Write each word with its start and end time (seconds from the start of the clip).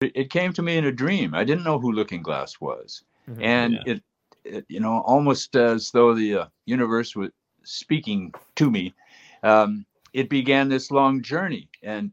it 0.00 0.30
came 0.30 0.52
to 0.52 0.62
me 0.62 0.76
in 0.76 0.86
a 0.86 0.92
dream. 0.92 1.34
I 1.34 1.44
didn't 1.44 1.64
know 1.64 1.78
who 1.78 1.92
Looking 1.92 2.22
Glass 2.22 2.60
was, 2.60 3.02
mm-hmm. 3.28 3.42
and 3.42 3.72
yeah. 3.74 3.92
it, 3.92 4.02
it, 4.44 4.64
you 4.68 4.80
know, 4.80 5.00
almost 5.00 5.56
as 5.56 5.90
though 5.90 6.14
the 6.14 6.34
uh, 6.34 6.46
universe 6.66 7.16
was 7.16 7.30
speaking 7.64 8.32
to 8.56 8.70
me. 8.70 8.94
Um, 9.42 9.84
it 10.12 10.30
began 10.30 10.68
this 10.68 10.90
long 10.90 11.22
journey, 11.22 11.68
and 11.82 12.12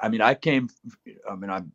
I 0.00 0.08
mean, 0.08 0.20
I 0.20 0.34
came. 0.34 0.68
I 1.28 1.34
mean, 1.34 1.50
I'm 1.50 1.72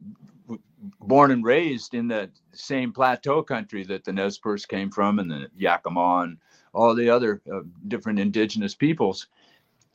born 1.01 1.31
and 1.31 1.43
raised 1.43 1.93
in 1.93 2.07
the 2.07 2.29
same 2.53 2.93
plateau 2.93 3.43
country 3.43 3.83
that 3.83 4.05
the 4.05 4.13
Nez 4.13 4.37
Perce 4.37 4.65
came 4.65 4.89
from, 4.89 5.19
and 5.19 5.29
the 5.29 5.47
Yakima 5.57 6.21
and 6.23 6.37
all 6.73 6.95
the 6.95 7.09
other 7.09 7.41
uh, 7.53 7.61
different 7.87 8.19
indigenous 8.19 8.75
peoples, 8.75 9.27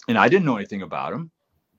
and 0.08 0.18
I 0.18 0.28
didn't 0.28 0.44
know 0.44 0.56
anything 0.56 0.82
about 0.82 1.12
them. 1.12 1.30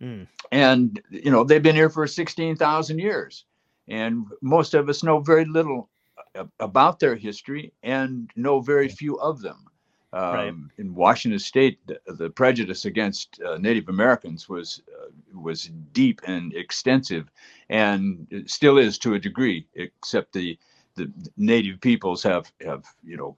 Mm. 0.01 0.27
And 0.51 1.01
you 1.11 1.29
know, 1.29 1.43
they've 1.43 1.63
been 1.63 1.75
here 1.75 1.89
for 1.89 2.07
sixteen 2.07 2.55
thousand 2.55 2.97
years 2.97 3.45
and 3.87 4.25
most 4.41 4.73
of 4.73 4.89
us 4.89 5.03
know 5.03 5.19
very 5.19 5.45
little 5.45 5.89
about 6.59 6.99
their 6.99 7.15
history 7.15 7.71
and 7.83 8.29
know 8.35 8.59
very 8.59 8.89
few 8.89 9.15
of 9.19 9.41
them. 9.41 9.65
Um, 10.13 10.33
right. 10.33 10.53
In 10.77 10.95
Washington 10.95 11.39
State, 11.39 11.79
the, 11.87 11.99
the 12.07 12.29
prejudice 12.29 12.85
against 12.85 13.41
uh, 13.41 13.57
Native 13.57 13.89
Americans 13.89 14.47
was 14.47 14.81
uh, 14.89 15.09
was 15.37 15.69
deep 15.91 16.21
and 16.25 16.53
extensive, 16.53 17.29
and 17.69 18.43
still 18.45 18.77
is 18.77 18.97
to 18.99 19.15
a 19.15 19.19
degree. 19.19 19.67
Except 19.75 20.31
the 20.31 20.57
the 20.95 21.11
Native 21.35 21.81
peoples 21.81 22.23
have 22.23 22.49
have 22.61 22.85
you 23.03 23.17
know 23.17 23.35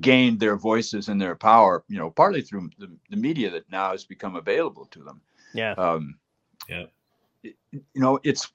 gained 0.00 0.40
their 0.40 0.56
voices 0.56 1.08
and 1.08 1.20
their 1.20 1.34
power, 1.34 1.84
you 1.88 1.98
know, 1.98 2.10
partly 2.10 2.42
through 2.42 2.70
the, 2.78 2.90
the 3.10 3.16
media 3.16 3.50
that 3.50 3.70
now 3.70 3.90
has 3.90 4.04
become 4.04 4.36
available 4.36 4.86
to 4.86 5.02
them. 5.02 5.20
Yeah. 5.54 5.72
Um, 5.72 6.16
yeah. 6.68 6.86
you 7.42 7.82
know, 7.94 8.18
it's 8.22 8.52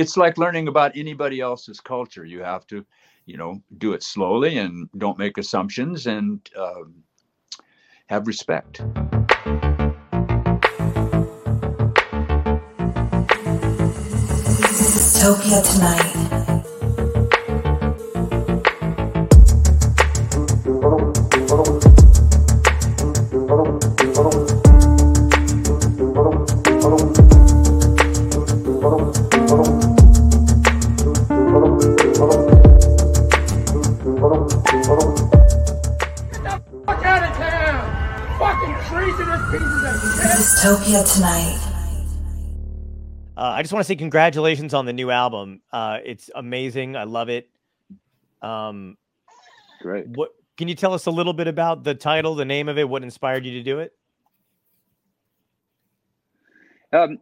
it's 0.00 0.16
like 0.16 0.38
learning 0.38 0.66
about 0.66 0.96
anybody 0.96 1.40
else's 1.40 1.78
culture. 1.78 2.24
You 2.24 2.40
have 2.40 2.66
to, 2.68 2.86
you 3.26 3.36
know, 3.36 3.62
do 3.76 3.92
it 3.92 4.02
slowly 4.02 4.56
and 4.56 4.88
don't 4.96 5.18
make 5.18 5.36
assumptions 5.36 6.06
and 6.06 6.40
um, 6.56 6.94
have 8.06 8.26
respect. 8.26 8.80
Topia 15.20 15.60
tonight. 15.70 16.30
Dystopia 40.60 41.14
tonight. 41.14 41.58
Uh, 43.34 43.40
I 43.40 43.62
just 43.62 43.72
want 43.72 43.82
to 43.82 43.88
say 43.88 43.96
congratulations 43.96 44.74
on 44.74 44.84
the 44.84 44.92
new 44.92 45.10
album. 45.10 45.62
Uh, 45.72 46.00
it's 46.04 46.28
amazing. 46.34 46.96
I 46.96 47.04
love 47.04 47.30
it. 47.30 47.48
Um, 48.42 48.98
Great. 49.80 50.06
What 50.08 50.32
can 50.58 50.68
you 50.68 50.74
tell 50.74 50.92
us 50.92 51.06
a 51.06 51.10
little 51.10 51.32
bit 51.32 51.48
about 51.48 51.82
the 51.82 51.94
title, 51.94 52.34
the 52.34 52.44
name 52.44 52.68
of 52.68 52.76
it, 52.76 52.86
what 52.86 53.02
inspired 53.02 53.46
you 53.46 53.52
to 53.52 53.62
do 53.62 53.78
it? 53.78 53.94
Um, 56.92 57.20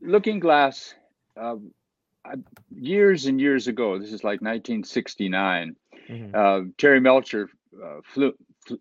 Looking 0.00 0.38
Glass. 0.38 0.94
Uh, 1.36 1.56
years 2.70 3.26
and 3.26 3.40
years 3.40 3.66
ago, 3.66 3.98
this 3.98 4.12
is 4.12 4.22
like 4.22 4.40
1969. 4.40 5.74
Mm-hmm. 6.08 6.32
Uh, 6.32 6.70
Terry 6.78 7.00
Melcher 7.00 7.50
uh, 7.84 7.96
flew, 8.04 8.32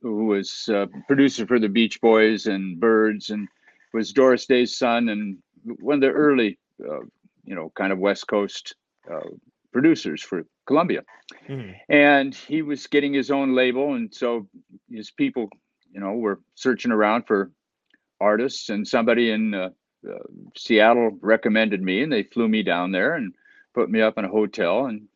who 0.03 0.27
was 0.27 0.69
uh, 0.71 0.85
producer 1.07 1.47
for 1.47 1.57
the 1.57 1.69
Beach 1.69 1.99
Boys 1.99 2.45
and 2.45 2.79
Byrds 2.79 3.31
and 3.31 3.47
was 3.93 4.13
Doris 4.13 4.45
Day's 4.45 4.77
son 4.77 5.09
and 5.09 5.37
one 5.79 5.95
of 5.95 6.01
the 6.01 6.09
early, 6.09 6.57
uh, 6.83 7.01
you 7.43 7.55
know, 7.55 7.71
kind 7.75 7.91
of 7.91 7.99
West 7.99 8.27
Coast 8.27 8.75
uh, 9.11 9.29
producers 9.71 10.21
for 10.21 10.43
Columbia. 10.65 11.01
Mm-hmm. 11.47 11.71
And 11.89 12.35
he 12.35 12.61
was 12.61 12.87
getting 12.87 13.13
his 13.13 13.31
own 13.31 13.55
label. 13.55 13.95
And 13.95 14.13
so 14.13 14.47
his 14.89 15.11
people, 15.11 15.49
you 15.91 15.99
know, 15.99 16.13
were 16.13 16.39
searching 16.55 16.91
around 16.91 17.27
for 17.27 17.51
artists. 18.19 18.69
And 18.69 18.87
somebody 18.87 19.31
in 19.31 19.53
uh, 19.53 19.69
uh 20.07 20.17
Seattle 20.57 21.17
recommended 21.21 21.81
me, 21.81 22.03
and 22.03 22.11
they 22.11 22.23
flew 22.23 22.47
me 22.47 22.63
down 22.63 22.91
there 22.91 23.15
and 23.15 23.33
put 23.73 23.89
me 23.89 24.01
up 24.01 24.17
in 24.17 24.25
a 24.25 24.29
hotel. 24.29 24.85
And 24.85 25.07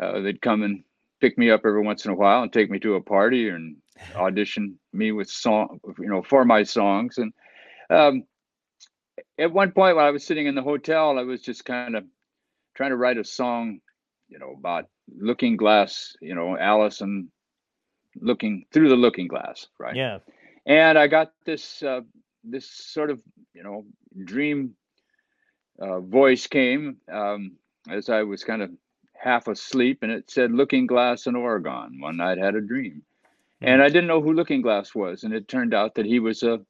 uh, 0.00 0.20
they'd 0.20 0.42
come 0.42 0.62
and 0.62 0.84
pick 1.20 1.38
me 1.38 1.50
up 1.50 1.62
every 1.64 1.82
once 1.82 2.04
in 2.04 2.10
a 2.10 2.14
while 2.14 2.42
and 2.42 2.52
take 2.52 2.70
me 2.70 2.78
to 2.80 2.94
a 2.94 3.00
party 3.00 3.48
and 3.48 3.76
audition 4.16 4.78
me 4.92 5.12
with 5.12 5.30
song, 5.30 5.80
you 5.98 6.08
know, 6.08 6.22
for 6.22 6.44
my 6.44 6.62
songs. 6.62 7.18
And 7.18 7.32
um, 7.90 8.24
at 9.38 9.52
one 9.52 9.72
point 9.72 9.96
when 9.96 10.04
I 10.04 10.10
was 10.10 10.24
sitting 10.24 10.46
in 10.46 10.54
the 10.54 10.62
hotel, 10.62 11.18
I 11.18 11.22
was 11.22 11.42
just 11.42 11.64
kind 11.64 11.96
of 11.96 12.04
trying 12.74 12.90
to 12.90 12.96
write 12.96 13.18
a 13.18 13.24
song, 13.24 13.80
you 14.28 14.38
know, 14.38 14.54
about 14.58 14.86
looking 15.16 15.56
glass, 15.56 16.16
you 16.20 16.34
know, 16.34 16.56
Allison 16.56 17.30
looking 18.20 18.64
through 18.72 18.88
the 18.88 18.96
looking 18.96 19.28
glass, 19.28 19.66
right? 19.78 19.94
Yeah. 19.94 20.18
And 20.66 20.98
I 20.98 21.06
got 21.08 21.32
this 21.44 21.82
uh, 21.82 22.00
this 22.42 22.70
sort 22.70 23.10
of 23.10 23.20
you 23.52 23.62
know 23.62 23.84
dream 24.24 24.74
uh, 25.78 26.00
voice 26.00 26.46
came 26.46 26.98
um, 27.12 27.56
as 27.88 28.08
I 28.08 28.22
was 28.22 28.44
kind 28.44 28.62
of 28.62 28.70
half 29.12 29.48
asleep, 29.48 29.98
and 30.02 30.10
it 30.10 30.30
said 30.30 30.52
"Looking 30.52 30.86
Glass 30.86 31.26
in 31.26 31.36
Oregon." 31.36 32.00
One 32.00 32.16
night 32.16 32.38
had 32.38 32.54
a 32.54 32.60
dream, 32.60 33.02
and 33.60 33.82
I 33.82 33.88
didn't 33.88 34.06
know 34.06 34.22
who 34.22 34.32
Looking 34.32 34.62
Glass 34.62 34.94
was, 34.94 35.24
and 35.24 35.34
it 35.34 35.48
turned 35.48 35.74
out 35.74 35.96
that 35.96 36.06
he 36.06 36.18
was 36.18 36.42
a 36.42 36.60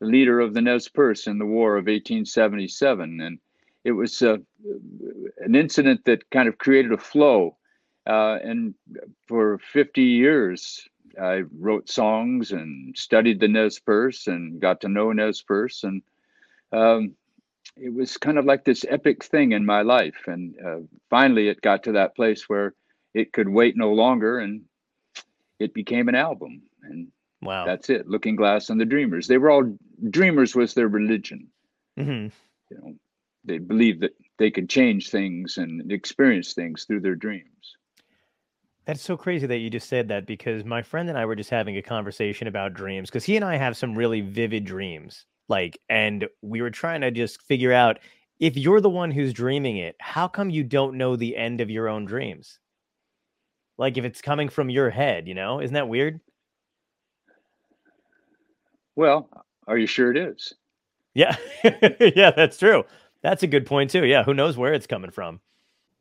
the 0.00 0.06
leader 0.06 0.40
of 0.40 0.54
the 0.54 0.60
Nez 0.60 0.88
Perce 0.88 1.26
in 1.26 1.38
the 1.38 1.46
War 1.46 1.76
of 1.76 1.86
1877. 1.86 3.20
And 3.20 3.38
it 3.84 3.92
was 3.92 4.22
uh, 4.22 4.38
an 5.38 5.54
incident 5.54 6.04
that 6.04 6.28
kind 6.30 6.48
of 6.48 6.58
created 6.58 6.92
a 6.92 6.98
flow. 6.98 7.56
Uh, 8.06 8.38
and 8.42 8.74
for 9.26 9.58
50 9.58 10.02
years, 10.02 10.86
I 11.20 11.42
wrote 11.58 11.88
songs 11.88 12.52
and 12.52 12.96
studied 12.96 13.40
the 13.40 13.48
Nez 13.48 13.78
Perce 13.78 14.26
and 14.26 14.60
got 14.60 14.80
to 14.82 14.88
know 14.88 15.12
Nez 15.12 15.42
Perce. 15.42 15.84
And 15.84 16.02
um, 16.72 17.14
it 17.76 17.92
was 17.92 18.16
kind 18.16 18.38
of 18.38 18.44
like 18.44 18.64
this 18.64 18.84
epic 18.88 19.24
thing 19.24 19.52
in 19.52 19.64
my 19.64 19.82
life. 19.82 20.24
And 20.26 20.54
uh, 20.64 20.78
finally, 21.08 21.48
it 21.48 21.60
got 21.60 21.84
to 21.84 21.92
that 21.92 22.16
place 22.16 22.48
where 22.48 22.74
it 23.14 23.32
could 23.32 23.48
wait 23.48 23.76
no 23.76 23.92
longer 23.92 24.40
and 24.40 24.62
it 25.60 25.72
became 25.72 26.08
an 26.08 26.16
album. 26.16 26.62
And 26.82 27.08
Wow. 27.44 27.66
That's 27.66 27.90
it. 27.90 28.08
Looking 28.08 28.36
Glass 28.36 28.70
and 28.70 28.80
the 28.80 28.86
Dreamers. 28.86 29.28
They 29.28 29.38
were 29.38 29.50
all 29.50 29.78
dreamers 30.10 30.54
was 30.54 30.74
their 30.74 30.88
religion. 30.88 31.48
Mm-hmm. 31.98 32.28
You 32.70 32.76
know, 32.80 32.94
they 33.44 33.58
believed 33.58 34.02
that 34.02 34.12
they 34.38 34.50
could 34.50 34.68
change 34.68 35.10
things 35.10 35.58
and 35.58 35.90
experience 35.92 36.54
things 36.54 36.84
through 36.84 37.00
their 37.00 37.14
dreams. 37.14 37.76
That's 38.86 39.02
so 39.02 39.16
crazy 39.16 39.46
that 39.46 39.58
you 39.58 39.70
just 39.70 39.88
said 39.88 40.08
that 40.08 40.26
because 40.26 40.64
my 40.64 40.82
friend 40.82 41.08
and 41.08 41.16
I 41.16 41.24
were 41.24 41.36
just 41.36 41.50
having 41.50 41.76
a 41.76 41.82
conversation 41.82 42.48
about 42.48 42.74
dreams 42.74 43.08
because 43.08 43.24
he 43.24 43.36
and 43.36 43.44
I 43.44 43.56
have 43.56 43.76
some 43.76 43.96
really 43.96 44.20
vivid 44.20 44.64
dreams. 44.64 45.24
Like, 45.48 45.78
and 45.88 46.26
we 46.42 46.60
were 46.60 46.70
trying 46.70 47.00
to 47.02 47.10
just 47.10 47.40
figure 47.42 47.72
out 47.72 47.98
if 48.40 48.56
you're 48.56 48.80
the 48.80 48.90
one 48.90 49.10
who's 49.10 49.32
dreaming 49.32 49.78
it, 49.78 49.96
how 50.00 50.28
come 50.28 50.50
you 50.50 50.64
don't 50.64 50.98
know 50.98 51.16
the 51.16 51.36
end 51.36 51.60
of 51.60 51.70
your 51.70 51.88
own 51.88 52.04
dreams? 52.04 52.58
Like, 53.78 53.96
if 53.96 54.04
it's 54.04 54.20
coming 54.20 54.48
from 54.48 54.70
your 54.70 54.90
head, 54.90 55.28
you 55.28 55.34
know, 55.34 55.60
isn't 55.60 55.74
that 55.74 55.88
weird? 55.88 56.20
Well, 58.96 59.28
are 59.66 59.78
you 59.78 59.86
sure 59.86 60.10
it 60.10 60.16
is? 60.16 60.54
Yeah. 61.14 61.36
yeah, 61.64 62.30
that's 62.30 62.58
true. 62.58 62.84
That's 63.22 63.42
a 63.42 63.46
good 63.46 63.66
point 63.66 63.90
too. 63.90 64.04
Yeah, 64.04 64.22
who 64.24 64.34
knows 64.34 64.56
where 64.56 64.74
it's 64.74 64.86
coming 64.86 65.10
from? 65.10 65.40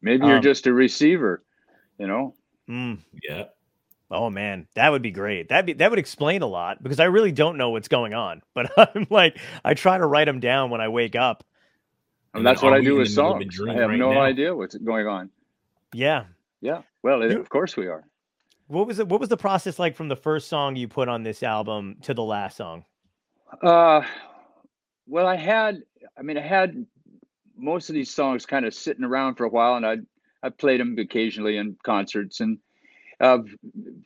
Maybe 0.02 0.26
you're 0.26 0.38
um, 0.38 0.44
just 0.44 0.68
a 0.68 0.74
receiver, 0.74 1.44
you 1.98 2.08
know? 2.08 2.34
Mm, 2.70 3.00
yeah. 3.22 3.46
Oh 4.12 4.30
man, 4.30 4.68
that 4.76 4.92
would 4.92 5.02
be 5.02 5.12
great. 5.12 5.50
That 5.50 5.66
be 5.66 5.74
that 5.74 5.90
would 5.90 6.00
explain 6.00 6.42
a 6.42 6.48
lot 6.48 6.84
because 6.84 7.00
I 7.00 7.06
really 7.06 7.32
don't 7.32 7.58
know 7.58 7.70
what's 7.70 7.88
going 7.88 8.14
on. 8.14 8.42
But 8.54 8.72
I'm 8.78 9.08
like, 9.10 9.40
I 9.64 9.74
try 9.74 9.98
to 9.98 10.06
write 10.06 10.26
them 10.26 10.40
down 10.40 10.70
when 10.70 10.82
I 10.82 10.90
wake 10.90 11.16
up. 11.16 11.44
And 12.34 12.46
that's 12.46 12.62
what 12.62 12.74
I 12.74 12.82
do 12.82 12.96
with 12.98 13.10
songs. 13.10 13.60
I 13.62 13.74
have 13.74 13.90
right 13.90 13.98
no 13.98 14.12
now? 14.12 14.22
idea 14.22 14.56
what's 14.56 14.76
going 14.76 15.08
on. 15.08 15.30
Yeah. 15.94 16.26
Yeah. 16.62 16.82
Well, 17.04 17.22
it, 17.22 17.32
of 17.32 17.50
course 17.50 17.76
we 17.78 17.88
are. 17.88 18.04
What 18.68 18.88
was 18.88 19.00
it? 19.00 19.08
What 19.08 19.20
was 19.20 19.30
the 19.30 19.38
process 19.38 19.80
like 19.80 19.96
from 19.96 20.08
the 20.08 20.16
first 20.16 20.48
song 20.48 20.76
you 20.76 20.88
put 20.88 21.08
on 21.08 21.24
this 21.24 21.44
album 21.44 21.98
to 22.04 22.14
the 22.14 22.24
last 22.24 22.58
song? 22.58 22.86
Uh, 23.62 24.02
well, 25.08 25.28
I 25.28 25.36
had, 25.36 25.84
I 26.18 26.22
mean, 26.22 26.38
I 26.38 26.42
had 26.42 26.86
most 27.58 27.90
of 27.90 27.96
these 27.96 28.12
songs 28.12 28.46
kind 28.46 28.66
of 28.66 28.74
sitting 28.74 29.04
around 29.04 29.36
for 29.36 29.46
a 29.46 29.50
while, 29.50 29.76
and 29.76 29.86
I 29.86 29.98
I 30.46 30.50
played 30.50 30.82
them 30.82 30.98
occasionally 31.00 31.58
in 31.58 31.78
concerts, 31.84 32.42
and 32.42 32.60
uh, 33.20 33.40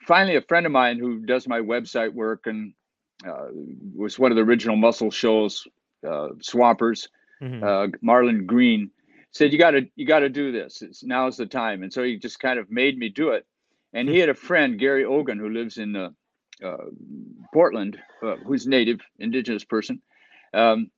finally, 0.05 0.35
a 0.35 0.41
friend 0.41 0.65
of 0.65 0.71
mine 0.71 0.99
who 0.99 1.25
does 1.25 1.47
my 1.47 1.59
website 1.59 2.13
work 2.13 2.45
and 2.45 2.73
uh, 3.27 3.47
was 3.95 4.19
one 4.19 4.31
of 4.31 4.35
the 4.35 4.43
original 4.43 4.75
Muscle 4.75 5.09
Shoals 5.09 5.67
uh, 6.07 6.29
swampers, 6.41 7.09
mm-hmm. 7.41 7.63
uh, 7.63 7.87
Marlin 8.01 8.45
Greene, 8.45 8.91
said, 9.31 9.51
"You 9.51 9.57
got 9.57 9.71
to 9.71 9.87
you 9.95 10.05
got 10.05 10.19
to 10.19 10.29
do 10.29 10.51
this. 10.51 10.81
It's 10.81 11.03
now's 11.03 11.37
the 11.37 11.45
time." 11.45 11.83
And 11.83 11.91
so 11.91 12.03
he 12.03 12.17
just 12.17 12.39
kind 12.39 12.59
of 12.59 12.69
made 12.69 12.97
me 12.97 13.09
do 13.09 13.29
it. 13.29 13.45
And 13.93 14.07
he 14.07 14.15
hmm. 14.15 14.19
had 14.21 14.29
a 14.29 14.35
friend, 14.35 14.77
Gary 14.77 15.05
Ogan, 15.05 15.39
who 15.39 15.49
lives 15.49 15.77
in 15.77 15.95
uh, 15.95 16.05
uh, 16.05 16.09
Portland, 17.53 17.99
uh, 18.23 18.35
who's 18.37 18.67
native, 18.67 18.99
indigenous 19.19 19.63
person. 19.63 20.01
Um, 20.53 20.89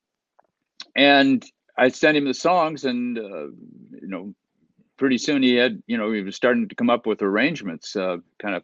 and 0.95 1.43
I 1.77 1.89
sent 1.89 2.17
him 2.17 2.25
the 2.25 2.33
songs, 2.33 2.85
and 2.85 3.17
uh, 3.17 3.47
you 4.01 4.07
know, 4.07 4.33
pretty 4.97 5.17
soon 5.17 5.43
he 5.43 5.55
had, 5.55 5.81
you 5.87 5.97
know, 5.97 6.11
he 6.11 6.21
was 6.21 6.35
starting 6.35 6.67
to 6.67 6.75
come 6.75 6.89
up 6.89 7.05
with 7.05 7.21
arrangements. 7.21 7.95
Uh, 7.95 8.17
kind 8.39 8.55
of 8.55 8.63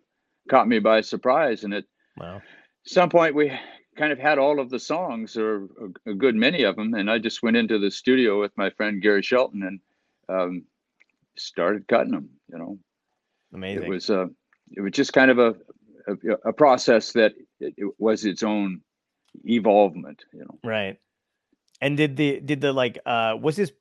caught 0.49 0.67
me 0.67 0.79
by 0.79 1.01
surprise, 1.01 1.63
and 1.63 1.73
at 1.73 1.85
wow. 2.17 2.41
some 2.85 3.09
point 3.09 3.35
we 3.35 3.51
kind 3.95 4.11
of 4.11 4.19
had 4.19 4.37
all 4.37 4.59
of 4.59 4.69
the 4.69 4.79
songs, 4.79 5.37
or 5.37 5.65
a, 6.05 6.11
a, 6.11 6.13
good 6.13 6.35
many 6.35 6.63
of 6.63 6.75
them, 6.75 6.93
and 6.93 7.09
I 7.09 7.17
just 7.19 7.41
went 7.41 7.57
into 7.57 7.79
the 7.79 7.89
studio 7.89 8.41
with 8.41 8.51
my 8.57 8.69
friend 8.69 9.01
Gary 9.01 9.21
Shelton 9.21 9.63
and 9.63 9.79
um, 10.27 10.65
started 11.37 11.87
cutting 11.87 12.11
them. 12.11 12.29
You 12.51 12.57
know, 12.57 12.79
amazing. 13.53 13.83
It 13.83 13.89
was 13.89 14.09
uh, 14.09 14.27
it 14.71 14.81
was 14.81 14.91
just 14.91 15.13
kind 15.13 15.31
of 15.31 15.39
a 15.39 15.55
a, 16.43 16.53
process 16.53 17.11
that 17.13 17.33
it, 17.59 17.73
it 17.77 17.93
was 17.97 18.25
its 18.25 18.43
own 18.43 18.81
evolvement. 19.45 20.23
You 20.33 20.41
know, 20.41 20.59
right. 20.63 20.97
And 21.81 21.97
did 21.97 22.15
the 22.15 22.39
did 22.39 22.61
the 22.61 22.73
like 22.73 22.99
uh 23.05 23.35
was 23.41 23.55
this 23.55 23.71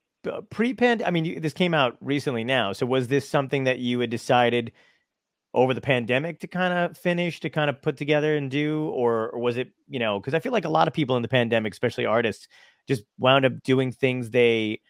pre-pand? 0.50 1.03
I 1.03 1.11
mean, 1.11 1.41
this 1.41 1.53
came 1.53 1.75
out 1.75 1.97
recently 2.00 2.44
now. 2.44 2.73
So 2.73 2.87
was 2.87 3.09
this 3.09 3.29
something 3.29 3.65
that 3.65 3.79
you 3.79 4.00
had 4.00 4.11
decided? 4.11 4.73
over 5.55 5.73
the 5.73 5.81
pandemic 5.81 6.41
to 6.41 6.49
kind 6.49 6.75
of 6.75 6.99
finish 6.99 7.41
to 7.41 7.49
kind 7.49 7.71
of 7.71 7.81
put 7.81 7.97
together 7.97 8.37
and 8.37 8.50
do 8.50 8.88
or, 8.88 9.31
or 9.31 9.38
was 9.38 9.56
it 9.56 9.71
you 9.88 10.00
know 10.00 10.19
because 10.19 10.35
i 10.35 10.41
feel 10.41 10.53
like 10.53 10.65
a 10.65 10.71
lot 10.71 10.88
of 10.88 10.94
people 10.94 11.17
in 11.17 11.23
the 11.23 11.29
pandemic 11.29 11.73
especially 11.73 12.05
artists 12.05 12.49
just 12.88 13.05
wound 13.19 13.44
up 13.44 13.53
doing 13.62 13.93
things 13.93 14.31
they 14.31 14.81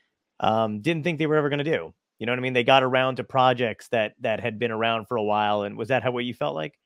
um, 0.40 0.81
didn't 0.81 1.04
think 1.04 1.19
they 1.19 1.26
were 1.26 1.36
ever 1.36 1.50
going 1.50 1.58
to 1.58 1.64
do 1.64 1.92
you 2.19 2.26
know 2.26 2.32
what 2.32 2.38
i 2.38 2.42
mean 2.42 2.54
they 2.54 2.64
got 2.64 2.82
around 2.82 3.16
to 3.16 3.25
projects 3.25 3.88
that 3.88 4.14
that 4.20 4.40
had 4.40 4.58
been 4.58 4.70
around 4.70 5.06
for 5.06 5.16
a 5.16 5.22
while 5.22 5.62
and 5.62 5.76
was 5.76 5.88
that 5.88 6.02
how 6.02 6.10
what 6.10 6.25
you 6.25 6.32
felt 6.32 6.54
like 6.54 6.78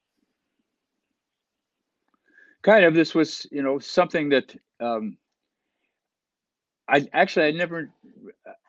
kind 2.63 2.85
of 2.85 2.95
this 2.95 3.15
was 3.15 3.47
you 3.51 3.63
know 3.63 3.79
something 3.79 4.31
that 4.31 4.55
um, 4.81 5.17
I 6.89 7.07
actually 7.13 7.47
I 7.47 7.51
never 7.53 7.91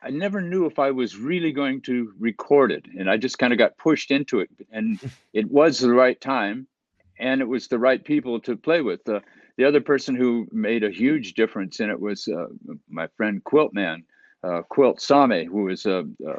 I 0.02 0.10
never 0.10 0.40
knew 0.40 0.66
if 0.66 0.78
I 0.78 0.90
was 0.90 1.16
really 1.16 1.52
going 1.52 1.80
to 1.82 2.12
record 2.18 2.72
it, 2.72 2.86
and 2.98 3.10
I 3.10 3.16
just 3.16 3.38
kind 3.38 3.52
of 3.52 3.58
got 3.58 3.76
pushed 3.78 4.10
into 4.10 4.40
it, 4.40 4.50
and 4.70 4.98
it 5.32 5.50
was 5.50 5.78
the 5.78 5.92
right 5.92 6.20
time, 6.20 6.66
and 7.18 7.40
it 7.40 7.48
was 7.48 7.68
the 7.68 7.78
right 7.78 8.04
people 8.04 8.40
to 8.40 8.56
play 8.56 8.82
with. 8.82 9.04
The 9.04 9.22
the 9.56 9.64
other 9.64 9.80
person 9.80 10.14
who 10.14 10.46
made 10.52 10.84
a 10.84 10.90
huge 10.90 11.34
difference 11.34 11.80
in 11.80 11.90
it 11.90 12.00
was 12.00 12.28
uh, 12.28 12.46
my 12.88 13.06
friend 13.16 13.42
Quiltman. 13.44 14.04
Uh, 14.42 14.62
Quilt 14.62 15.02
Same, 15.02 15.50
who 15.50 15.68
is 15.68 15.84
a, 15.84 15.98
a, 16.26 16.36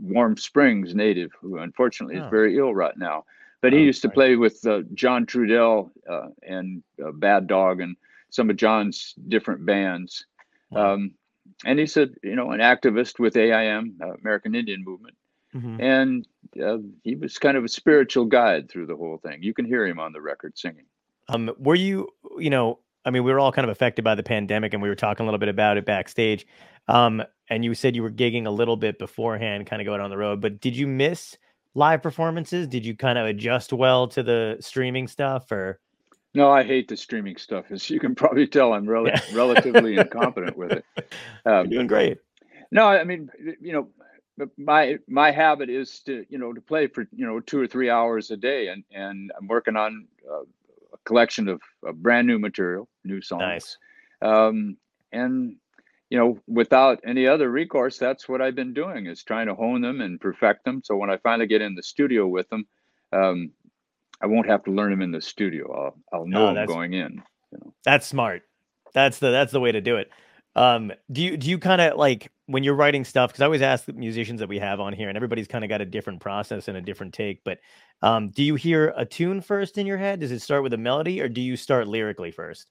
Warm 0.00 0.36
Springs 0.36 0.94
native, 0.94 1.32
who 1.40 1.58
unfortunately 1.58 2.20
oh. 2.20 2.24
is 2.24 2.30
very 2.30 2.56
ill 2.56 2.72
right 2.72 2.96
now. 2.96 3.24
But 3.62 3.72
he 3.72 3.78
oh, 3.78 3.82
used 3.82 4.02
to 4.02 4.10
play 4.10 4.36
with 4.36 4.66
uh, 4.66 4.82
John 4.92 5.24
Trudell 5.24 5.90
uh, 6.10 6.28
and 6.42 6.82
uh, 7.02 7.12
Bad 7.12 7.46
Dog 7.46 7.80
and 7.80 7.96
some 8.28 8.50
of 8.50 8.56
John's 8.56 9.14
different 9.28 9.64
bands 9.64 10.26
um, 10.74 11.12
and 11.64 11.78
he's 11.78 11.96
a 11.96 12.08
you 12.22 12.36
know 12.36 12.50
an 12.50 12.60
activist 12.60 13.18
with 13.18 13.36
AIM, 13.36 13.98
uh, 14.02 14.14
American 14.14 14.54
Indian 14.54 14.82
Movement, 14.84 15.16
mm-hmm. 15.54 15.80
and 15.80 16.28
uh, 16.62 16.78
he 17.04 17.14
was 17.14 17.38
kind 17.38 17.56
of 17.56 17.64
a 17.64 17.68
spiritual 17.68 18.24
guide 18.24 18.70
through 18.70 18.86
the 18.86 18.96
whole 18.96 19.18
thing. 19.18 19.42
You 19.42 19.54
can 19.54 19.64
hear 19.64 19.86
him 19.86 19.98
on 19.98 20.12
the 20.12 20.20
record 20.20 20.58
singing. 20.58 20.84
Um, 21.28 21.50
were 21.58 21.74
you 21.74 22.08
you 22.38 22.50
know? 22.50 22.78
I 23.04 23.10
mean, 23.10 23.24
we 23.24 23.32
were 23.32 23.40
all 23.40 23.50
kind 23.50 23.64
of 23.64 23.70
affected 23.70 24.04
by 24.04 24.14
the 24.14 24.22
pandemic, 24.22 24.74
and 24.74 24.82
we 24.82 24.88
were 24.88 24.94
talking 24.94 25.24
a 25.24 25.26
little 25.26 25.40
bit 25.40 25.48
about 25.48 25.76
it 25.76 25.84
backstage. 25.84 26.46
Um, 26.86 27.22
and 27.48 27.64
you 27.64 27.74
said 27.74 27.96
you 27.96 28.02
were 28.02 28.10
gigging 28.10 28.46
a 28.46 28.50
little 28.50 28.76
bit 28.76 28.98
beforehand, 28.98 29.66
kind 29.66 29.82
of 29.82 29.86
going 29.86 30.00
on 30.00 30.08
the 30.08 30.16
road. 30.16 30.40
But 30.40 30.60
did 30.60 30.76
you 30.76 30.86
miss 30.86 31.36
live 31.74 32.02
performances? 32.02 32.66
Did 32.66 32.84
you 32.84 32.96
kind 32.96 33.18
of 33.18 33.26
adjust 33.26 33.72
well 33.72 34.08
to 34.08 34.22
the 34.22 34.56
streaming 34.60 35.08
stuff, 35.08 35.50
or? 35.50 35.80
No, 36.34 36.50
I 36.50 36.62
hate 36.62 36.88
the 36.88 36.96
streaming 36.96 37.36
stuff. 37.36 37.66
As 37.70 37.88
you 37.90 38.00
can 38.00 38.14
probably 38.14 38.46
tell, 38.46 38.72
I'm 38.72 38.88
rel- 38.88 39.06
yeah. 39.06 39.20
relatively 39.34 39.96
incompetent 39.98 40.56
with 40.56 40.72
it. 40.72 40.84
Um, 41.44 41.66
You're 41.66 41.78
doing 41.78 41.86
great. 41.86 42.18
No, 42.70 42.86
I 42.86 43.04
mean, 43.04 43.28
you 43.60 43.72
know, 43.72 43.88
my 44.56 44.98
my 45.08 45.30
habit 45.30 45.68
is 45.68 46.00
to 46.00 46.24
you 46.30 46.38
know 46.38 46.52
to 46.52 46.60
play 46.60 46.86
for 46.86 47.06
you 47.12 47.26
know 47.26 47.40
two 47.40 47.60
or 47.60 47.66
three 47.66 47.90
hours 47.90 48.30
a 48.30 48.36
day, 48.36 48.68
and 48.68 48.82
and 48.92 49.30
I'm 49.38 49.46
working 49.46 49.76
on 49.76 50.06
uh, 50.28 50.40
a 50.40 50.98
collection 51.04 51.48
of, 51.48 51.60
of, 51.84 52.02
brand 52.02 52.26
new 52.26 52.38
material, 52.38 52.88
new 53.04 53.20
songs. 53.20 53.42
Nice. 53.42 53.76
Um, 54.22 54.76
and 55.12 55.56
you 56.12 56.18
know, 56.18 56.38
without 56.46 57.00
any 57.06 57.26
other 57.26 57.50
recourse, 57.50 57.96
that's 57.96 58.28
what 58.28 58.42
I've 58.42 58.54
been 58.54 58.74
doing 58.74 59.06
is 59.06 59.22
trying 59.22 59.46
to 59.46 59.54
hone 59.54 59.80
them 59.80 60.02
and 60.02 60.20
perfect 60.20 60.62
them. 60.66 60.82
So 60.84 60.94
when 60.94 61.08
I 61.08 61.16
finally 61.16 61.46
get 61.46 61.62
in 61.62 61.74
the 61.74 61.82
studio 61.82 62.26
with 62.26 62.46
them, 62.50 62.66
um, 63.14 63.50
I 64.20 64.26
won't 64.26 64.46
have 64.46 64.62
to 64.64 64.70
learn 64.70 64.90
them 64.90 65.00
in 65.00 65.10
the 65.10 65.22
studio. 65.22 65.72
I'll 65.74 65.96
I'll 66.12 66.26
know 66.26 66.50
oh, 66.50 66.54
them 66.54 66.66
going 66.66 66.92
in. 66.92 67.22
You 67.50 67.58
know? 67.64 67.72
That's 67.86 68.06
smart. 68.06 68.42
That's 68.92 69.20
the 69.20 69.30
that's 69.30 69.52
the 69.52 69.60
way 69.60 69.72
to 69.72 69.80
do 69.80 69.96
it. 69.96 70.10
Um, 70.54 70.92
do 71.10 71.22
you 71.22 71.38
do 71.38 71.48
you 71.48 71.58
kind 71.58 71.80
of 71.80 71.96
like 71.96 72.30
when 72.44 72.62
you're 72.62 72.74
writing 72.74 73.06
stuff? 73.06 73.30
Because 73.30 73.40
I 73.40 73.46
always 73.46 73.62
ask 73.62 73.86
the 73.86 73.94
musicians 73.94 74.40
that 74.40 74.50
we 74.50 74.58
have 74.58 74.80
on 74.80 74.92
here, 74.92 75.08
and 75.08 75.16
everybody's 75.16 75.48
kind 75.48 75.64
of 75.64 75.70
got 75.70 75.80
a 75.80 75.86
different 75.86 76.20
process 76.20 76.68
and 76.68 76.76
a 76.76 76.82
different 76.82 77.14
take. 77.14 77.42
But 77.42 77.60
um, 78.02 78.28
do 78.28 78.42
you 78.42 78.56
hear 78.56 78.92
a 78.98 79.06
tune 79.06 79.40
first 79.40 79.78
in 79.78 79.86
your 79.86 79.96
head? 79.96 80.20
Does 80.20 80.30
it 80.30 80.40
start 80.40 80.62
with 80.62 80.74
a 80.74 80.76
melody, 80.76 81.22
or 81.22 81.30
do 81.30 81.40
you 81.40 81.56
start 81.56 81.88
lyrically 81.88 82.32
first? 82.32 82.66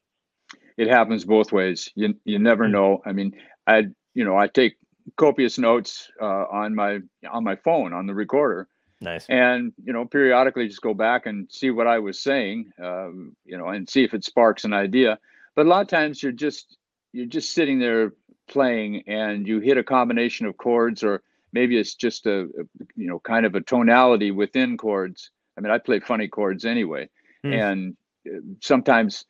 It 0.78 0.88
happens 0.88 1.26
both 1.26 1.52
ways. 1.52 1.90
You 1.96 2.16
you 2.26 2.40
never 2.40 2.66
mm-hmm. 2.66 2.74
know. 2.74 3.02
I 3.06 3.12
mean, 3.12 3.34
I 3.68 3.88
you 4.14 4.26
know 4.26 4.38
I 4.38 4.48
take 4.48 4.78
copious 5.18 5.58
notes 5.58 6.10
uh, 6.22 6.46
on 6.52 6.76
my 6.76 7.00
on 7.30 7.44
my 7.44 7.56
phone 7.56 7.94
on 7.94 8.08
the 8.08 8.14
recorder 8.14 8.68
Nice. 9.02 9.26
And 9.28 9.74
you 9.84 9.94
know, 9.94 10.06
periodically 10.06 10.68
just 10.68 10.82
go 10.82 10.94
back 10.94 11.26
and 11.26 11.52
see 11.52 11.72
what 11.72 11.88
I 11.88 11.98
was 11.98 12.22
saying, 12.22 12.72
um, 12.82 13.36
you 13.44 13.58
know, 13.58 13.68
and 13.68 13.90
see 13.90 14.04
if 14.04 14.14
it 14.14 14.24
sparks 14.24 14.64
an 14.64 14.74
idea. 14.74 15.18
But 15.56 15.66
a 15.66 15.70
lot 15.70 15.82
of 15.82 15.88
times 15.88 16.22
you're 16.22 16.32
just 16.32 16.78
you're 17.12 17.26
just 17.26 17.54
sitting 17.54 17.80
there 17.80 18.14
playing, 18.48 19.04
and 19.08 19.48
you 19.48 19.60
hit 19.60 19.78
a 19.78 19.84
combination 19.84 20.46
of 20.46 20.58
chords, 20.58 21.04
or 21.04 21.24
maybe 21.52 21.80
it's 21.80 21.96
just 21.96 22.28
a, 22.28 22.42
a 22.42 22.86
you 22.96 23.08
know 23.08 23.20
kind 23.20 23.46
of 23.48 23.56
a 23.56 23.62
tonality 23.62 24.30
within 24.30 24.78
chords. 24.78 25.32
I 25.58 25.62
mean, 25.62 25.72
I 25.72 25.80
play 25.80 26.00
funny 26.00 26.28
chords 26.28 26.64
anyway, 26.64 27.10
mm. 27.44 27.54
and 27.54 27.98
uh, 28.28 28.40
sometimes 28.62 29.26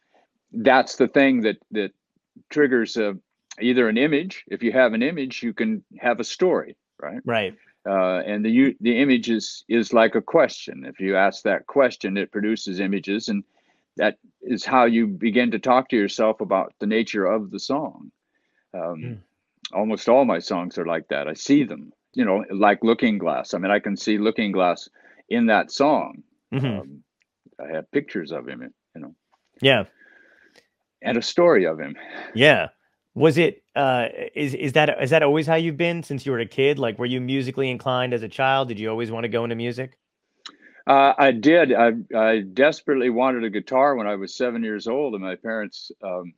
that's 0.51 0.95
the 0.95 1.07
thing 1.07 1.41
that 1.41 1.57
that 1.71 1.91
triggers 2.49 2.97
a, 2.97 3.17
either 3.59 3.87
an 3.89 3.97
image. 3.97 4.43
If 4.47 4.63
you 4.63 4.71
have 4.71 4.93
an 4.93 5.03
image, 5.03 5.43
you 5.43 5.53
can 5.53 5.83
have 5.99 6.19
a 6.19 6.23
story, 6.23 6.75
right? 6.99 7.21
Right 7.25 7.55
uh, 7.87 8.21
and 8.25 8.45
the 8.45 8.75
the 8.79 8.99
image 8.99 9.29
is 9.29 9.63
is 9.67 9.93
like 9.93 10.15
a 10.15 10.21
question. 10.21 10.85
If 10.85 10.99
you 10.99 11.15
ask 11.15 11.43
that 11.43 11.65
question, 11.65 12.17
it 12.17 12.31
produces 12.31 12.79
images, 12.79 13.27
and 13.27 13.43
that 13.97 14.17
is 14.41 14.63
how 14.63 14.85
you 14.85 15.07
begin 15.07 15.51
to 15.51 15.59
talk 15.59 15.89
to 15.89 15.95
yourself 15.95 16.41
about 16.41 16.73
the 16.79 16.85
nature 16.85 17.25
of 17.25 17.49
the 17.49 17.59
song. 17.59 18.11
Um, 18.73 18.81
mm. 18.81 19.17
Almost 19.73 20.09
all 20.09 20.25
my 20.25 20.39
songs 20.39 20.77
are 20.77 20.85
like 20.85 21.07
that. 21.09 21.27
I 21.27 21.33
see 21.33 21.63
them, 21.63 21.91
you 22.13 22.25
know, 22.25 22.43
like 22.51 22.83
Looking 22.83 23.17
Glass. 23.17 23.53
I 23.53 23.57
mean, 23.57 23.71
I 23.71 23.79
can 23.79 23.97
see 23.97 24.17
Looking 24.17 24.51
Glass 24.51 24.89
in 25.29 25.47
that 25.47 25.71
song. 25.71 26.23
Mm-hmm. 26.53 26.79
Um, 26.79 27.03
I 27.59 27.75
have 27.75 27.91
pictures 27.91 28.31
of 28.31 28.47
him, 28.47 28.73
you 28.95 29.01
know. 29.01 29.15
Yeah. 29.61 29.83
And 31.01 31.17
a 31.17 31.21
story 31.21 31.65
of 31.65 31.79
him. 31.79 31.95
Yeah. 32.35 32.69
Was 33.13 33.37
it 33.37 33.63
uh 33.75 34.07
is 34.35 34.53
is 34.53 34.73
that 34.73 35.01
is 35.01 35.09
that 35.09 35.23
always 35.23 35.47
how 35.47 35.55
you've 35.55 35.77
been 35.77 36.03
since 36.03 36.25
you 36.25 36.31
were 36.31 36.39
a 36.39 36.45
kid? 36.45 36.79
Like 36.79 36.97
were 36.97 37.05
you 37.05 37.19
musically 37.19 37.69
inclined 37.69 38.13
as 38.13 38.23
a 38.23 38.29
child? 38.29 38.69
Did 38.69 38.79
you 38.79 38.89
always 38.89 39.11
want 39.11 39.23
to 39.25 39.29
go 39.29 39.43
into 39.43 39.55
music? 39.55 39.97
Uh, 40.87 41.13
I 41.17 41.31
did. 41.31 41.73
I, 41.73 41.91
I 42.15 42.39
desperately 42.39 43.09
wanted 43.09 43.43
a 43.43 43.49
guitar 43.49 43.95
when 43.95 44.07
I 44.07 44.15
was 44.15 44.35
seven 44.35 44.63
years 44.63 44.87
old, 44.87 45.13
and 45.13 45.23
my 45.23 45.35
parents, 45.35 45.91
um, 46.03 46.33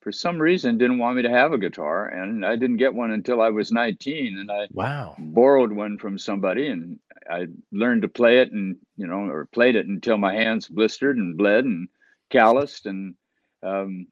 for 0.00 0.12
some 0.12 0.40
reason, 0.40 0.78
didn't 0.78 0.98
want 0.98 1.16
me 1.16 1.22
to 1.22 1.30
have 1.30 1.52
a 1.52 1.58
guitar, 1.58 2.06
and 2.06 2.46
I 2.46 2.56
didn't 2.56 2.76
get 2.76 2.94
one 2.94 3.10
until 3.10 3.42
I 3.42 3.50
was 3.50 3.72
19. 3.72 4.38
And 4.38 4.50
I 4.50 4.68
wow 4.70 5.16
borrowed 5.18 5.72
one 5.72 5.98
from 5.98 6.18
somebody, 6.18 6.68
and 6.68 6.98
I 7.28 7.48
learned 7.72 8.02
to 8.02 8.08
play 8.08 8.38
it, 8.38 8.52
and 8.52 8.76
you 8.96 9.06
know, 9.06 9.18
or 9.18 9.46
played 9.46 9.74
it 9.74 9.86
until 9.86 10.16
my 10.16 10.34
hands 10.34 10.68
blistered 10.68 11.16
and 11.16 11.36
bled 11.36 11.64
and 11.64 11.88
calloused, 12.30 12.86
and 12.86 13.14
um, 13.62 14.06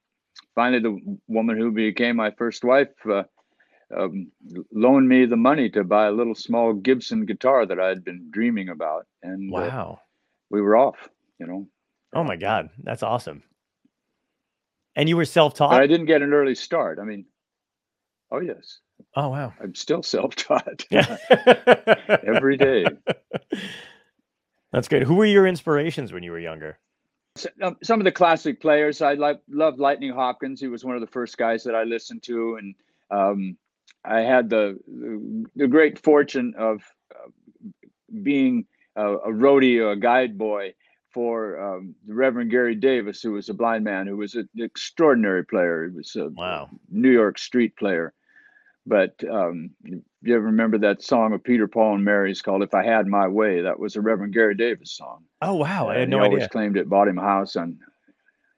finally 0.54 0.82
the 0.82 1.18
woman 1.28 1.56
who 1.56 1.70
became 1.70 2.16
my 2.16 2.30
first 2.32 2.64
wife 2.64 2.88
uh, 3.08 3.22
um, 3.96 4.30
loaned 4.72 5.08
me 5.08 5.26
the 5.26 5.36
money 5.36 5.70
to 5.70 5.84
buy 5.84 6.06
a 6.06 6.12
little 6.12 6.34
small 6.34 6.72
Gibson 6.72 7.24
guitar 7.24 7.66
that 7.66 7.78
I 7.78 7.88
had 7.88 8.04
been 8.04 8.28
dreaming 8.30 8.68
about, 8.68 9.06
and 9.22 9.52
uh, 9.52 9.58
wow, 9.58 9.98
uh, 10.00 10.04
we 10.50 10.60
were 10.60 10.76
off. 10.76 11.08
You 11.38 11.46
know. 11.46 11.68
Oh 12.12 12.24
my 12.24 12.36
God, 12.36 12.70
that's 12.82 13.02
awesome. 13.02 13.42
And 14.96 15.08
you 15.08 15.16
were 15.16 15.26
self-taught. 15.26 15.70
But 15.70 15.82
I 15.82 15.86
didn't 15.86 16.06
get 16.06 16.22
an 16.22 16.32
early 16.32 16.54
start. 16.54 16.98
I 16.98 17.04
mean, 17.04 17.26
oh 18.30 18.40
yes. 18.40 18.78
Oh 19.14 19.28
wow. 19.28 19.52
I'm 19.60 19.74
still 19.74 20.02
self-taught. 20.02 20.84
Every 20.90 22.56
day. 22.56 22.86
That's 24.72 24.88
good. 24.88 25.02
Who 25.02 25.14
were 25.14 25.26
your 25.26 25.46
inspirations 25.46 26.12
when 26.12 26.22
you 26.22 26.32
were 26.32 26.38
younger? 26.38 26.78
Um, 27.62 27.76
some 27.82 28.00
of 28.00 28.04
the 28.04 28.12
classic 28.12 28.60
players 28.60 29.02
I 29.02 29.14
like 29.14 29.40
loved 29.48 29.78
Lightning 29.78 30.12
Hopkins. 30.12 30.60
He 30.60 30.68
was 30.68 30.84
one 30.84 30.94
of 30.94 31.00
the 31.00 31.06
first 31.06 31.36
guys 31.36 31.64
that 31.64 31.74
I 31.74 31.84
listened 31.84 32.22
to, 32.24 32.56
and 32.56 32.74
um, 33.10 33.56
I 34.04 34.20
had 34.20 34.48
the, 34.48 34.78
the, 34.86 35.44
the 35.56 35.68
great 35.68 35.98
fortune 35.98 36.54
of 36.56 36.82
uh, 37.14 37.28
being 38.22 38.66
a, 38.94 39.14
a 39.14 39.30
roadie 39.30 39.80
or 39.80 39.92
a 39.92 39.96
guide 39.96 40.38
boy 40.38 40.74
for 41.12 41.58
um, 41.58 41.94
the 42.06 42.14
Reverend 42.14 42.50
Gary 42.50 42.74
Davis, 42.74 43.22
who 43.22 43.32
was 43.32 43.48
a 43.48 43.54
blind 43.54 43.84
man, 43.84 44.06
who 44.06 44.18
was 44.18 44.34
an 44.34 44.48
extraordinary 44.58 45.44
player. 45.44 45.88
He 45.88 45.96
was 45.96 46.14
a 46.16 46.28
wow. 46.28 46.68
New 46.90 47.10
York 47.10 47.38
street 47.38 47.76
player. 47.76 48.12
But 48.86 49.14
um, 49.28 49.70
you 49.84 50.34
ever 50.34 50.44
remember 50.44 50.78
that 50.78 51.02
song 51.02 51.32
of 51.32 51.42
Peter, 51.42 51.66
Paul, 51.66 51.96
and 51.96 52.04
Mary's 52.04 52.40
called 52.40 52.62
"If 52.62 52.74
I 52.74 52.84
Had 52.84 53.06
My 53.06 53.26
Way"? 53.26 53.62
That 53.62 53.80
was 53.80 53.96
a 53.96 54.00
Reverend 54.00 54.32
Gary 54.32 54.54
Davis 54.54 54.92
song. 54.92 55.24
Oh 55.42 55.54
wow, 55.54 55.88
I 55.88 55.98
had 55.98 56.08
no 56.08 56.18
he 56.18 56.26
idea. 56.26 56.36
Always 56.36 56.48
claimed 56.48 56.76
it 56.76 56.88
bought 56.88 57.08
him 57.08 57.18
a 57.18 57.22
house 57.22 57.56
on. 57.56 57.78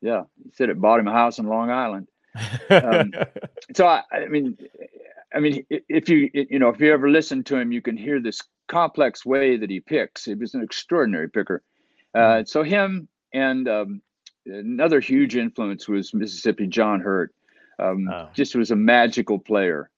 Yeah, 0.02 0.24
he 0.42 0.50
said 0.52 0.68
it 0.68 0.80
bought 0.80 1.00
him 1.00 1.08
a 1.08 1.12
house 1.12 1.38
in 1.38 1.46
Long 1.46 1.70
Island. 1.70 2.08
um, 2.70 3.12
so 3.74 3.86
I, 3.86 4.02
I 4.12 4.26
mean, 4.26 4.58
I 5.34 5.40
mean, 5.40 5.64
if 5.70 6.10
you 6.10 6.28
you 6.34 6.58
know 6.58 6.68
if 6.68 6.80
you 6.80 6.92
ever 6.92 7.08
listen 7.08 7.42
to 7.44 7.56
him, 7.56 7.72
you 7.72 7.80
can 7.80 7.96
hear 7.96 8.20
this 8.20 8.40
complex 8.68 9.24
way 9.24 9.56
that 9.56 9.70
he 9.70 9.80
picks. 9.80 10.26
He 10.26 10.34
was 10.34 10.54
an 10.54 10.62
extraordinary 10.62 11.30
picker. 11.30 11.62
Uh, 12.14 12.18
mm-hmm. 12.18 12.44
so 12.44 12.62
him 12.62 13.08
and 13.32 13.68
um, 13.68 14.02
another 14.46 15.00
huge 15.00 15.36
influence 15.36 15.88
was 15.88 16.12
Mississippi 16.12 16.66
John 16.66 17.00
Hurt. 17.00 17.34
Um, 17.78 18.08
oh. 18.08 18.28
Just 18.34 18.54
was 18.56 18.70
a 18.70 18.76
magical 18.76 19.38
player. 19.38 19.90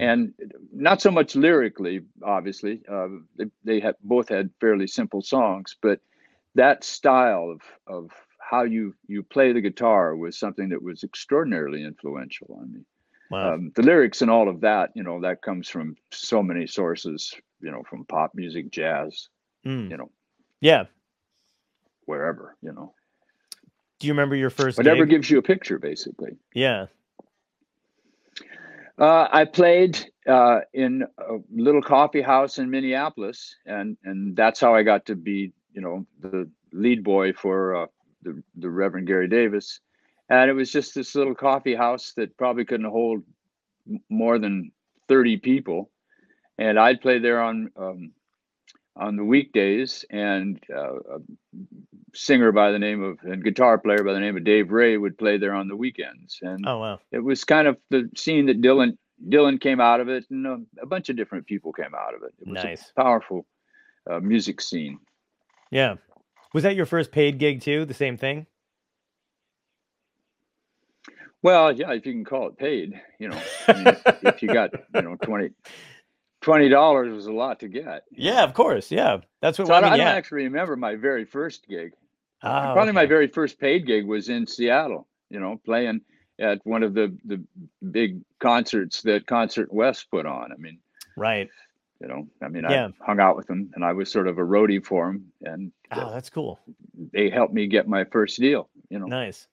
And 0.00 0.34
not 0.72 1.00
so 1.00 1.10
much 1.10 1.36
lyrically. 1.36 2.00
Obviously, 2.22 2.82
uh, 2.90 3.08
they, 3.36 3.44
they 3.64 3.80
had 3.80 3.94
both 4.02 4.28
had 4.28 4.50
fairly 4.60 4.86
simple 4.86 5.22
songs, 5.22 5.76
but 5.80 6.00
that 6.54 6.84
style 6.84 7.50
of 7.50 7.60
of 7.86 8.10
how 8.38 8.64
you 8.64 8.94
you 9.06 9.22
play 9.22 9.52
the 9.52 9.60
guitar 9.60 10.16
was 10.16 10.38
something 10.38 10.68
that 10.68 10.82
was 10.82 11.02
extraordinarily 11.04 11.84
influential 11.84 12.58
on 12.60 12.72
me. 12.72 12.80
Wow. 13.30 13.54
Um, 13.54 13.72
the 13.74 13.82
lyrics 13.82 14.22
and 14.22 14.30
all 14.30 14.48
of 14.48 14.60
that, 14.60 14.90
you 14.94 15.02
know, 15.02 15.20
that 15.22 15.42
comes 15.42 15.68
from 15.68 15.96
so 16.12 16.42
many 16.42 16.66
sources, 16.66 17.34
you 17.60 17.70
know, 17.70 17.82
from 17.88 18.04
pop 18.04 18.32
music, 18.34 18.70
jazz, 18.70 19.28
mm. 19.66 19.90
you 19.90 19.96
know. 19.96 20.10
Yeah. 20.60 20.84
Wherever, 22.04 22.56
you 22.60 22.72
know. 22.72 22.94
Do 23.98 24.06
you 24.06 24.12
remember 24.12 24.36
your 24.36 24.50
first 24.50 24.76
Whatever 24.76 25.06
gives 25.06 25.30
you 25.30 25.38
a 25.38 25.42
picture, 25.42 25.78
basically. 25.78 26.36
Yeah. 26.54 26.86
Uh, 28.98 29.26
I 29.32 29.44
played 29.44 29.98
uh, 30.26 30.60
in 30.72 31.04
a 31.18 31.36
little 31.52 31.82
coffee 31.82 32.22
house 32.22 32.58
in 32.58 32.70
Minneapolis, 32.70 33.56
and 33.66 33.96
and 34.04 34.36
that's 34.36 34.60
how 34.60 34.74
I 34.74 34.82
got 34.82 35.06
to 35.06 35.16
be, 35.16 35.52
you 35.72 35.80
know, 35.80 36.06
the 36.20 36.48
lead 36.72 37.02
boy 37.02 37.32
for 37.32 37.76
uh, 37.76 37.86
the 38.22 38.42
the 38.56 38.70
Reverend 38.70 39.06
Gary 39.08 39.28
Davis. 39.28 39.80
And 40.30 40.48
it 40.48 40.54
was 40.54 40.70
just 40.72 40.94
this 40.94 41.14
little 41.14 41.34
coffee 41.34 41.74
house 41.74 42.12
that 42.16 42.36
probably 42.36 42.64
couldn't 42.64 42.90
hold 42.90 43.22
more 44.08 44.38
than 44.38 44.72
30 45.08 45.36
people. 45.38 45.90
And 46.56 46.78
i'd 46.78 47.00
play 47.00 47.18
there 47.18 47.42
on 47.42 47.70
um, 47.76 48.12
on 48.96 49.16
the 49.16 49.24
weekdays 49.24 50.04
and 50.10 50.58
uh, 50.74 51.18
singer 52.14 52.52
by 52.52 52.70
the 52.70 52.78
name 52.78 53.02
of 53.02 53.18
and 53.22 53.42
guitar 53.42 53.78
player 53.78 54.02
by 54.04 54.12
the 54.12 54.20
name 54.20 54.36
of 54.36 54.44
dave 54.44 54.70
ray 54.70 54.96
would 54.96 55.18
play 55.18 55.36
there 55.36 55.54
on 55.54 55.68
the 55.68 55.76
weekends 55.76 56.38
and 56.42 56.64
oh 56.66 56.78
wow 56.78 56.98
it 57.12 57.18
was 57.18 57.44
kind 57.44 57.66
of 57.66 57.76
the 57.90 58.08
scene 58.16 58.46
that 58.46 58.60
dylan 58.60 58.96
dylan 59.28 59.60
came 59.60 59.80
out 59.80 60.00
of 60.00 60.08
it 60.08 60.24
and 60.30 60.46
a, 60.46 60.58
a 60.82 60.86
bunch 60.86 61.08
of 61.08 61.16
different 61.16 61.46
people 61.46 61.72
came 61.72 61.94
out 61.94 62.14
of 62.14 62.22
it 62.22 62.32
it 62.40 62.48
was 62.48 62.64
nice. 62.64 62.90
a 62.96 63.00
powerful 63.00 63.46
uh, 64.10 64.20
music 64.20 64.60
scene 64.60 64.98
yeah 65.70 65.94
was 66.52 66.62
that 66.62 66.76
your 66.76 66.86
first 66.86 67.10
paid 67.10 67.38
gig 67.38 67.60
too 67.60 67.84
the 67.84 67.94
same 67.94 68.16
thing 68.16 68.46
well, 71.42 71.72
yeah, 71.72 71.92
if 71.92 72.06
you 72.06 72.12
can 72.12 72.24
call 72.24 72.48
it 72.48 72.56
paid, 72.56 72.98
you 73.18 73.28
know, 73.28 73.38
I 73.68 73.72
mean, 73.74 73.96
if 74.22 74.40
you 74.40 74.48
got, 74.48 74.70
you 74.94 75.02
know, 75.02 75.14
20 75.20 75.50
twenty 76.44 76.68
dollars 76.68 77.12
was 77.12 77.26
a 77.26 77.32
lot 77.32 77.60
to 77.60 77.68
get. 77.68 78.04
Yeah, 78.12 78.44
of 78.44 78.54
course. 78.54 78.90
Yeah, 78.90 79.18
that's 79.40 79.58
what. 79.58 79.68
So 79.68 79.74
I, 79.74 79.80
mean, 79.80 79.92
I 79.92 79.96
don't 79.96 80.06
yeah. 80.06 80.12
actually 80.12 80.44
remember 80.44 80.76
my 80.76 80.94
very 80.94 81.24
first 81.24 81.66
gig. 81.66 81.92
Oh, 82.44 82.72
Probably 82.74 82.82
okay. 82.82 82.92
my 82.92 83.06
very 83.06 83.26
first 83.26 83.58
paid 83.58 83.86
gig 83.86 84.06
was 84.06 84.28
in 84.28 84.46
Seattle. 84.46 85.06
You 85.30 85.40
know, 85.40 85.60
playing 85.64 86.02
at 86.38 86.60
one 86.64 86.82
of 86.82 86.94
the 86.94 87.16
the 87.24 87.42
big 87.90 88.20
concerts 88.38 89.02
that 89.02 89.26
Concert 89.26 89.72
West 89.72 90.10
put 90.10 90.26
on. 90.26 90.52
I 90.52 90.56
mean, 90.56 90.78
right. 91.16 91.48
You 92.00 92.08
know, 92.08 92.28
I 92.42 92.48
mean, 92.48 92.64
yeah. 92.68 92.88
I 93.00 93.06
hung 93.06 93.20
out 93.20 93.36
with 93.36 93.46
them, 93.46 93.70
and 93.74 93.84
I 93.84 93.92
was 93.92 94.10
sort 94.10 94.28
of 94.28 94.36
a 94.38 94.42
roadie 94.42 94.84
for 94.84 95.06
them, 95.06 95.32
and 95.42 95.72
oh, 95.92 96.10
that's 96.12 96.28
cool. 96.28 96.60
They 97.12 97.30
helped 97.30 97.54
me 97.54 97.66
get 97.66 97.88
my 97.88 98.04
first 98.04 98.38
deal. 98.38 98.68
You 98.90 98.98
know, 98.98 99.06
nice. 99.06 99.46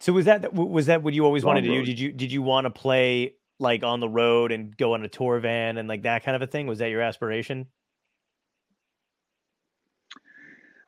So 0.00 0.12
was 0.12 0.26
that 0.26 0.52
was 0.52 0.86
that 0.86 1.02
what 1.02 1.14
you 1.14 1.24
always 1.24 1.42
Long 1.42 1.54
wanted 1.54 1.66
to 1.66 1.74
road. 1.74 1.80
do? 1.80 1.86
Did 1.86 1.98
you 1.98 2.12
did 2.12 2.30
you 2.30 2.42
want 2.42 2.66
to 2.66 2.70
play 2.70 3.34
like 3.58 3.82
on 3.82 4.00
the 4.00 4.08
road 4.08 4.52
and 4.52 4.76
go 4.76 4.94
on 4.94 5.02
a 5.04 5.08
tour 5.08 5.38
van 5.40 5.78
and 5.78 5.88
like 5.88 6.02
that 6.02 6.24
kind 6.24 6.36
of 6.36 6.42
a 6.42 6.46
thing? 6.46 6.66
Was 6.66 6.78
that 6.78 6.90
your 6.90 7.00
aspiration? 7.00 7.66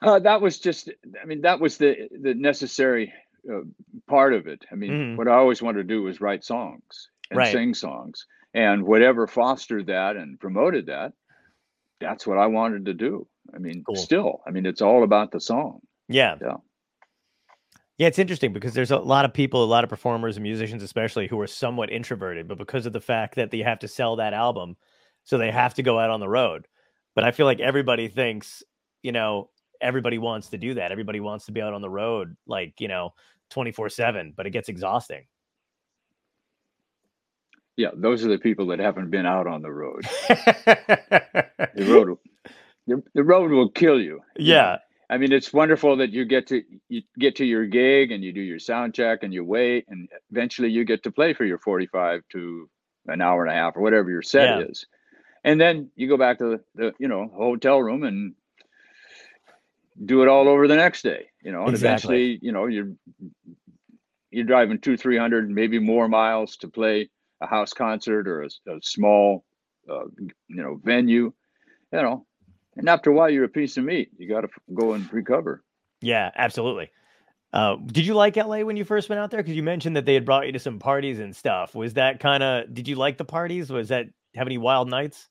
Uh, 0.02 0.18
that 0.18 0.40
was 0.40 0.58
just, 0.58 0.90
I 1.20 1.24
mean, 1.24 1.40
that 1.42 1.60
was 1.60 1.78
the 1.78 2.08
the 2.20 2.34
necessary 2.34 3.12
uh, 3.50 3.60
part 4.06 4.34
of 4.34 4.46
it. 4.46 4.64
I 4.70 4.74
mean, 4.74 4.90
mm-hmm. 4.90 5.16
what 5.16 5.28
I 5.28 5.34
always 5.34 5.62
wanted 5.62 5.88
to 5.88 5.94
do 5.94 6.02
was 6.02 6.20
write 6.20 6.44
songs 6.44 7.08
and 7.30 7.38
right. 7.38 7.52
sing 7.52 7.74
songs, 7.74 8.26
and 8.54 8.84
whatever 8.84 9.26
fostered 9.26 9.86
that 9.86 10.16
and 10.16 10.38
promoted 10.38 10.86
that, 10.86 11.12
that's 12.00 12.26
what 12.26 12.38
I 12.38 12.46
wanted 12.46 12.86
to 12.86 12.94
do. 12.94 13.26
I 13.54 13.58
mean, 13.58 13.84
cool. 13.84 13.96
still, 13.96 14.40
I 14.46 14.50
mean, 14.50 14.66
it's 14.66 14.82
all 14.82 15.02
about 15.02 15.30
the 15.30 15.40
song. 15.40 15.80
Yeah, 16.08 16.36
yeah. 16.40 16.56
Yeah, 17.98 18.08
it's 18.08 18.18
interesting 18.18 18.52
because 18.52 18.74
there's 18.74 18.90
a 18.90 18.98
lot 18.98 19.24
of 19.24 19.32
people, 19.32 19.64
a 19.64 19.66
lot 19.66 19.82
of 19.82 19.88
performers 19.88 20.36
and 20.36 20.42
musicians, 20.42 20.82
especially, 20.82 21.28
who 21.28 21.40
are 21.40 21.46
somewhat 21.46 21.90
introverted, 21.90 22.46
but 22.46 22.58
because 22.58 22.84
of 22.84 22.92
the 22.92 23.00
fact 23.00 23.36
that 23.36 23.50
they 23.50 23.60
have 23.60 23.78
to 23.78 23.88
sell 23.88 24.16
that 24.16 24.34
album, 24.34 24.76
so 25.24 25.38
they 25.38 25.50
have 25.50 25.72
to 25.74 25.82
go 25.82 25.98
out 25.98 26.10
on 26.10 26.20
the 26.20 26.28
road. 26.28 26.68
But 27.14 27.24
I 27.24 27.30
feel 27.30 27.46
like 27.46 27.60
everybody 27.60 28.08
thinks, 28.08 28.62
you 29.02 29.12
know, 29.12 29.48
everybody 29.80 30.18
wants 30.18 30.48
to 30.50 30.58
do 30.58 30.74
that. 30.74 30.92
Everybody 30.92 31.20
wants 31.20 31.46
to 31.46 31.52
be 31.52 31.60
out 31.60 31.74
on 31.74 31.82
the 31.82 31.90
road, 31.90 32.36
like, 32.46 32.74
you 32.80 32.88
know, 32.88 33.14
24 33.50 33.88
7, 33.88 34.34
but 34.36 34.46
it 34.46 34.50
gets 34.50 34.68
exhausting. 34.68 35.24
Yeah, 37.76 37.90
those 37.94 38.24
are 38.24 38.28
the 38.28 38.38
people 38.38 38.66
that 38.68 38.78
haven't 38.78 39.10
been 39.10 39.26
out 39.26 39.46
on 39.46 39.60
the 39.60 39.70
road. 39.70 40.02
the 40.28 41.50
road, 41.76 42.18
the, 42.86 43.02
the 43.14 43.22
road 43.22 43.50
will 43.50 43.68
kill 43.68 44.00
you. 44.00 44.20
Yeah. 44.36 44.78
I 45.08 45.18
mean, 45.18 45.32
it's 45.32 45.52
wonderful 45.52 45.96
that 45.98 46.10
you 46.10 46.24
get 46.24 46.48
to 46.48 46.62
you 46.88 47.02
get 47.18 47.36
to 47.36 47.44
your 47.44 47.66
gig 47.66 48.10
and 48.10 48.24
you 48.24 48.32
do 48.32 48.40
your 48.40 48.58
sound 48.58 48.94
check 48.94 49.22
and 49.22 49.32
you 49.32 49.44
wait, 49.44 49.84
and 49.88 50.08
eventually 50.32 50.68
you 50.68 50.84
get 50.84 51.04
to 51.04 51.12
play 51.12 51.32
for 51.32 51.44
your 51.44 51.58
forty-five 51.58 52.22
to 52.32 52.68
an 53.06 53.20
hour 53.20 53.44
and 53.44 53.52
a 53.52 53.56
half 53.56 53.76
or 53.76 53.82
whatever 53.82 54.10
your 54.10 54.22
set 54.22 54.58
yeah. 54.58 54.66
is, 54.66 54.84
and 55.44 55.60
then 55.60 55.90
you 55.94 56.08
go 56.08 56.16
back 56.16 56.38
to 56.38 56.44
the, 56.44 56.60
the, 56.74 56.92
you 56.98 57.06
know 57.06 57.30
hotel 57.36 57.80
room 57.80 58.02
and 58.02 58.34
do 60.04 60.22
it 60.22 60.28
all 60.28 60.48
over 60.48 60.68
the 60.68 60.76
next 60.76 61.02
day. 61.02 61.26
You 61.42 61.52
know, 61.52 61.64
and 61.64 61.70
exactly. 61.70 62.32
eventually, 62.32 62.38
you 62.42 62.52
know, 62.52 62.66
you're 62.66 62.92
you're 64.30 64.44
driving 64.44 64.78
two, 64.78 64.96
three 64.96 65.18
hundred, 65.18 65.50
maybe 65.50 65.78
more 65.78 66.08
miles 66.08 66.56
to 66.58 66.68
play 66.68 67.08
a 67.40 67.46
house 67.46 67.72
concert 67.72 68.28
or 68.28 68.42
a, 68.42 68.46
a 68.68 68.80
small, 68.82 69.44
uh, 69.90 70.04
you 70.18 70.62
know, 70.62 70.80
venue. 70.82 71.32
You 71.92 72.02
know, 72.02 72.26
and 72.76 72.88
after 72.88 73.10
a 73.10 73.14
while, 73.14 73.30
you're 73.30 73.44
a 73.44 73.48
piece 73.48 73.76
of 73.76 73.84
meat. 73.84 74.10
You 74.18 74.28
got 74.28 74.42
to 74.42 74.48
go 74.74 74.92
and 74.92 75.10
recover. 75.12 75.62
Yeah, 76.00 76.30
absolutely. 76.36 76.90
Uh, 77.52 77.76
did 77.86 78.04
you 78.04 78.14
like 78.14 78.36
LA 78.36 78.60
when 78.60 78.76
you 78.76 78.84
first 78.84 79.08
went 79.08 79.20
out 79.20 79.30
there? 79.30 79.42
Because 79.42 79.56
you 79.56 79.62
mentioned 79.62 79.96
that 79.96 80.04
they 80.04 80.14
had 80.14 80.26
brought 80.26 80.46
you 80.46 80.52
to 80.52 80.58
some 80.58 80.78
parties 80.78 81.18
and 81.18 81.34
stuff. 81.34 81.74
Was 81.74 81.94
that 81.94 82.20
kind 82.20 82.42
of? 82.42 82.74
Did 82.74 82.86
you 82.86 82.96
like 82.96 83.16
the 83.16 83.24
parties? 83.24 83.70
Was 83.70 83.88
that 83.88 84.06
have 84.34 84.46
any 84.46 84.58
wild 84.58 84.90
nights? 84.90 85.28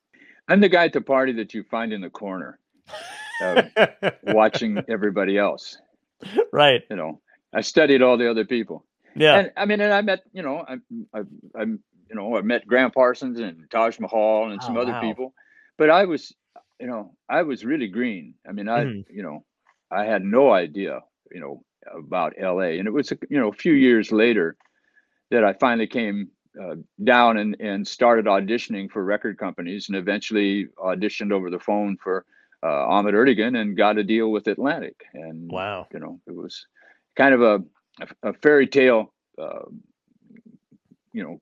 I'm 0.48 0.60
the 0.60 0.70
guy 0.70 0.86
at 0.86 0.94
the 0.94 1.02
party 1.02 1.34
that 1.34 1.54
you 1.54 1.64
find 1.64 1.94
in 1.94 2.02
the 2.02 2.10
corner, 2.10 2.60
uh, 3.42 3.64
watching 4.24 4.84
everybody 4.88 5.38
else. 5.38 5.78
Right. 6.52 6.82
You 6.90 6.96
know, 6.96 7.22
I 7.54 7.62
studied 7.62 8.02
all 8.02 8.18
the 8.18 8.30
other 8.30 8.46
people. 8.46 8.86
Yeah. 9.16 9.40
And 9.40 9.52
I 9.56 9.66
mean, 9.66 9.82
and 9.82 9.94
I 9.94 10.02
met, 10.02 10.24
you 10.34 10.42
know, 10.42 10.66
I, 10.68 10.76
I, 11.14 11.22
I 11.56 11.64
you 11.64 12.16
know, 12.16 12.38
I 12.38 12.42
met 12.42 12.68
Gram 12.68 12.92
Parsons 12.92 13.40
and 13.40 13.70
Taj 13.70 14.00
Mahal 14.00 14.52
and 14.52 14.62
some 14.62 14.78
oh, 14.78 14.82
other 14.82 14.92
wow. 14.92 15.02
people, 15.02 15.34
but 15.78 15.90
I 15.90 16.06
was 16.06 16.34
you 16.80 16.88
know, 16.88 17.16
I 17.30 17.44
was 17.44 17.66
really 17.66 17.88
green. 17.88 18.36
I 18.48 18.52
mean, 18.52 18.68
I, 18.68 18.84
Mhm. 18.84 19.06
you 19.10 19.24
know, 19.24 19.46
I 19.92 20.06
had 20.06 20.24
no 20.24 20.52
idea, 20.52 21.02
you 21.32 21.40
know, 21.40 21.64
about 21.94 22.38
LA. 22.38 22.78
And 22.78 22.88
it 22.88 22.92
was, 22.92 23.12
you 23.30 23.40
know, 23.40 23.50
a 23.50 23.54
few 23.54 23.74
years 23.74 24.12
later 24.12 24.58
that 25.32 25.44
I 25.44 25.54
finally 25.54 25.88
came 25.88 26.32
uh, 26.62 26.76
down 27.04 27.38
and, 27.38 27.56
and 27.60 27.88
started 27.88 28.26
auditioning 28.26 28.90
for 28.90 29.04
record 29.04 29.38
companies 29.38 29.88
and 29.88 29.98
eventually 29.98 30.68
auditioned 30.78 31.32
over 31.32 31.50
the 31.50 31.60
phone 31.60 31.98
for 31.98 32.26
uh, 32.66 32.88
Ahmet 32.88 33.14
Ertegun 33.14 33.60
and 33.60 33.78
got 33.78 33.98
a 33.98 34.04
deal 34.04 34.32
with 34.32 34.48
Atlantic. 34.48 35.06
And, 35.14 35.52
Wow. 35.52 35.88
you 35.94 36.00
know, 36.00 36.20
it 36.26 36.36
was 36.36 36.66
kind 37.16 37.34
of 37.34 37.42
a, 37.42 37.64
a, 38.24 38.34
fairy 38.34 38.68
tale, 38.68 39.14
uh, 39.38 39.66
you 41.14 41.24
know, 41.24 41.40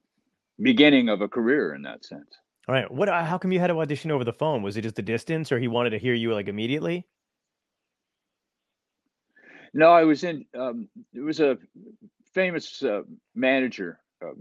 beginning 0.62 1.10
of 1.10 1.22
a 1.22 1.28
career 1.28 1.74
in 1.74 1.84
that 1.84 2.04
sense. 2.04 2.38
All 2.68 2.76
right. 2.76 2.90
What? 2.90 3.10
How 3.10 3.38
come 3.38 3.52
you 3.52 3.60
had 3.60 3.68
to 3.68 3.80
audition 3.80 4.12
over 4.12 4.24
the 4.24 4.34
phone? 4.34 4.62
Was 4.62 4.78
it 4.78 4.82
just 4.82 4.96
the 4.96 5.02
distance, 5.02 5.52
or 5.52 5.60
he 5.60 5.68
wanted 5.68 5.92
to 5.92 6.00
hear 6.00 6.14
you 6.14 6.34
like 6.34 6.48
immediately? 6.48 7.06
No, 9.74 9.92
I 9.92 10.04
was 10.04 10.24
in. 10.24 10.46
Um, 10.58 10.88
it 11.14 11.20
was 11.20 11.42
a 11.42 11.58
famous 12.34 12.82
uh, 12.82 13.02
manager 13.36 14.00
uh, 14.24 14.34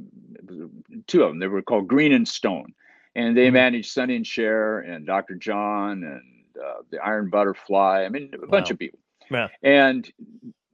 two 1.06 1.22
of 1.22 1.30
them. 1.30 1.38
They 1.38 1.46
were 1.46 1.62
called 1.62 1.88
Greene 1.88 2.12
and 2.12 2.26
Stone, 2.26 2.74
and 3.14 3.36
they 3.36 3.46
mm-hmm. 3.46 3.54
managed 3.54 3.90
Sonny 3.90 4.16
and 4.16 4.26
Cher 4.26 4.80
and 4.80 5.06
Dr. 5.06 5.34
John 5.34 6.04
and 6.04 6.22
uh, 6.64 6.82
the 6.90 6.98
Iron 6.98 7.30
Butterfly. 7.30 8.04
I 8.04 8.08
mean, 8.08 8.30
a 8.34 8.38
wow. 8.38 8.46
bunch 8.48 8.70
of 8.70 8.78
people. 8.78 8.98
Yeah. 9.30 9.48
And 9.62 10.10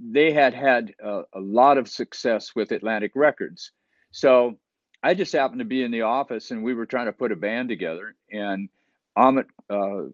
they 0.01 0.33
had 0.33 0.55
had 0.55 0.95
a, 1.03 1.23
a, 1.33 1.41
lot 1.41 1.79
of 1.79 1.89
success 1.89 2.55
with 2.55 2.73
Atlantic 2.73 3.13
Records. 3.15 3.73
So 4.11 4.59
I 5.03 5.15
just 5.15 5.33
happened 5.33 5.61
to 5.61 5.65
be 5.65 5.83
in 5.83 5.91
the 5.91 6.03
office 6.03 6.51
and 6.51 6.63
we 6.63 6.75
were 6.75 6.87
trying 6.87 7.07
to 7.07 7.13
put 7.13 7.33
a 7.33 7.37
band 7.37 7.69
together. 7.69 8.15
And 8.31 8.69
Ahmet 9.17 9.47
uh, 9.71 10.05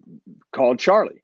called 0.53 0.79
Charlie. 0.79 1.23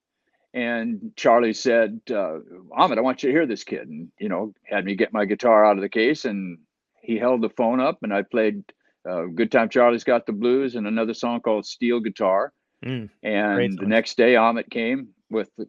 And 0.52 1.12
Charlie 1.16 1.54
said, 1.54 2.00
uh, 2.11 2.38
Ahmet, 2.73 2.99
I 2.99 3.02
want 3.02 3.23
you 3.23 3.28
to 3.28 3.35
hear 3.35 3.47
this 3.47 3.64
kid. 3.64 3.88
And, 3.88 4.11
you 4.19 4.28
know, 4.28 4.52
had 4.64 4.85
me 4.85 4.95
get 4.95 5.12
my 5.12 5.25
guitar 5.25 5.64
out 5.64 5.76
of 5.76 5.83
the 5.83 5.88
case. 5.88 6.25
And 6.25 6.59
he 7.02 7.19
held 7.19 7.42
the 7.42 7.50
phone 7.50 7.80
up 7.80 7.99
and 8.02 8.12
I 8.12 8.23
played 8.23 8.64
uh, 9.09 9.23
Good 9.35 9.50
Time 9.50 9.69
Charlie's 9.69 10.04
Got 10.04 10.26
the 10.26 10.33
Blues 10.33 10.75
and 10.75 10.87
another 10.87 11.14
song 11.14 11.40
called 11.40 11.66
Steel 11.66 12.00
Guitar. 12.00 12.52
Mm, 12.84 13.10
and 13.22 13.78
the 13.78 13.87
next 13.87 14.16
day, 14.16 14.37
Ahmet 14.37 14.70
came 14.70 15.08
with 15.28 15.50
a 15.58 15.66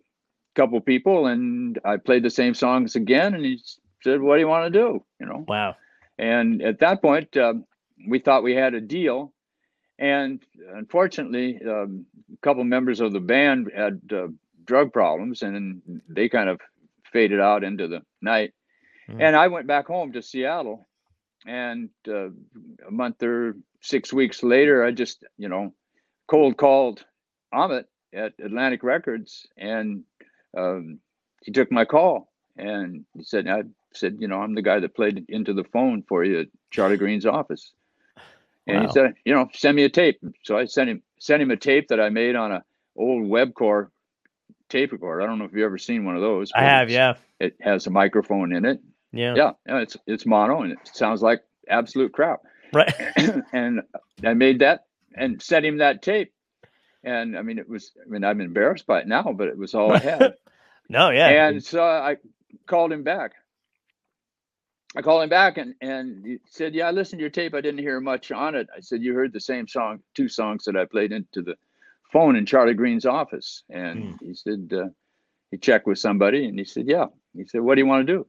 couple 0.56 0.80
people, 0.80 1.28
and 1.28 1.78
I 1.84 1.98
played 1.98 2.24
the 2.24 2.30
same 2.30 2.54
songs 2.54 2.96
again. 2.96 3.34
And 3.34 3.44
he 3.44 3.60
said, 4.02 4.22
"What 4.22 4.36
do 4.36 4.42
you 4.42 4.48
want 4.48 4.72
to 4.72 4.80
do?" 4.80 5.04
You 5.20 5.26
know. 5.26 5.46
Wow. 5.48 5.76
And 6.18 6.62
at 6.62 6.80
that 6.80 7.02
point, 7.02 7.36
uh, 7.36 7.56
we 8.08 8.20
thought 8.20 8.44
we 8.44 8.56
had 8.56 8.74
a 8.74 8.82
deal. 8.82 9.34
And 10.00 10.42
unfortunately, 10.74 11.60
um, 11.68 12.06
a 12.34 12.38
couple 12.42 12.64
members 12.64 13.02
of 13.02 13.14
the 13.14 13.20
band 13.20 13.72
had 13.76 14.02
uh, 14.12 14.28
drug 14.66 14.92
problems, 14.94 15.42
and 15.42 15.82
they 16.08 16.30
kind 16.30 16.50
of 16.50 16.60
faded 17.12 17.40
out 17.40 17.64
into 17.64 17.88
the 17.88 18.02
night. 18.22 18.54
Mm. 19.10 19.22
And 19.22 19.36
I 19.36 19.48
went 19.48 19.68
back 19.68 19.88
home 19.88 20.14
to 20.14 20.22
Seattle, 20.22 20.88
and 21.46 21.90
uh, 22.08 22.30
a 22.88 22.92
month 22.92 23.22
or 23.22 23.58
six 23.82 24.12
weeks 24.14 24.42
later, 24.42 24.84
I 24.84 24.92
just, 24.92 25.24
you 25.38 25.50
know, 25.50 25.74
cold 26.32 26.56
called 26.56 27.04
Ahmet 27.52 27.88
at 28.14 28.34
Atlantic 28.42 28.84
Records, 28.84 29.46
and 29.58 30.04
um, 30.58 31.00
he 31.44 31.52
took 31.52 31.70
my 31.72 31.84
call 31.84 32.32
and 32.58 33.04
he 33.14 33.24
said, 33.24 33.50
"I 33.50 33.64
said, 33.94 34.18
you 34.20 34.30
know, 34.30 34.42
I'm 34.42 34.56
the 34.56 34.62
guy 34.62 34.80
that 34.80 34.96
played 34.96 35.26
into 35.28 35.54
the 35.54 35.66
phone 35.66 36.04
for 36.08 36.24
you 36.24 36.40
at 36.40 36.48
Charlie 36.72 36.98
Greene's 36.98 37.26
office." 37.26 37.74
And 38.66 38.78
wow. 38.78 38.88
he 38.88 38.92
said, 38.94 39.14
"You 39.26 39.34
know, 39.34 39.50
send 39.54 39.76
me 39.76 39.84
a 39.84 39.90
tape." 39.90 40.20
So 40.44 40.58
I 40.58 40.66
sent 40.66 40.90
him 40.90 41.04
sent 41.20 41.42
him 41.42 41.52
a 41.52 41.58
tape 41.58 41.90
that 41.90 42.00
I 42.00 42.10
made 42.10 42.38
on 42.38 42.54
a 42.54 42.64
old 42.96 43.24
Webcor 43.24 43.90
tape 44.70 44.94
recorder. 44.94 45.22
I 45.22 45.26
don't 45.26 45.38
know 45.38 45.46
if 45.46 45.52
you've 45.52 45.66
ever 45.66 45.78
seen 45.78 46.06
one 46.06 46.16
of 46.16 46.22
those. 46.22 46.52
I 46.56 46.64
have, 46.64 46.90
yeah. 46.90 47.16
It 47.42 47.58
has 47.60 47.88
a 47.88 47.90
microphone 47.90 48.54
in 48.54 48.64
it. 48.64 48.80
Yeah. 49.12 49.36
Yeah. 49.36 49.52
It's 49.66 49.98
it's 50.08 50.26
mono 50.26 50.62
and 50.62 50.72
it 50.72 50.80
sounds 50.94 51.22
like 51.22 51.42
absolute 51.68 52.14
crap. 52.14 52.42
Right. 52.74 52.94
and 53.54 53.82
I 54.24 54.34
made 54.34 54.60
that 54.60 54.86
and 55.16 55.42
sent 55.42 55.66
him 55.66 55.78
that 55.78 56.02
tape. 56.02 56.34
And 57.04 57.38
I 57.38 57.42
mean, 57.42 57.58
it 57.58 57.68
was, 57.68 57.92
I 58.04 58.10
mean, 58.10 58.24
I'm 58.24 58.42
embarrassed 58.42 58.86
by 58.86 59.02
it 59.02 59.08
now, 59.08 59.34
but 59.36 59.48
it 59.48 59.58
was 59.58 59.74
all 59.74 59.92
I 59.92 59.98
had. 59.98 60.36
no, 60.90 61.10
yeah. 61.10 61.48
And 61.48 61.64
so 61.64 61.84
I 61.84 62.18
called 62.68 62.92
him 62.92 63.04
back. 63.04 63.34
I 64.96 65.02
called 65.02 65.24
him 65.24 65.30
back 65.30 65.58
and, 65.58 65.74
and 65.80 66.26
he 66.26 66.40
said, 66.46 66.76
Yeah, 66.76 66.88
I 66.88 66.92
listened 66.92 67.20
to 67.20 67.24
your 67.24 67.30
tape. 67.30 67.54
I 67.54 67.62
didn't 67.62 67.80
hear 67.80 68.00
much 68.02 68.32
on 68.32 68.56
it. 68.56 68.68
I 68.76 68.82
said, 68.82 69.02
You 69.02 69.14
heard 69.14 69.32
the 69.32 69.40
same 69.40 69.68
song, 69.68 70.02
two 70.16 70.28
songs 70.28 70.66
that 70.66 70.76
I 70.76 70.86
played 70.86 71.12
into 71.12 71.42
the 71.42 71.56
phone 72.12 72.36
in 72.36 72.46
Charlie 72.46 72.74
Greene's 72.74 73.06
office. 73.06 73.64
And 73.70 74.04
mm. 74.04 74.18
he 74.22 74.34
said, 74.34 74.72
uh, 74.74 74.90
He 75.50 75.58
checked 75.58 75.88
with 75.88 75.98
somebody 75.98 76.46
and 76.46 76.60
he 76.60 76.66
said, 76.66 76.88
Yeah. 76.88 77.06
He 77.36 77.46
said, 77.48 77.62
What 77.62 77.76
do 77.76 77.82
you 77.82 77.88
want 77.88 78.06
to 78.06 78.14
do? 78.14 78.28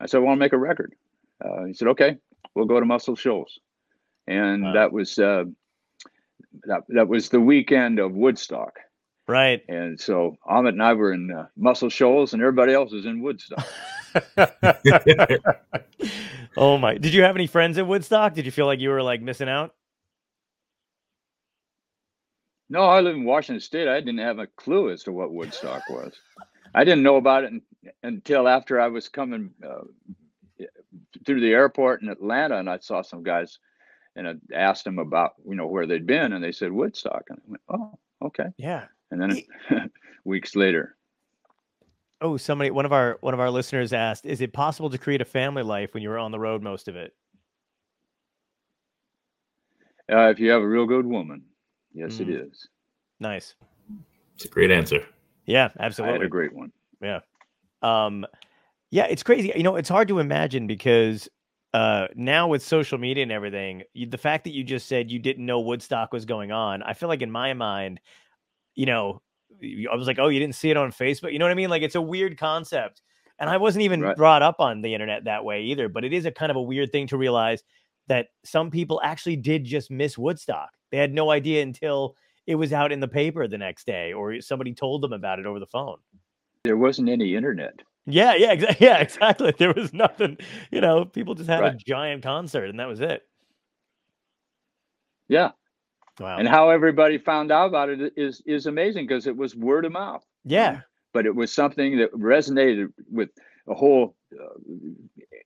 I 0.00 0.06
said, 0.06 0.18
I 0.18 0.20
want 0.20 0.38
to 0.38 0.40
make 0.40 0.52
a 0.52 0.58
record. 0.58 0.94
Uh, 1.42 1.64
he 1.64 1.74
said, 1.74 1.88
Okay, 1.88 2.16
we'll 2.54 2.66
go 2.66 2.80
to 2.80 2.86
Muscle 2.86 3.14
Shoals. 3.14 3.60
And 4.26 4.64
wow. 4.64 4.72
that 4.74 4.92
was 4.92 5.16
uh, 5.18 5.44
that 6.64 6.82
that 6.88 7.08
was 7.08 7.28
the 7.28 7.40
weekend 7.40 7.98
of 7.98 8.12
Woodstock. 8.12 8.78
Right. 9.28 9.62
And 9.68 10.00
so 10.00 10.36
Ahmet 10.44 10.74
and 10.74 10.82
I 10.82 10.94
were 10.94 11.12
in 11.12 11.30
uh, 11.30 11.46
Muscle 11.56 11.88
Shoals, 11.88 12.32
and 12.32 12.42
everybody 12.42 12.72
else 12.72 12.92
was 12.92 13.06
in 13.06 13.22
Woodstock. 13.22 13.66
oh 16.56 16.78
my! 16.78 16.98
Did 16.98 17.14
you 17.14 17.22
have 17.22 17.36
any 17.36 17.46
friends 17.46 17.78
in 17.78 17.86
Woodstock? 17.86 18.34
Did 18.34 18.44
you 18.44 18.50
feel 18.50 18.66
like 18.66 18.80
you 18.80 18.90
were 18.90 19.02
like 19.02 19.22
missing 19.22 19.48
out? 19.48 19.74
No, 22.68 22.82
I 22.82 23.00
live 23.00 23.16
in 23.16 23.24
Washington 23.24 23.60
State. 23.60 23.88
I 23.88 24.00
didn't 24.00 24.18
have 24.18 24.38
a 24.38 24.46
clue 24.46 24.90
as 24.90 25.02
to 25.04 25.12
what 25.12 25.32
Woodstock 25.32 25.82
was. 25.90 26.14
I 26.74 26.84
didn't 26.84 27.02
know 27.02 27.16
about 27.16 27.44
it 27.44 27.52
in, 27.52 27.62
until 28.02 28.48
after 28.48 28.80
I 28.80 28.88
was 28.88 29.08
coming 29.08 29.50
uh, 29.64 29.84
through 31.26 31.40
the 31.40 31.52
airport 31.52 32.02
in 32.02 32.08
Atlanta, 32.08 32.58
and 32.58 32.70
I 32.70 32.78
saw 32.78 33.02
some 33.02 33.22
guys 33.22 33.58
and 34.16 34.28
I 34.28 34.34
asked 34.54 34.84
them 34.84 34.98
about 34.98 35.34
you 35.46 35.54
know 35.54 35.66
where 35.66 35.86
they'd 35.86 36.06
been, 36.06 36.32
and 36.32 36.42
they 36.42 36.52
said 36.52 36.72
Woodstock, 36.72 37.24
and 37.28 37.38
I 37.38 37.50
went, 37.50 37.62
oh, 37.68 37.98
okay, 38.26 38.46
yeah. 38.56 38.86
And 39.10 39.20
then 39.20 39.90
weeks 40.24 40.54
later, 40.54 40.96
oh, 42.20 42.36
somebody, 42.36 42.70
one 42.70 42.84
of 42.84 42.92
our 42.92 43.18
one 43.20 43.34
of 43.34 43.40
our 43.40 43.50
listeners 43.50 43.92
asked, 43.92 44.26
is 44.26 44.40
it 44.40 44.52
possible 44.52 44.90
to 44.90 44.98
create 44.98 45.20
a 45.20 45.26
family 45.26 45.62
life 45.62 45.94
when 45.94 46.02
you 46.02 46.08
were 46.08 46.18
on 46.18 46.32
the 46.32 46.38
road 46.38 46.62
most 46.62 46.88
of 46.88 46.96
it? 46.96 47.14
Uh, 50.10 50.28
if 50.28 50.40
you 50.40 50.50
have 50.50 50.62
a 50.62 50.68
real 50.68 50.86
good 50.86 51.06
woman, 51.06 51.42
yes, 51.92 52.14
mm. 52.14 52.22
it 52.22 52.30
is. 52.30 52.68
Nice. 53.20 53.54
It's 54.34 54.44
a 54.44 54.48
great 54.48 54.70
answer. 54.70 55.04
Yeah, 55.46 55.68
absolutely. 55.78 56.14
I 56.14 56.18
had 56.18 56.26
a 56.26 56.30
great 56.30 56.54
one. 56.54 56.72
Yeah. 57.02 57.20
Um, 57.82 58.26
yeah, 58.90 59.04
it's 59.04 59.22
crazy. 59.22 59.52
You 59.54 59.62
know, 59.62 59.76
it's 59.76 59.88
hard 59.88 60.08
to 60.08 60.18
imagine 60.18 60.66
because 60.66 61.28
uh 61.72 62.08
now 62.14 62.48
with 62.48 62.62
social 62.62 62.98
media 62.98 63.22
and 63.22 63.32
everything 63.32 63.82
you, 63.92 64.06
the 64.06 64.18
fact 64.18 64.44
that 64.44 64.52
you 64.52 64.64
just 64.64 64.88
said 64.88 65.10
you 65.10 65.18
didn't 65.18 65.46
know 65.46 65.60
woodstock 65.60 66.12
was 66.12 66.24
going 66.24 66.50
on 66.50 66.82
i 66.82 66.92
feel 66.92 67.08
like 67.08 67.22
in 67.22 67.30
my 67.30 67.54
mind 67.54 68.00
you 68.74 68.86
know 68.86 69.22
i 69.90 69.94
was 69.94 70.06
like 70.06 70.18
oh 70.18 70.28
you 70.28 70.40
didn't 70.40 70.54
see 70.54 70.70
it 70.70 70.76
on 70.76 70.90
facebook 70.90 71.32
you 71.32 71.38
know 71.38 71.44
what 71.44 71.52
i 71.52 71.54
mean? 71.54 71.70
Like 71.70 71.82
it's 71.82 71.94
a 71.94 72.02
weird 72.02 72.38
concept 72.38 73.02
and 73.38 73.48
i 73.48 73.56
wasn't 73.56 73.82
even 73.82 74.00
right. 74.00 74.16
brought 74.16 74.42
up 74.42 74.56
on 74.58 74.82
the 74.82 74.94
internet 74.94 75.24
that 75.24 75.44
way 75.44 75.62
either 75.62 75.88
but 75.88 76.04
it 76.04 76.12
is 76.12 76.26
a 76.26 76.32
kind 76.32 76.50
of 76.50 76.56
a 76.56 76.62
weird 76.62 76.90
thing 76.90 77.06
to 77.06 77.16
realize 77.16 77.62
that 78.10 78.26
some 78.44 78.72
people 78.72 79.00
actually 79.04 79.36
did 79.36 79.64
just 79.64 79.88
miss 79.88 80.18
woodstock. 80.18 80.70
They 80.90 80.98
had 80.98 81.14
no 81.14 81.30
idea 81.30 81.62
until 81.62 82.16
it 82.48 82.56
was 82.56 82.72
out 82.72 82.90
in 82.90 82.98
the 82.98 83.06
paper 83.06 83.46
the 83.46 83.56
next 83.56 83.86
day 83.86 84.12
or 84.12 84.40
somebody 84.40 84.74
told 84.74 85.02
them 85.02 85.12
about 85.12 85.38
it 85.38 85.46
over 85.46 85.60
the 85.60 85.66
phone. 85.66 85.98
There 86.64 86.76
wasn't 86.76 87.08
any 87.08 87.36
internet 87.36 87.82
yeah, 88.06 88.34
yeah, 88.34 88.52
exactly. 88.52 88.86
Yeah, 88.86 88.98
exactly. 88.98 89.54
There 89.58 89.72
was 89.72 89.92
nothing, 89.92 90.38
you 90.70 90.80
know, 90.80 91.04
people 91.04 91.34
just 91.34 91.48
had 91.48 91.60
right. 91.60 91.74
a 91.74 91.76
giant 91.76 92.22
concert 92.22 92.66
and 92.66 92.80
that 92.80 92.88
was 92.88 93.00
it. 93.00 93.26
Yeah. 95.28 95.50
Wow. 96.18 96.36
And 96.36 96.48
how 96.48 96.70
everybody 96.70 97.18
found 97.18 97.50
out 97.50 97.68
about 97.68 97.88
it 97.88 98.12
is 98.16 98.42
is 98.44 98.66
amazing 98.66 99.06
because 99.06 99.26
it 99.26 99.36
was 99.36 99.54
word 99.54 99.84
of 99.84 99.92
mouth. 99.92 100.24
Yeah. 100.44 100.80
But 101.12 101.24
it 101.24 101.34
was 101.34 101.52
something 101.52 101.98
that 101.98 102.12
resonated 102.12 102.92
with 103.10 103.30
a 103.68 103.74
whole 103.74 104.16
uh, 104.32 104.58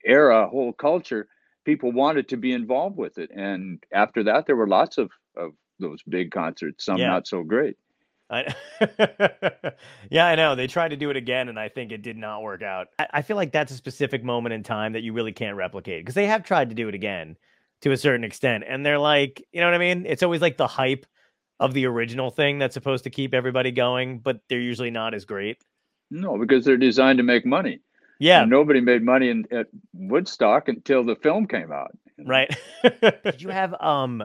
era, 0.05 0.47
a 0.47 0.49
whole 0.49 0.73
culture. 0.73 1.29
People 1.65 1.93
wanted 1.93 2.29
to 2.29 2.37
be 2.37 2.53
involved 2.53 2.97
with 2.97 3.19
it, 3.19 3.31
and 3.35 3.83
after 3.93 4.23
that, 4.25 4.47
there 4.47 4.57
were 4.57 4.67
lots 4.67 4.99
of 4.99 5.11
of 5.37 5.53
those 5.79 6.03
big 6.09 6.31
concerts. 6.31 6.85
Some 6.85 6.99
yeah. 6.99 7.09
not 7.09 7.27
so 7.27 7.43
great. 7.43 7.77
I, 8.31 8.55
yeah, 10.11 10.27
I 10.27 10.35
know. 10.35 10.55
They 10.55 10.67
tried 10.67 10.89
to 10.89 10.97
do 10.97 11.11
it 11.11 11.17
again, 11.17 11.49
and 11.49 11.59
I 11.59 11.69
think 11.69 11.93
it 11.93 12.03
did 12.03 12.17
not 12.17 12.43
work 12.43 12.63
out. 12.63 12.89
I, 12.99 13.07
I 13.15 13.23
feel 13.23 13.37
like 13.37 13.53
that's 13.53 13.73
a 13.73 13.77
specific 13.77 14.25
moment 14.25 14.55
in 14.55 14.63
time 14.63 14.93
that 14.95 15.03
you 15.03 15.13
really 15.13 15.33
can't 15.33 15.57
replicate 15.57 16.03
because 16.03 16.15
they 16.15 16.27
have 16.27 16.43
tried 16.43 16.71
to 16.71 16.75
do 16.75 16.89
it 16.89 16.95
again 16.95 17.37
to 17.83 17.93
a 17.93 17.97
certain 17.97 18.25
extent, 18.25 18.65
and 18.67 18.85
they're 18.85 18.99
like, 18.99 19.43
you 19.53 19.61
know 19.61 19.67
what 19.67 19.75
I 19.75 19.79
mean? 19.79 20.07
It's 20.07 20.23
always 20.23 20.41
like 20.41 20.57
the 20.57 20.67
hype 20.67 21.07
of 21.61 21.75
the 21.75 21.87
original 21.87 22.31
thing 22.31 22.59
that's 22.59 22.75
supposed 22.75 23.05
to 23.05 23.11
keep 23.11 23.35
everybody 23.35 23.71
going, 23.71 24.19
but 24.19 24.41
they're 24.49 24.59
usually 24.59 24.91
not 24.91 25.15
as 25.15 25.25
great. 25.25 25.59
No, 26.11 26.39
because 26.39 26.65
they're 26.65 26.77
designed 26.77 27.19
to 27.19 27.23
make 27.23 27.45
money. 27.45 27.81
Yeah, 28.19 28.43
and 28.43 28.51
nobody 28.51 28.81
made 28.81 29.03
money 29.03 29.29
in, 29.29 29.47
at 29.51 29.67
Woodstock 29.93 30.69
until 30.69 31.05
the 31.05 31.17
film 31.17 31.47
came 31.47 31.73
out. 31.73 31.91
Right? 32.25 32.55
Did 33.25 33.43
you 33.43 33.51
have 33.51 33.75
um? 33.81 34.25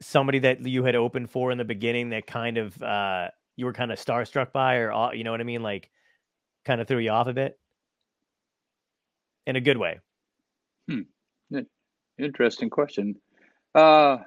Somebody 0.00 0.38
that 0.40 0.64
you 0.64 0.84
had 0.84 0.94
opened 0.94 1.30
for 1.30 1.50
in 1.50 1.58
the 1.58 1.64
beginning 1.64 2.10
that 2.10 2.26
kind 2.26 2.58
of 2.58 2.80
uh 2.82 3.28
you 3.56 3.64
were 3.64 3.72
kind 3.72 3.90
of 3.90 3.98
starstruck 3.98 4.52
by 4.52 4.76
or 4.76 5.14
you 5.14 5.24
know 5.24 5.32
what 5.32 5.40
I 5.40 5.44
mean 5.44 5.62
like 5.62 5.90
kind 6.64 6.80
of 6.80 6.86
threw 6.86 6.98
you 6.98 7.10
off 7.10 7.26
a 7.26 7.32
bit 7.32 7.58
in 9.46 9.56
a 9.56 9.60
good 9.60 9.76
way 9.76 9.98
hmm. 10.88 11.00
interesting 12.18 12.70
question 12.70 13.16
uh 13.74 14.18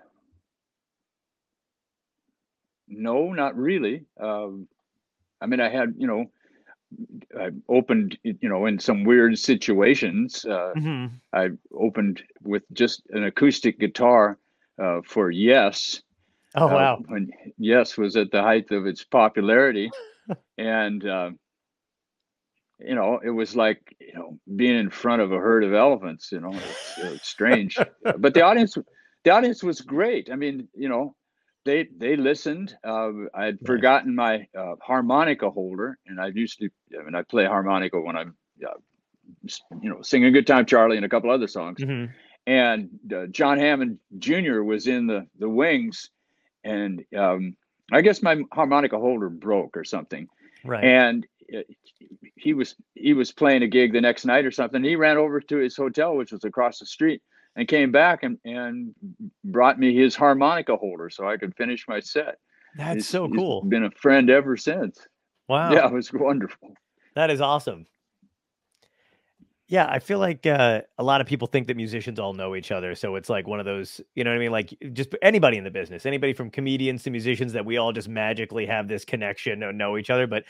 no 2.88 3.31
not 3.31 3.55
really 3.55 4.05
um 4.19 4.67
I 5.39 5.45
mean 5.45 5.62
I 5.62 5.69
had 5.69 5.95
you 5.97 6.07
know 6.07 6.25
I 7.39 7.51
opened, 7.69 8.17
you 8.23 8.49
know, 8.49 8.65
in 8.65 8.79
some 8.79 9.03
weird 9.03 9.38
situations. 9.38 10.45
Uh, 10.45 10.73
mm-hmm. 10.75 11.05
I 11.34 11.49
opened 11.73 12.21
with 12.43 12.63
just 12.73 13.03
an 13.12 13.23
acoustic 13.23 13.79
guitar 13.79 14.38
uh, 14.81 15.01
for 15.05 15.31
Yes. 15.31 16.01
Oh 16.53 16.67
uh, 16.67 16.73
wow! 16.73 17.01
when 17.07 17.31
Yes 17.57 17.97
was 17.97 18.17
at 18.17 18.31
the 18.31 18.41
height 18.41 18.71
of 18.71 18.86
its 18.86 19.05
popularity, 19.05 19.89
and 20.57 21.07
uh, 21.07 21.31
you 22.79 22.95
know, 22.95 23.19
it 23.23 23.29
was 23.29 23.55
like 23.55 23.95
you 23.99 24.13
know 24.13 24.39
being 24.55 24.77
in 24.77 24.89
front 24.89 25.21
of 25.21 25.31
a 25.31 25.38
herd 25.38 25.63
of 25.63 25.73
elephants. 25.73 26.31
You 26.31 26.41
know, 26.41 26.53
it's, 26.53 26.97
it's 26.97 27.29
strange, 27.29 27.77
but 28.17 28.34
the 28.34 28.41
audience, 28.41 28.77
the 29.23 29.31
audience 29.31 29.63
was 29.63 29.81
great. 29.81 30.29
I 30.31 30.36
mean, 30.36 30.67
you 30.73 30.89
know, 30.89 31.15
they 31.65 31.88
they 31.95 32.15
listened. 32.15 32.75
Uh, 32.84 33.12
I'd 33.34 33.60
forgotten 33.65 34.15
my 34.15 34.47
uh, 34.57 34.75
harmonica 34.81 35.49
holder, 35.49 35.97
and 36.07 36.19
I 36.19 36.27
used 36.27 36.60
to. 36.60 36.69
I 36.99 37.03
mean, 37.03 37.15
I 37.15 37.21
play 37.23 37.45
harmonica 37.45 37.99
when 37.99 38.17
I'm, 38.17 38.36
uh, 38.65 38.73
you 39.81 39.89
know, 39.89 40.01
singing 40.01 40.34
"Good 40.34 40.47
Time 40.47 40.65
Charlie" 40.65 40.97
and 40.97 41.05
a 41.05 41.10
couple 41.10 41.29
other 41.29 41.47
songs. 41.47 41.79
Mm-hmm. 41.79 42.12
And 42.47 42.89
uh, 43.13 43.27
John 43.27 43.60
Hammond 43.60 43.99
Jr. 44.17 44.62
was 44.62 44.88
in 44.88 45.08
the 45.08 45.27
the 45.38 45.49
wings, 45.49 46.10
and 46.63 47.04
um, 47.17 47.56
I 47.91 48.01
guess 48.01 48.21
my 48.21 48.41
harmonica 48.51 48.97
holder 48.97 49.30
broke 49.30 49.77
or 49.77 49.84
something. 49.84 50.27
Right. 50.63 50.84
And 50.84 51.25
he 52.36 52.54
was 52.54 52.75
he 52.95 53.13
was 53.13 53.32
playing 53.32 53.63
a 53.63 53.67
gig 53.67 53.93
the 53.93 54.01
next 54.01 54.25
night 54.25 54.45
or 54.45 54.51
something. 54.51 54.84
He 54.84 54.95
ran 54.95 55.17
over 55.17 55.39
to 55.39 55.58
his 55.58 55.75
hotel, 55.75 56.15
which 56.15 56.32
was 56.32 56.43
across 56.43 56.80
the 56.80 56.86
street, 56.86 57.21
and 57.56 57.67
came 57.67 57.91
back 57.91 58.23
and, 58.23 58.38
and 58.45 58.95
brought 59.43 59.80
me 59.80 59.95
his 59.95 60.15
harmonica 60.15 60.75
holder 60.75 61.10
so 61.10 61.27
I 61.27 61.38
could 61.38 61.56
finish 61.56 61.88
my 61.88 61.99
set. 61.99 62.38
That's 62.77 62.95
he's, 62.95 63.10
so 63.10 63.27
cool. 63.30 63.63
been 63.63 63.84
a 63.84 63.91
friend 63.91 64.30
ever 64.30 64.56
since. 64.56 64.97
Wow. 65.47 65.73
Yeah, 65.73 65.88
it 65.88 65.93
was 65.93 66.12
wonderful. 66.13 66.73
That 67.15 67.30
is 67.30 67.41
awesome. 67.41 67.88
Yeah, 69.71 69.88
I 69.89 69.99
feel 69.99 70.19
like 70.19 70.45
uh, 70.45 70.81
a 70.97 71.03
lot 71.03 71.21
of 71.21 71.27
people 71.27 71.47
think 71.47 71.67
that 71.67 71.77
musicians 71.77 72.19
all 72.19 72.34
know 72.34 72.57
each 72.57 72.71
other. 72.71 72.93
So 72.93 73.15
it's 73.15 73.29
like 73.29 73.47
one 73.47 73.62
of 73.62 73.65
those, 73.65 74.01
you 74.15 74.25
know 74.25 74.31
what 74.31 74.36
I 74.36 74.39
mean? 74.39 74.51
Like 74.51 74.77
just 74.91 75.15
anybody 75.21 75.55
in 75.55 75.63
the 75.63 75.71
business, 75.71 76.05
anybody 76.05 76.34
from 76.34 76.51
comedians 76.51 77.03
to 77.03 77.10
musicians 77.10 77.53
that 77.53 77.65
we 77.65 77.77
all 77.77 77.93
just 77.93 78.10
magically 78.10 78.65
have 78.65 78.89
this 78.89 79.05
connection 79.05 79.63
and 79.63 79.77
know 79.77 79.97
each 79.97 80.10
other. 80.10 80.27
But 80.27 80.43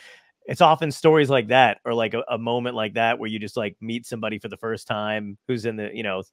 it's 0.47 0.59
often 0.59 0.91
stories 0.91 1.29
like 1.29 1.49
that 1.49 1.77
or 1.85 1.93
like 1.93 2.15
a, 2.15 2.23
a 2.31 2.39
moment 2.39 2.75
like 2.75 2.95
that 2.95 3.19
where 3.19 3.29
you 3.29 3.37
just 3.37 3.55
like 3.55 3.77
meet 3.79 4.07
somebody 4.07 4.39
for 4.39 4.47
the 4.47 4.57
first 4.57 4.87
time 4.87 5.37
who's 5.47 5.67
in 5.67 5.75
the, 5.75 5.91
you 5.93 6.01
know, 6.01 6.23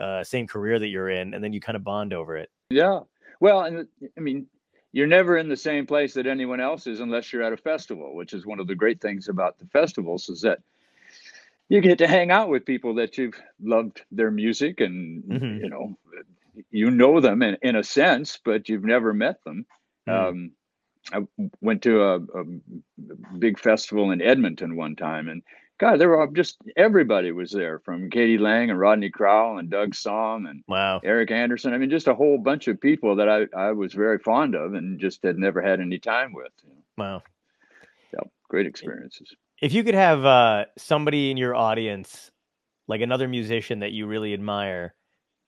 uh, 0.00 0.24
same 0.24 0.48
career 0.48 0.80
that 0.80 0.88
you're 0.88 1.10
in, 1.10 1.32
and 1.32 1.44
then 1.44 1.52
you 1.52 1.60
kind 1.60 1.76
of 1.76 1.84
bond 1.84 2.12
over 2.12 2.36
it. 2.36 2.50
Yeah. 2.70 3.02
Well, 3.38 3.60
and 3.60 3.86
I 4.18 4.20
mean, 4.20 4.48
you're 4.90 5.06
never 5.06 5.38
in 5.38 5.48
the 5.48 5.56
same 5.56 5.86
place 5.86 6.12
that 6.14 6.26
anyone 6.26 6.60
else 6.60 6.88
is 6.88 6.98
unless 6.98 7.32
you're 7.32 7.44
at 7.44 7.52
a 7.52 7.56
festival, 7.56 8.16
which 8.16 8.32
is 8.32 8.46
one 8.46 8.58
of 8.58 8.66
the 8.66 8.74
great 8.74 9.00
things 9.00 9.28
about 9.28 9.60
the 9.60 9.66
festivals 9.66 10.28
is 10.28 10.40
that 10.40 10.58
you 11.68 11.80
get 11.80 11.98
to 11.98 12.06
hang 12.06 12.30
out 12.30 12.48
with 12.48 12.66
people 12.66 12.94
that 12.94 13.16
you've 13.18 13.40
loved 13.62 14.02
their 14.10 14.30
music 14.30 14.80
and 14.80 15.24
mm-hmm. 15.24 15.64
you 15.64 15.68
know 15.68 15.96
you 16.70 16.90
know 16.90 17.20
them 17.20 17.42
in, 17.42 17.56
in 17.62 17.76
a 17.76 17.84
sense 17.84 18.38
but 18.44 18.68
you've 18.68 18.84
never 18.84 19.12
met 19.12 19.42
them 19.44 19.66
mm. 20.08 20.28
um, 20.28 20.52
i 21.12 21.20
went 21.60 21.82
to 21.82 22.02
a, 22.02 22.16
a, 22.16 22.44
big 23.38 23.58
festival 23.58 24.10
in 24.10 24.22
edmonton 24.22 24.76
one 24.76 24.96
time 24.96 25.28
and 25.28 25.42
God, 25.78 26.00
there 26.00 26.08
were 26.08 26.28
just 26.28 26.58
everybody 26.76 27.32
was 27.32 27.50
there 27.50 27.80
from 27.80 28.08
k.d. 28.08 28.38
lang 28.38 28.70
and 28.70 28.78
Rodney 28.78 29.10
Crowell 29.10 29.58
and 29.58 29.68
Doug 29.68 29.92
Sahm 29.92 30.48
and 30.48 30.62
wow. 30.68 31.00
Eric 31.02 31.32
Andersen. 31.32 31.74
I 31.74 31.78
mean, 31.78 31.90
just 31.90 32.06
a 32.06 32.14
whole 32.14 32.38
bunch 32.38 32.68
of 32.68 32.80
people 32.80 33.16
that 33.16 33.28
I, 33.28 33.46
I 33.56 33.72
was 33.72 33.92
very 33.92 34.20
fond 34.20 34.54
of 34.54 34.74
and 34.74 35.00
just 35.00 35.24
had 35.24 35.36
never 35.36 35.60
had 35.60 35.80
any 35.80 35.98
time 35.98 36.32
with. 36.32 36.52
Wow. 36.96 37.22
Yeah, 38.12 38.20
great 38.48 38.66
experiences. 38.66 39.34
If 39.62 39.72
you 39.72 39.84
could 39.84 39.94
have 39.94 40.24
uh, 40.24 40.64
somebody 40.76 41.30
in 41.30 41.36
your 41.36 41.54
audience, 41.54 42.30
like 42.88 43.00
another 43.00 43.28
musician 43.28 43.80
that 43.80 43.92
you 43.92 44.06
really 44.06 44.34
admire, 44.34 44.94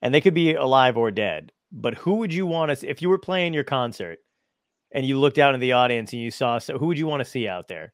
and 0.01 0.13
they 0.13 0.21
could 0.21 0.33
be 0.33 0.53
alive 0.53 0.97
or 0.97 1.11
dead, 1.11 1.51
but 1.71 1.95
who 1.95 2.15
would 2.15 2.33
you 2.33 2.45
want 2.45 2.77
to, 2.77 2.89
if 2.89 3.01
you 3.01 3.09
were 3.09 3.17
playing 3.17 3.53
your 3.53 3.63
concert 3.63 4.19
and 4.91 5.05
you 5.05 5.19
looked 5.19 5.37
out 5.37 5.53
in 5.53 5.59
the 5.59 5.73
audience 5.73 6.13
and 6.13 6.21
you 6.21 6.31
saw, 6.31 6.57
so 6.57 6.77
who 6.77 6.87
would 6.87 6.97
you 6.97 7.07
want 7.07 7.19
to 7.21 7.29
see 7.29 7.47
out 7.47 7.67
there? 7.67 7.93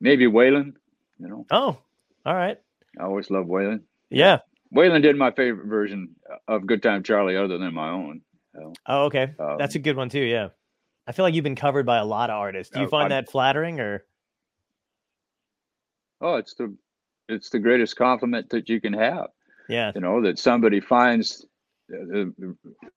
maybe 0.00 0.26
Waylon. 0.26 0.74
You 1.18 1.28
know. 1.28 1.46
Oh, 1.50 1.78
all 2.24 2.34
right. 2.34 2.58
I 2.98 3.04
always 3.04 3.30
love 3.30 3.46
Waylon. 3.46 3.80
Yeah. 4.10 4.38
Waylon 4.74 5.02
did 5.02 5.16
my 5.16 5.30
favorite 5.30 5.66
version 5.66 6.14
of 6.46 6.66
Good 6.66 6.82
Time 6.82 7.02
Charlie, 7.02 7.36
other 7.36 7.58
than 7.58 7.74
my 7.74 7.90
own. 7.90 8.20
So, 8.54 8.72
oh, 8.86 9.04
okay. 9.04 9.34
Um, 9.38 9.56
That's 9.58 9.74
a 9.74 9.78
good 9.78 9.96
one 9.96 10.08
too. 10.08 10.20
Yeah. 10.20 10.48
I 11.06 11.12
feel 11.12 11.24
like 11.24 11.34
you've 11.34 11.44
been 11.44 11.56
covered 11.56 11.86
by 11.86 11.98
a 11.98 12.04
lot 12.04 12.30
of 12.30 12.36
artists. 12.36 12.72
Do 12.72 12.80
you 12.80 12.86
uh, 12.86 12.90
find 12.90 13.12
I, 13.12 13.20
that 13.20 13.30
flattering, 13.30 13.80
or? 13.80 14.04
Oh, 16.20 16.36
it's 16.36 16.54
the 16.54 16.74
it's 17.28 17.50
the 17.50 17.58
greatest 17.58 17.96
compliment 17.96 18.50
that 18.50 18.68
you 18.68 18.80
can 18.80 18.92
have. 18.92 19.28
Yeah. 19.68 19.92
You 19.94 20.00
know 20.00 20.22
that 20.22 20.38
somebody 20.38 20.80
finds 20.80 21.44
the 21.88 22.32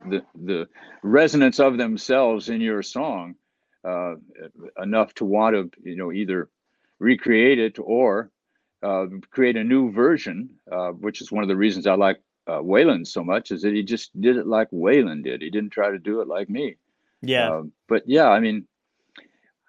the, 0.05 0.23
the 0.35 0.67
resonance 1.03 1.59
of 1.59 1.77
themselves 1.77 2.49
in 2.49 2.61
your 2.61 2.81
song 2.83 3.35
uh, 3.83 4.15
enough 4.81 5.13
to 5.15 5.25
want 5.25 5.55
to 5.55 5.71
you 5.83 5.95
know 5.95 6.11
either 6.11 6.49
recreate 6.99 7.59
it 7.59 7.77
or 7.79 8.31
uh, 8.83 9.05
create 9.29 9.57
a 9.57 9.63
new 9.63 9.91
version, 9.91 10.49
uh, 10.71 10.89
which 10.89 11.21
is 11.21 11.31
one 11.31 11.43
of 11.43 11.47
the 11.47 11.55
reasons 11.55 11.87
I 11.87 11.95
like 11.95 12.19
uh, 12.47 12.59
Waylon 12.59 13.05
so 13.05 13.23
much, 13.23 13.51
is 13.51 13.61
that 13.61 13.73
he 13.73 13.83
just 13.83 14.19
did 14.19 14.37
it 14.37 14.47
like 14.47 14.69
Waylon 14.71 15.23
did. 15.23 15.41
He 15.41 15.49
didn't 15.49 15.71
try 15.71 15.91
to 15.91 15.99
do 15.99 16.21
it 16.21 16.27
like 16.27 16.49
me. 16.49 16.75
Yeah. 17.21 17.49
Uh, 17.49 17.63
but 17.87 18.03
yeah, 18.07 18.27
I 18.27 18.39
mean, 18.39 18.67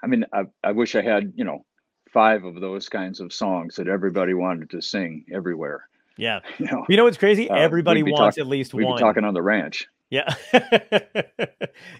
I 0.03 0.07
mean, 0.07 0.25
I, 0.33 0.45
I 0.65 0.73
wish 0.73 0.95
I 0.95 1.03
had, 1.03 1.33
you 1.37 1.45
know, 1.45 1.65
five 2.12 2.44
of 2.44 2.61
those 2.61 2.88
kinds 2.88 3.20
of 3.20 3.33
songs 3.33 3.77
that 3.77 3.88
everybody 3.88 4.35
wanted 4.35 4.70
to 4.70 4.81
sing 4.81 5.25
everywhere. 5.33 5.88
Yeah. 6.16 6.40
You 6.59 6.66
know, 6.66 6.87
you 6.88 6.96
know 6.96 7.05
what's 7.05 7.16
crazy? 7.16 7.48
Uh, 7.51 7.57
everybody 7.57 8.03
wants 8.03 8.37
talk, 8.37 8.42
at 8.42 8.46
least 8.46 8.75
we'd 8.75 8.85
one. 8.85 8.96
Be 8.96 9.01
talking 9.01 9.25
on 9.25 9.35
the 9.35 9.42
ranch. 9.42 9.88
Yeah. 10.11 10.33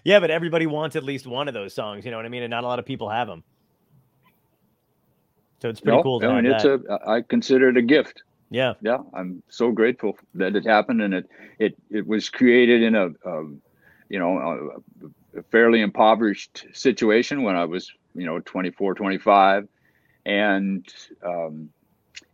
yeah, 0.03 0.19
but 0.19 0.29
everybody 0.29 0.67
wants 0.67 0.95
at 0.95 1.03
least 1.03 1.25
one 1.25 1.47
of 1.47 1.55
those 1.55 1.73
songs. 1.73 2.05
You 2.05 2.11
know 2.11 2.17
what 2.17 2.25
I 2.25 2.29
mean? 2.29 2.43
And 2.43 2.51
not 2.51 2.63
a 2.63 2.67
lot 2.67 2.77
of 2.77 2.85
people 2.85 3.09
have 3.09 3.27
them. 3.27 3.43
So 5.61 5.69
it's 5.69 5.79
pretty 5.79 5.97
no, 5.97 6.03
cool. 6.03 6.19
To 6.19 6.27
I 6.27 6.41
mean, 6.41 6.51
it's 6.51 6.63
that. 6.63 6.83
a 6.89 7.09
I 7.09 7.21
consider 7.21 7.69
it 7.69 7.77
a 7.77 7.81
gift. 7.81 8.21
Yeah, 8.49 8.73
yeah. 8.81 8.97
I'm 9.13 9.41
so 9.47 9.71
grateful 9.71 10.17
that 10.35 10.55
it 10.55 10.65
happened, 10.65 11.01
and 11.01 11.13
it 11.13 11.29
it 11.57 11.75
it 11.89 12.05
was 12.05 12.29
created 12.29 12.83
in 12.83 12.95
a, 12.95 13.07
a 13.07 13.43
you 14.09 14.19
know 14.19 14.37
a, 14.37 15.39
a 15.39 15.43
fairly 15.43 15.81
impoverished 15.81 16.67
situation 16.73 17.43
when 17.43 17.55
I 17.55 17.63
was 17.63 17.89
you 18.13 18.25
know 18.25 18.41
24, 18.41 18.93
25, 18.93 19.67
and 20.25 20.85
um, 21.23 21.69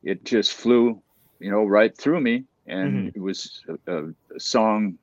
it 0.03 0.23
just 0.25 0.53
flew 0.53 1.01
you 1.39 1.51
know 1.51 1.63
right 1.63 1.95
through 1.97 2.21
me, 2.21 2.45
and 2.67 2.93
mm-hmm. 2.93 3.17
it 3.17 3.21
was 3.21 3.61
a, 3.87 4.09
a 4.35 4.39
song 4.39 4.97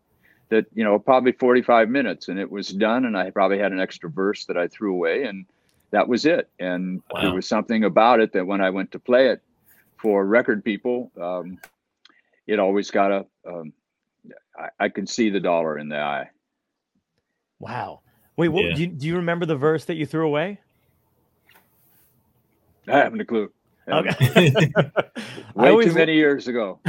that 0.48 0.66
you 0.74 0.84
know 0.84 0.98
probably 0.98 1.32
45 1.32 1.88
minutes 1.88 2.28
and 2.28 2.38
it 2.38 2.48
was 2.48 2.68
done 2.68 3.04
and 3.04 3.18
i 3.18 3.30
probably 3.30 3.58
had 3.58 3.72
an 3.72 3.80
extra 3.80 4.08
verse 4.08 4.44
that 4.44 4.56
i 4.56 4.68
threw 4.68 4.94
away 4.94 5.24
and 5.24 5.44
that 5.90 6.08
was 6.08 6.26
it. 6.26 6.50
And 6.58 7.02
wow. 7.10 7.22
there 7.22 7.34
was 7.34 7.46
something 7.46 7.84
about 7.84 8.20
it 8.20 8.32
that 8.32 8.46
when 8.46 8.60
I 8.60 8.70
went 8.70 8.92
to 8.92 8.98
play 8.98 9.28
it 9.28 9.42
for 9.96 10.24
record 10.24 10.64
people, 10.64 11.10
um, 11.20 11.58
it 12.46 12.58
always 12.58 12.90
got 12.90 13.12
a. 13.12 13.26
Um, 13.46 13.72
I, 14.58 14.84
I 14.84 14.88
could 14.88 15.08
see 15.08 15.30
the 15.30 15.40
dollar 15.40 15.78
in 15.78 15.88
the 15.88 15.98
eye. 15.98 16.30
Wow. 17.58 18.00
Wait, 18.36 18.48
what, 18.48 18.64
yeah. 18.64 18.74
do, 18.74 18.80
you, 18.82 18.86
do 18.88 19.06
you 19.06 19.16
remember 19.16 19.46
the 19.46 19.56
verse 19.56 19.84
that 19.86 19.94
you 19.94 20.04
threw 20.04 20.26
away? 20.26 20.60
I 22.92 22.98
haven't 22.98 23.20
a 23.20 23.24
clue. 23.24 23.50
Okay. 23.88 24.62
Way 25.54 25.70
always, 25.70 25.86
too 25.86 25.94
many 25.94 26.14
years 26.14 26.48
ago. 26.48 26.80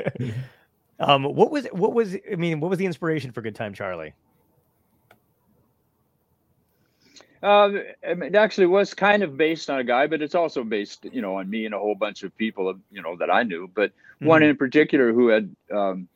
um, 1.00 1.24
what 1.24 1.50
was 1.50 1.66
what 1.72 1.92
was 1.94 2.16
I 2.30 2.36
mean? 2.36 2.60
What 2.60 2.70
was 2.70 2.78
the 2.78 2.86
inspiration 2.86 3.32
for 3.32 3.42
Good 3.42 3.56
Time 3.56 3.74
Charlie? 3.74 4.14
Uh, 7.42 7.70
it 8.04 8.36
actually 8.36 8.66
was 8.66 8.94
kind 8.94 9.24
of 9.24 9.36
based 9.36 9.68
on 9.68 9.80
a 9.80 9.84
guy, 9.84 10.06
but 10.06 10.22
it's 10.22 10.36
also 10.36 10.62
based, 10.62 11.06
you 11.12 11.20
know, 11.20 11.38
on 11.38 11.50
me 11.50 11.66
and 11.66 11.74
a 11.74 11.78
whole 11.78 11.96
bunch 11.96 12.22
of 12.22 12.36
people, 12.38 12.72
you 12.92 13.02
know, 13.02 13.16
that 13.16 13.30
I 13.32 13.42
knew. 13.42 13.68
But 13.74 13.90
mm-hmm. 13.90 14.26
one 14.26 14.42
in 14.44 14.56
particular 14.56 15.12
who 15.12 15.26
had, 15.26 15.54
um, 15.74 16.06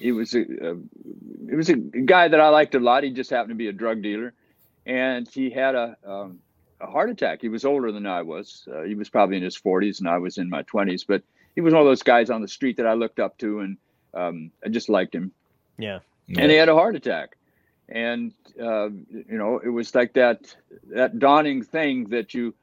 he 0.00 0.10
was 0.10 0.34
a, 0.34 0.40
a, 0.40 0.76
it 1.48 1.54
was 1.54 1.68
a 1.68 1.76
guy 1.76 2.26
that 2.26 2.40
I 2.40 2.48
liked 2.48 2.74
a 2.74 2.80
lot. 2.80 3.04
He 3.04 3.10
just 3.10 3.30
happened 3.30 3.50
to 3.50 3.54
be 3.54 3.68
a 3.68 3.72
drug 3.72 4.02
dealer, 4.02 4.32
and 4.84 5.28
he 5.28 5.48
had 5.48 5.76
a 5.76 5.96
um, 6.04 6.40
a 6.80 6.86
heart 6.86 7.10
attack. 7.10 7.40
He 7.40 7.48
was 7.48 7.64
older 7.64 7.92
than 7.92 8.06
I 8.06 8.22
was. 8.22 8.66
Uh, 8.72 8.82
he 8.82 8.94
was 8.94 9.08
probably 9.08 9.36
in 9.36 9.42
his 9.42 9.58
40s, 9.58 9.98
and 10.00 10.08
I 10.08 10.18
was 10.18 10.38
in 10.38 10.48
my 10.48 10.62
20s. 10.62 11.04
But 11.06 11.22
he 11.54 11.60
was 11.60 11.74
one 11.74 11.82
of 11.82 11.88
those 11.88 12.02
guys 12.02 12.30
on 12.30 12.42
the 12.42 12.48
street 12.48 12.76
that 12.76 12.86
I 12.86 12.94
looked 12.94 13.20
up 13.20 13.38
to, 13.38 13.60
and 13.60 13.76
um, 14.14 14.50
I 14.64 14.68
just 14.68 14.88
liked 14.88 15.14
him. 15.14 15.32
Yeah. 15.76 16.00
And 16.36 16.50
he 16.50 16.56
had 16.56 16.68
a 16.68 16.74
heart 16.74 16.94
attack 16.94 17.38
and 17.88 18.32
uh, 18.60 18.90
you 18.90 19.38
know 19.38 19.58
it 19.58 19.68
was 19.68 19.94
like 19.94 20.12
that 20.12 20.54
that 20.90 21.18
dawning 21.18 21.62
thing 21.62 22.04
that 22.10 22.34
you 22.34 22.54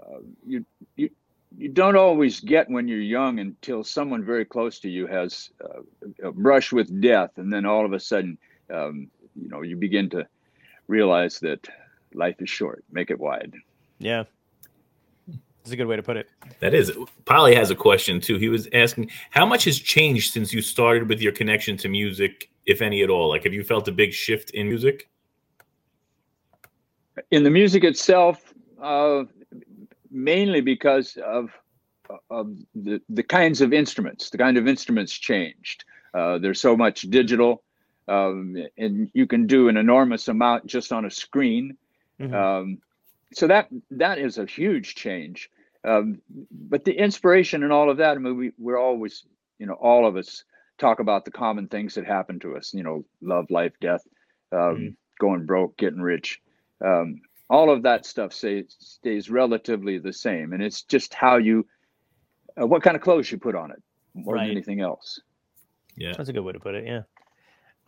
uh, 0.00 0.18
you 0.46 0.64
you 0.96 1.10
you 1.56 1.68
don't 1.68 1.96
always 1.96 2.40
get 2.40 2.70
when 2.70 2.88
you're 2.88 2.98
young 2.98 3.38
until 3.38 3.84
someone 3.84 4.24
very 4.24 4.44
close 4.44 4.80
to 4.80 4.88
you 4.88 5.06
has 5.06 5.50
uh, 5.62 6.28
a 6.28 6.32
brush 6.32 6.72
with 6.72 7.00
death 7.02 7.32
and 7.36 7.52
then 7.52 7.66
all 7.66 7.84
of 7.84 7.92
a 7.92 8.00
sudden 8.00 8.38
um, 8.70 9.08
you 9.36 9.48
know 9.48 9.60
you 9.62 9.76
begin 9.76 10.08
to 10.08 10.26
realize 10.88 11.40
that 11.40 11.68
life 12.14 12.36
is 12.40 12.50
short 12.50 12.84
make 12.90 13.10
it 13.10 13.18
wide 13.18 13.54
yeah 13.98 14.24
that's 15.62 15.72
a 15.72 15.76
good 15.76 15.86
way 15.86 15.94
to 15.94 16.02
put 16.02 16.16
it. 16.16 16.28
That 16.58 16.74
is. 16.74 16.90
Polly 17.24 17.54
has 17.54 17.70
a 17.70 17.76
question 17.76 18.20
too. 18.20 18.36
He 18.36 18.48
was 18.48 18.68
asking, 18.72 19.10
how 19.30 19.46
much 19.46 19.64
has 19.64 19.78
changed 19.78 20.32
since 20.32 20.52
you 20.52 20.60
started 20.60 21.08
with 21.08 21.20
your 21.20 21.30
connection 21.30 21.76
to 21.78 21.88
music 21.88 22.50
if 22.66 22.82
any 22.82 23.02
at 23.02 23.10
all? 23.10 23.28
Like, 23.28 23.44
have 23.44 23.52
you 23.52 23.62
felt 23.62 23.86
a 23.86 23.92
big 23.92 24.12
shift 24.12 24.50
in 24.50 24.66
music? 24.66 25.08
In 27.30 27.44
the 27.44 27.50
music 27.50 27.84
itself, 27.84 28.52
uh, 28.82 29.24
mainly 30.10 30.60
because 30.60 31.16
of 31.24 31.50
of 32.28 32.54
the, 32.74 33.00
the 33.08 33.22
kinds 33.22 33.60
of 33.60 33.72
instruments. 33.72 34.30
The 34.30 34.38
kind 34.38 34.58
of 34.58 34.66
instruments 34.66 35.12
changed. 35.12 35.84
Uh, 36.12 36.38
there's 36.38 36.60
so 36.60 36.76
much 36.76 37.02
digital, 37.02 37.62
um, 38.08 38.56
and 38.76 39.10
you 39.14 39.26
can 39.26 39.46
do 39.46 39.68
an 39.68 39.76
enormous 39.76 40.28
amount 40.28 40.66
just 40.66 40.92
on 40.92 41.04
a 41.04 41.10
screen. 41.10 41.76
Mm-hmm. 42.20 42.34
Um, 42.34 42.78
so 43.32 43.46
that 43.46 43.68
that 43.90 44.18
is 44.18 44.38
a 44.38 44.46
huge 44.46 44.94
change. 44.94 45.50
Um, 45.84 46.20
but 46.50 46.84
the 46.84 46.92
inspiration 46.92 47.62
and 47.62 47.72
all 47.72 47.90
of 47.90 47.96
that, 47.96 48.16
I 48.16 48.20
mean, 48.20 48.36
we, 48.36 48.52
we're 48.58 48.78
always, 48.78 49.24
you 49.58 49.66
know, 49.66 49.74
all 49.74 50.06
of 50.06 50.16
us 50.16 50.44
talk 50.78 51.00
about 51.00 51.24
the 51.24 51.32
common 51.32 51.66
things 51.66 51.94
that 51.94 52.06
happen 52.06 52.38
to 52.40 52.56
us, 52.56 52.72
you 52.72 52.84
know, 52.84 53.04
love, 53.20 53.50
life, 53.50 53.72
death, 53.80 54.06
um, 54.52 54.58
mm-hmm. 54.58 54.88
going 55.18 55.44
broke, 55.44 55.76
getting 55.76 56.00
rich. 56.00 56.40
Um, 56.84 57.22
all 57.50 57.70
of 57.70 57.82
that 57.82 58.06
stuff 58.06 58.32
say, 58.32 58.64
stays 58.68 59.28
relatively 59.28 59.98
the 59.98 60.12
same. 60.12 60.52
And 60.52 60.62
it's 60.62 60.82
just 60.82 61.14
how 61.14 61.38
you, 61.38 61.66
uh, 62.60 62.66
what 62.66 62.82
kind 62.82 62.96
of 62.96 63.02
clothes 63.02 63.30
you 63.30 63.38
put 63.38 63.56
on 63.56 63.72
it 63.72 63.82
more 64.14 64.34
right. 64.34 64.42
than 64.42 64.52
anything 64.52 64.80
else. 64.80 65.20
Yeah. 65.96 66.12
That's 66.16 66.28
a 66.28 66.32
good 66.32 66.42
way 66.42 66.52
to 66.52 66.60
put 66.60 66.76
it. 66.76 66.86
Yeah. 66.86 67.02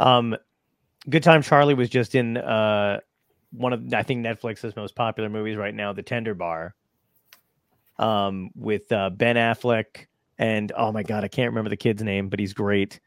Um, 0.00 0.36
Good 1.08 1.22
Time 1.22 1.42
Charlie 1.42 1.74
was 1.74 1.88
just 1.88 2.14
in 2.14 2.38
uh, 2.38 3.00
one 3.56 3.72
of, 3.72 3.94
I 3.94 4.02
think, 4.02 4.24
Netflix's 4.24 4.76
most 4.76 4.94
popular 4.94 5.28
movies 5.28 5.56
right 5.56 5.74
now, 5.74 5.92
The 5.92 6.02
Tender 6.02 6.34
Bar 6.34 6.74
um, 7.98 8.50
with 8.54 8.90
uh, 8.92 9.10
Ben 9.10 9.36
Affleck 9.36 10.06
and 10.38 10.72
oh 10.76 10.92
my 10.92 11.02
god, 11.02 11.24
I 11.24 11.28
can't 11.28 11.50
remember 11.50 11.70
the 11.70 11.76
kid's 11.76 12.02
name, 12.02 12.28
but 12.28 12.40
he's 12.40 12.52
great. 12.52 13.00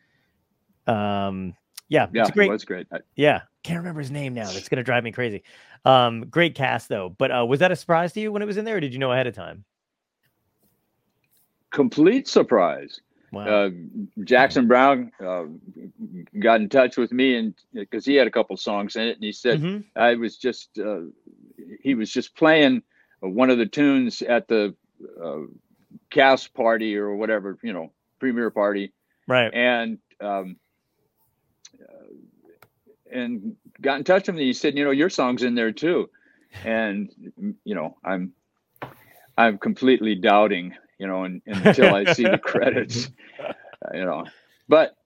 Um, 0.86 1.56
yeah, 1.90 2.08
yeah, 2.14 2.24
it's 2.24 2.32
great. 2.32 2.50
was 2.50 2.66
great. 2.66 2.88
I... 2.92 3.00
Yeah, 3.16 3.42
can't 3.64 3.80
remember 3.80 4.00
his 4.00 4.12
name 4.12 4.34
now. 4.34 4.50
That's 4.52 4.70
gonna 4.70 4.84
drive 4.84 5.04
me 5.04 5.12
crazy. 5.12 5.44
Um, 5.86 6.26
great 6.30 6.56
cast 6.56 6.90
though. 6.90 7.10
But 7.10 7.32
uh, 7.32 7.46
was 7.46 7.60
that 7.60 7.72
a 7.72 7.76
surprise 7.76 8.14
to 8.14 8.20
you 8.20 8.32
when 8.32 8.42
it 8.42 8.46
was 8.46 8.58
in 8.58 8.66
there, 8.66 8.78
or 8.78 8.80
did 8.80 8.94
you 8.94 9.00
know 9.00 9.12
ahead 9.12 9.28
of 9.28 9.36
time? 9.36 9.66
Complete 11.72 12.28
surprise. 12.28 13.02
Wow. 13.32 13.46
Uh, 13.46 13.70
Jackson 14.24 14.68
Browne 14.68 15.12
uh, 15.20 15.44
got 16.40 16.62
in 16.62 16.70
touch 16.70 16.96
with 16.96 17.12
me 17.12 17.36
and 17.36 17.54
because 17.74 18.06
he 18.06 18.16
had 18.16 18.28
a 18.28 18.32
couple 18.32 18.56
songs 18.56 18.96
in 18.96 19.04
it, 19.04 19.16
and 19.16 19.24
he 19.24 19.34
said 19.34 19.62
mm-hmm. 19.62 19.82
I 20.00 20.16
was 20.16 20.38
just 20.38 20.80
uh, 20.80 21.02
he 21.82 21.94
was 21.94 22.12
just 22.12 22.36
playing 22.36 22.84
one 23.20 23.50
of 23.50 23.58
the 23.58 23.66
tunes 23.66 24.22
at 24.22 24.48
the 24.48 24.76
uh, 25.22 25.40
cast 26.10 26.54
party 26.54 26.98
or 26.98 27.16
whatever, 27.16 27.58
you 27.62 27.74
know, 27.74 27.92
premiere 28.20 28.50
party. 28.50 28.94
Right. 29.28 29.54
And, 29.54 30.00
um, 30.22 30.58
uh, 31.82 32.14
and 33.12 33.56
got 33.82 33.98
in 33.98 34.04
touch 34.04 34.28
with 34.28 34.36
me. 34.36 34.46
He 34.46 34.54
said, 34.54 34.78
you 34.78 34.86
know, 34.86 34.92
your 34.92 35.10
song's 35.10 35.44
in 35.44 35.56
there 35.56 35.72
too. 35.72 36.10
And, 36.64 37.10
you 37.64 37.76
know, 37.76 37.98
I'm, 38.04 38.34
I'm 39.38 39.58
completely 39.58 40.16
doubting, 40.16 40.76
you 40.98 41.08
know, 41.08 41.24
and, 41.24 41.42
and 41.46 41.66
until 41.66 41.94
I 41.94 42.12
see 42.14 42.24
the 42.24 42.38
credits, 42.44 43.10
you 43.94 44.06
know, 44.06 44.26
but 44.68 44.98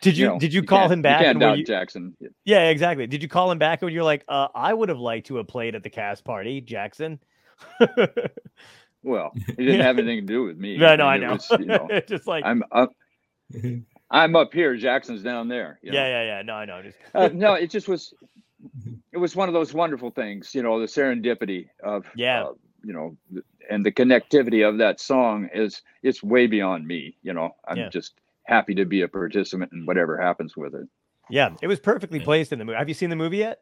did 0.00 0.16
you, 0.16 0.26
you 0.26 0.32
know, 0.32 0.38
did 0.38 0.52
you 0.52 0.62
call 0.62 0.84
you 0.84 0.92
him 0.92 1.02
back? 1.02 1.20
You 1.20 1.26
can't 1.26 1.40
doubt 1.40 1.58
you, 1.58 1.64
Jackson. 1.64 2.16
Yeah, 2.44 2.68
exactly. 2.68 3.06
Did 3.06 3.22
you 3.22 3.28
call 3.28 3.50
him 3.50 3.58
back 3.58 3.82
when 3.82 3.92
you're 3.92 4.04
like, 4.04 4.24
uh, 4.28 4.48
I 4.54 4.72
would 4.72 4.88
have 4.88 4.98
liked 4.98 5.26
to 5.28 5.36
have 5.36 5.48
played 5.48 5.74
at 5.74 5.82
the 5.82 5.90
cast 5.90 6.24
party, 6.24 6.60
Jackson? 6.60 7.18
well, 9.02 9.32
it 9.48 9.56
didn't 9.56 9.80
have 9.80 9.98
anything 9.98 10.26
to 10.26 10.32
do 10.32 10.44
with 10.44 10.58
me. 10.58 10.76
No, 10.76 10.94
no, 10.96 11.06
I, 11.06 11.18
know. 11.18 11.32
Was, 11.32 11.50
you 11.58 11.66
know 11.66 11.88
just 12.08 12.26
like 12.26 12.44
I'm 12.44 12.62
up. 12.70 12.92
I'm 14.10 14.36
up 14.36 14.52
here. 14.52 14.76
Jackson's 14.76 15.22
down 15.22 15.48
there. 15.48 15.78
Yeah, 15.82 15.92
know? 15.92 15.98
yeah, 15.98 16.22
yeah. 16.22 16.42
No, 16.42 16.54
I 16.54 16.64
know. 16.64 16.82
Just 16.82 16.98
uh, 17.14 17.28
no. 17.32 17.54
It 17.54 17.70
just 17.70 17.88
was. 17.88 18.14
It 19.12 19.18
was 19.18 19.36
one 19.36 19.48
of 19.48 19.54
those 19.54 19.72
wonderful 19.72 20.10
things, 20.10 20.52
you 20.52 20.64
know, 20.64 20.80
the 20.80 20.86
serendipity 20.86 21.68
of 21.82 22.06
yeah, 22.16 22.44
uh, 22.44 22.52
you 22.84 22.92
know, 22.92 23.16
and 23.68 23.84
the 23.84 23.92
connectivity 23.92 24.68
of 24.68 24.78
that 24.78 25.00
song 25.00 25.48
is 25.54 25.82
it's 26.02 26.22
way 26.22 26.46
beyond 26.46 26.86
me. 26.86 27.16
You 27.22 27.34
know, 27.34 27.54
I'm 27.66 27.76
yeah. 27.76 27.88
just 27.88 28.14
happy 28.44 28.74
to 28.76 28.84
be 28.84 29.02
a 29.02 29.08
participant 29.08 29.72
in 29.72 29.86
whatever 29.86 30.20
happens 30.20 30.56
with 30.56 30.74
it. 30.74 30.88
Yeah, 31.30 31.54
it 31.60 31.66
was 31.66 31.78
perfectly 31.78 32.20
placed 32.20 32.52
in 32.52 32.58
the 32.58 32.64
movie. 32.64 32.78
Have 32.78 32.88
you 32.88 32.94
seen 32.94 33.10
the 33.10 33.16
movie 33.16 33.38
yet? 33.38 33.60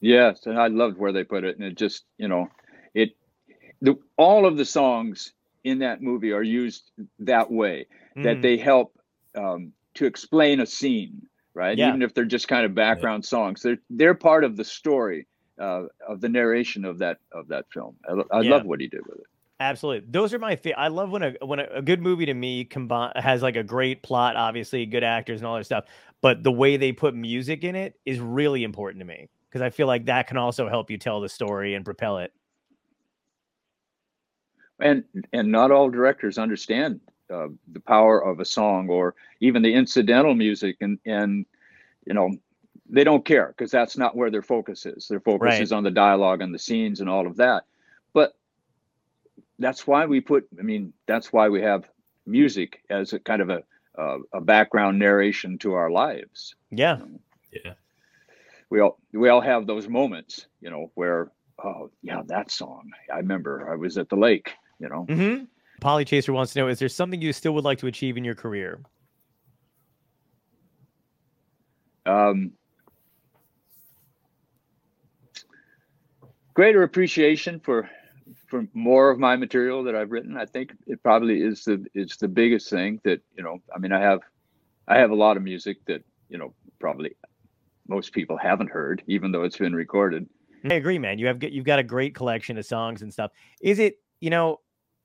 Yes, 0.00 0.46
and 0.46 0.58
I 0.58 0.68
loved 0.68 0.98
where 0.98 1.12
they 1.12 1.24
put 1.24 1.44
it, 1.44 1.56
and 1.56 1.64
it 1.64 1.76
just 1.76 2.04
you 2.18 2.28
know, 2.28 2.48
it 2.94 3.10
the 3.80 3.96
all 4.16 4.46
of 4.46 4.56
the 4.56 4.64
songs 4.64 5.32
in 5.62 5.80
that 5.80 6.02
movie 6.02 6.32
are 6.32 6.42
used 6.42 6.90
that 7.20 7.50
way 7.50 7.86
mm. 8.16 8.24
that 8.24 8.40
they 8.42 8.56
help 8.56 8.98
um, 9.34 9.72
to 9.94 10.06
explain 10.06 10.60
a 10.60 10.66
scene, 10.66 11.26
right? 11.54 11.76
Yeah. 11.76 11.88
Even 11.88 12.02
if 12.02 12.14
they're 12.14 12.24
just 12.24 12.48
kind 12.48 12.64
of 12.64 12.74
background 12.74 13.24
yeah. 13.24 13.28
songs, 13.28 13.62
they're 13.62 13.78
they're 13.90 14.14
part 14.14 14.44
of 14.44 14.56
the 14.56 14.64
story 14.64 15.26
uh, 15.60 15.84
of 16.08 16.20
the 16.20 16.28
narration 16.28 16.84
of 16.84 16.98
that 16.98 17.18
of 17.32 17.48
that 17.48 17.66
film. 17.72 17.96
I, 18.08 18.36
I 18.36 18.40
yeah. 18.40 18.50
love 18.50 18.66
what 18.66 18.80
he 18.80 18.88
did 18.88 19.06
with 19.06 19.18
it. 19.18 19.26
Absolutely, 19.60 20.08
those 20.10 20.32
are 20.32 20.38
my 20.38 20.56
favorite. 20.56 20.80
I 20.80 20.88
love 20.88 21.10
when 21.10 21.22
a 21.22 21.34
when 21.42 21.60
a, 21.60 21.66
a, 21.74 21.82
good 21.82 22.00
movie 22.00 22.26
to 22.26 22.34
me 22.34 22.64
combine 22.64 23.12
has 23.16 23.42
like 23.42 23.56
a 23.56 23.62
great 23.62 24.02
plot, 24.02 24.36
obviously 24.36 24.86
good 24.86 25.04
actors 25.04 25.40
and 25.40 25.46
all 25.46 25.56
that 25.56 25.64
stuff, 25.64 25.84
but 26.22 26.42
the 26.42 26.52
way 26.52 26.78
they 26.78 26.92
put 26.92 27.14
music 27.14 27.62
in 27.62 27.76
it 27.76 27.94
is 28.06 28.18
really 28.20 28.64
important 28.64 29.00
to 29.00 29.04
me 29.04 29.28
because 29.48 29.60
I 29.60 29.68
feel 29.68 29.86
like 29.86 30.06
that 30.06 30.28
can 30.28 30.38
also 30.38 30.68
help 30.68 30.90
you 30.90 30.96
tell 30.96 31.20
the 31.20 31.28
story 31.28 31.74
and 31.74 31.84
propel 31.84 32.18
it. 32.18 32.32
And 34.78 35.04
and 35.34 35.52
not 35.52 35.70
all 35.70 35.90
directors 35.90 36.38
understand 36.38 37.00
uh, 37.30 37.48
the 37.72 37.80
power 37.80 38.24
of 38.24 38.40
a 38.40 38.46
song 38.46 38.88
or 38.88 39.14
even 39.40 39.62
the 39.62 39.74
incidental 39.74 40.34
music, 40.34 40.76
and 40.80 40.98
and 41.04 41.44
you 42.06 42.14
know 42.14 42.30
they 42.90 43.04
don't 43.04 43.24
care 43.24 43.54
because 43.56 43.70
that's 43.70 43.96
not 43.96 44.16
where 44.16 44.30
their 44.30 44.42
focus 44.42 44.86
is. 44.86 45.08
Their 45.08 45.20
focus 45.20 45.46
right. 45.46 45.62
is 45.62 45.72
on 45.72 45.84
the 45.84 45.90
dialogue 45.90 46.42
and 46.42 46.54
the 46.54 46.58
scenes 46.58 47.00
and 47.00 47.08
all 47.08 47.26
of 47.26 47.36
that. 47.36 47.64
But 48.12 48.34
that's 49.58 49.86
why 49.86 50.06
we 50.06 50.20
put. 50.20 50.48
I 50.58 50.62
mean, 50.62 50.92
that's 51.06 51.32
why 51.32 51.48
we 51.48 51.62
have 51.62 51.88
music 52.26 52.82
as 52.90 53.12
a 53.12 53.18
kind 53.18 53.42
of 53.42 53.50
a 53.50 53.62
uh, 53.98 54.18
a 54.32 54.40
background 54.40 54.98
narration 54.98 55.58
to 55.58 55.74
our 55.74 55.90
lives. 55.90 56.54
Yeah. 56.70 56.98
Yeah 57.52 57.74
we 58.70 58.80
all 58.80 58.98
we 59.12 59.28
all 59.28 59.40
have 59.40 59.66
those 59.66 59.88
moments, 59.88 60.46
you 60.60 60.70
know, 60.70 60.90
where 60.94 61.30
oh 61.62 61.90
yeah, 62.02 62.22
that 62.26 62.50
song. 62.50 62.90
I 63.12 63.18
remember 63.18 63.70
I 63.70 63.76
was 63.76 63.98
at 63.98 64.08
the 64.08 64.16
lake, 64.16 64.52
you 64.78 64.88
know. 64.88 65.06
Mm-hmm. 65.08 65.44
Polly 65.80 66.04
Chaser 66.04 66.32
wants 66.32 66.52
to 66.54 66.60
know: 66.60 66.68
Is 66.68 66.78
there 66.78 66.88
something 66.88 67.20
you 67.20 67.32
still 67.32 67.52
would 67.52 67.64
like 67.64 67.78
to 67.78 67.88
achieve 67.88 68.16
in 68.16 68.24
your 68.24 68.36
career? 68.36 68.80
Um, 72.06 72.52
greater 76.60 76.82
appreciation 76.82 77.58
for 77.58 77.88
for 78.46 78.66
more 78.74 79.08
of 79.08 79.18
my 79.18 79.34
material 79.34 79.82
that 79.82 79.94
I've 79.94 80.10
written. 80.10 80.36
I 80.36 80.44
think 80.44 80.72
it 80.86 81.02
probably 81.02 81.40
is 81.40 81.64
the 81.64 81.86
it's 81.94 82.18
the 82.18 82.28
biggest 82.28 82.68
thing 82.68 83.00
that 83.02 83.22
you 83.34 83.42
know. 83.42 83.62
I 83.74 83.78
mean, 83.78 83.92
I 83.92 84.00
have 84.02 84.20
I 84.86 84.98
have 84.98 85.10
a 85.10 85.14
lot 85.14 85.38
of 85.38 85.42
music 85.42 85.78
that 85.86 86.02
you 86.28 86.36
know 86.36 86.52
probably 86.78 87.16
most 87.88 88.12
people 88.12 88.36
haven't 88.36 88.68
heard, 88.68 89.02
even 89.06 89.32
though 89.32 89.44
it's 89.44 89.56
been 89.56 89.74
recorded. 89.74 90.28
I 90.70 90.74
agree, 90.74 90.98
man. 90.98 91.18
You 91.18 91.28
have 91.28 91.42
you've 91.42 91.64
got 91.64 91.78
a 91.78 91.82
great 91.82 92.14
collection 92.14 92.58
of 92.58 92.66
songs 92.66 93.00
and 93.00 93.10
stuff. 93.10 93.30
Is 93.62 93.78
it 93.78 93.94
you 94.20 94.28
know? 94.28 94.60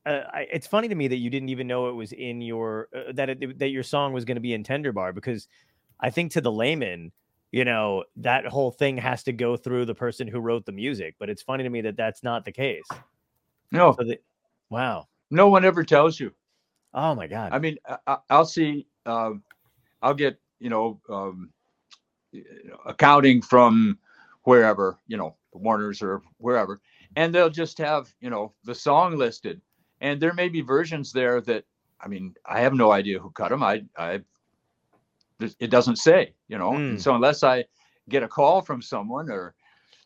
Uh, 0.05 0.23
I, 0.33 0.47
it's 0.51 0.67
funny 0.67 0.89
to 0.89 0.95
me 0.95 1.07
that 1.07 1.17
you 1.17 1.29
didn't 1.29 1.49
even 1.49 1.67
know 1.67 1.87
it 1.87 1.93
was 1.93 2.11
in 2.11 2.41
your 2.41 2.89
uh, 2.93 3.13
that 3.13 3.29
it, 3.29 3.59
that 3.59 3.69
your 3.69 3.83
song 3.83 4.11
was 4.11 4.25
going 4.25 4.35
to 4.35 4.41
be 4.41 4.53
in 4.53 4.65
Tender 4.65 4.91
Bar 4.91 5.13
because 5.13 5.47
I 6.01 6.09
think 6.09 6.33
to 6.33 6.41
the 6.41 6.51
layman, 6.51 7.13
you 7.51 7.65
know, 7.65 8.03
that 8.17 8.45
whole 8.45 8.71
thing 8.71 8.97
has 8.97 9.23
to 9.23 9.33
go 9.33 9.55
through 9.55 9.85
the 9.85 9.95
person 9.95 10.27
who 10.27 10.39
wrote 10.39 10.65
the 10.65 10.71
music. 10.71 11.15
But 11.19 11.29
it's 11.29 11.41
funny 11.41 11.63
to 11.63 11.69
me 11.69 11.81
that 11.81 11.97
that's 11.97 12.23
not 12.23 12.45
the 12.45 12.51
case. 12.51 12.87
No. 13.71 13.95
So 13.97 14.03
that, 14.05 14.23
wow. 14.69 15.07
No 15.31 15.49
one 15.49 15.65
ever 15.65 15.83
tells 15.83 16.19
you. 16.19 16.31
Oh 16.93 17.15
my 17.15 17.27
god. 17.27 17.51
I 17.53 17.59
mean, 17.59 17.77
I, 18.07 18.17
will 18.29 18.45
see. 18.45 18.87
Uh, 19.05 19.31
I'll 20.01 20.13
get 20.13 20.39
you 20.59 20.69
know 20.69 20.99
um, 21.09 21.49
accounting 22.85 23.41
from 23.41 23.97
wherever, 24.43 24.97
you 25.07 25.17
know, 25.17 25.35
the 25.51 25.59
Warners 25.59 26.01
or 26.01 26.21
wherever, 26.37 26.79
and 27.15 27.33
they'll 27.33 27.49
just 27.49 27.77
have, 27.79 28.13
you 28.21 28.29
know, 28.29 28.53
the 28.63 28.75
song 28.75 29.17
listed. 29.17 29.61
And 30.01 30.19
there 30.19 30.33
may 30.33 30.49
be 30.49 30.61
versions 30.61 31.11
there 31.11 31.41
that, 31.41 31.65
I 32.01 32.07
mean, 32.07 32.35
I 32.45 32.61
have 32.61 32.73
no 32.73 32.91
idea 32.91 33.19
who 33.19 33.31
cut 33.31 33.49
them. 33.49 33.63
I, 33.63 33.83
I, 33.97 34.21
it 35.39 35.69
doesn't 35.69 35.97
say, 35.97 36.33
you 36.47 36.57
know. 36.57 36.71
Mm. 36.71 36.99
So 36.99 37.15
unless 37.15 37.43
I 37.43 37.65
get 38.09 38.23
a 38.23 38.27
call 38.27 38.61
from 38.61 38.81
someone 38.81 39.29
or, 39.29 39.53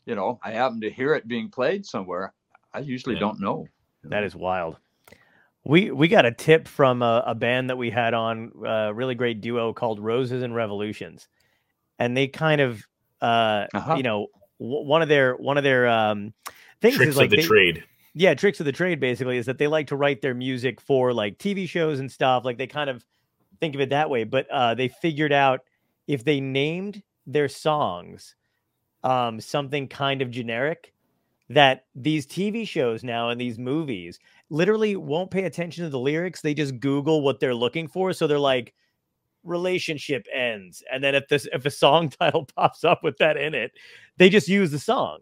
you 0.05 0.15
know, 0.15 0.39
I 0.43 0.51
happen 0.51 0.81
to 0.81 0.89
hear 0.89 1.13
it 1.13 1.27
being 1.27 1.49
played 1.49 1.85
somewhere, 1.85 2.33
I 2.73 2.79
usually 2.79 3.15
yeah. 3.15 3.21
don't 3.21 3.39
know. 3.39 3.67
That 4.03 4.23
is 4.23 4.35
wild. 4.35 4.77
We 5.65 5.91
we 5.91 6.07
got 6.07 6.25
a 6.25 6.31
tip 6.31 6.67
from 6.67 7.01
a, 7.01 7.23
a 7.27 7.35
band 7.35 7.69
that 7.69 7.77
we 7.77 7.89
had 7.89 8.13
on 8.13 8.51
a 8.65 8.93
really 8.93 9.15
great 9.15 9.41
duo 9.41 9.73
called 9.73 9.99
Roses 9.99 10.41
and 10.41 10.55
Revolutions 10.55 11.27
and 11.99 12.15
they 12.15 12.27
kind 12.27 12.61
of 12.61 12.83
uh 13.21 13.65
uh-huh. 13.73 13.95
you 13.95 14.03
know 14.03 14.27
w- 14.59 14.85
one 14.85 15.01
of 15.01 15.09
their 15.09 15.35
one 15.35 15.57
of 15.57 15.63
their 15.63 15.87
um 15.87 16.33
things 16.81 16.95
tricks 16.95 17.11
is 17.11 17.17
like 17.17 17.25
of 17.25 17.31
the 17.31 17.37
they, 17.37 17.43
trade 17.43 17.83
yeah 18.15 18.33
tricks 18.33 18.59
of 18.59 18.65
the 18.65 18.71
trade 18.71 18.99
basically 18.99 19.37
is 19.37 19.45
that 19.45 19.57
they 19.57 19.67
like 19.67 19.87
to 19.87 19.95
write 19.95 20.21
their 20.21 20.33
music 20.33 20.81
for 20.81 21.13
like 21.13 21.37
tv 21.37 21.67
shows 21.67 21.99
and 21.99 22.11
stuff 22.11 22.43
like 22.45 22.57
they 22.57 22.67
kind 22.67 22.89
of 22.89 23.05
think 23.59 23.75
of 23.75 23.81
it 23.81 23.89
that 23.89 24.09
way 24.09 24.23
but 24.23 24.47
uh 24.51 24.73
they 24.73 24.87
figured 24.87 25.31
out 25.31 25.61
if 26.07 26.23
they 26.23 26.39
named 26.39 27.03
their 27.25 27.49
songs 27.49 28.35
um 29.03 29.39
something 29.39 29.87
kind 29.87 30.21
of 30.21 30.31
generic 30.31 30.93
that 31.49 31.85
these 31.95 32.27
TV 32.27 32.67
shows 32.67 33.03
now 33.03 33.29
and 33.29 33.41
these 33.41 33.57
movies 33.57 34.19
literally 34.49 34.95
won't 34.95 35.31
pay 35.31 35.43
attention 35.45 35.83
to 35.83 35.89
the 35.89 35.99
lyrics. 35.99 36.41
They 36.41 36.53
just 36.53 36.79
Google 36.79 37.21
what 37.21 37.39
they're 37.39 37.55
looking 37.55 37.87
for. 37.87 38.13
So 38.13 38.27
they're 38.27 38.37
like, 38.37 38.73
relationship 39.43 40.27
ends. 40.33 40.83
And 40.91 41.03
then 41.03 41.15
if 41.15 41.27
this 41.27 41.47
if 41.51 41.65
a 41.65 41.71
song 41.71 42.09
title 42.19 42.47
pops 42.55 42.83
up 42.83 43.03
with 43.03 43.17
that 43.17 43.37
in 43.37 43.55
it, 43.55 43.71
they 44.17 44.29
just 44.29 44.47
use 44.47 44.71
the 44.71 44.79
song. 44.79 45.19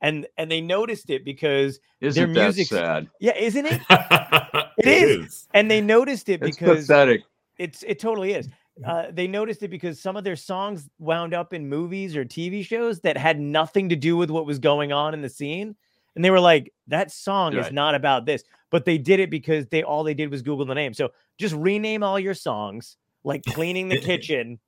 And 0.00 0.26
and 0.36 0.50
they 0.50 0.60
noticed 0.60 1.08
it 1.08 1.24
because 1.24 1.80
isn't 2.00 2.32
their 2.32 2.44
music 2.44 2.66
sad? 2.66 3.08
Yeah, 3.20 3.36
isn't 3.36 3.64
it? 3.64 3.80
it, 3.90 4.66
it 4.78 4.86
is. 4.86 5.26
is. 5.26 5.48
And 5.54 5.70
they 5.70 5.80
noticed 5.80 6.28
it 6.28 6.42
it's 6.42 6.56
because 6.56 6.86
pathetic. 6.86 7.22
It's 7.58 7.82
it 7.82 7.98
totally 7.98 8.32
is. 8.32 8.48
Uh, 8.84 9.06
they 9.12 9.28
noticed 9.28 9.62
it 9.62 9.68
because 9.68 10.00
some 10.00 10.16
of 10.16 10.24
their 10.24 10.34
songs 10.34 10.88
wound 10.98 11.32
up 11.32 11.52
in 11.52 11.68
movies 11.68 12.16
or 12.16 12.24
TV 12.24 12.64
shows 12.64 13.00
that 13.00 13.16
had 13.16 13.38
nothing 13.38 13.88
to 13.88 13.96
do 13.96 14.16
with 14.16 14.30
what 14.30 14.46
was 14.46 14.58
going 14.58 14.92
on 14.92 15.14
in 15.14 15.22
the 15.22 15.28
scene. 15.28 15.76
And 16.16 16.24
they 16.24 16.30
were 16.30 16.40
like, 16.40 16.72
that 16.88 17.12
song 17.12 17.54
right. 17.54 17.64
is 17.64 17.72
not 17.72 17.94
about 17.94 18.26
this. 18.26 18.42
But 18.70 18.84
they 18.84 18.98
did 18.98 19.20
it 19.20 19.30
because 19.30 19.66
they 19.68 19.84
all 19.84 20.02
they 20.02 20.14
did 20.14 20.30
was 20.30 20.42
Google 20.42 20.66
the 20.66 20.74
name. 20.74 20.92
So 20.92 21.10
just 21.38 21.54
rename 21.54 22.02
all 22.02 22.18
your 22.18 22.34
songs, 22.34 22.96
like 23.22 23.44
cleaning 23.44 23.88
the 23.88 23.98
kitchen. 24.00 24.58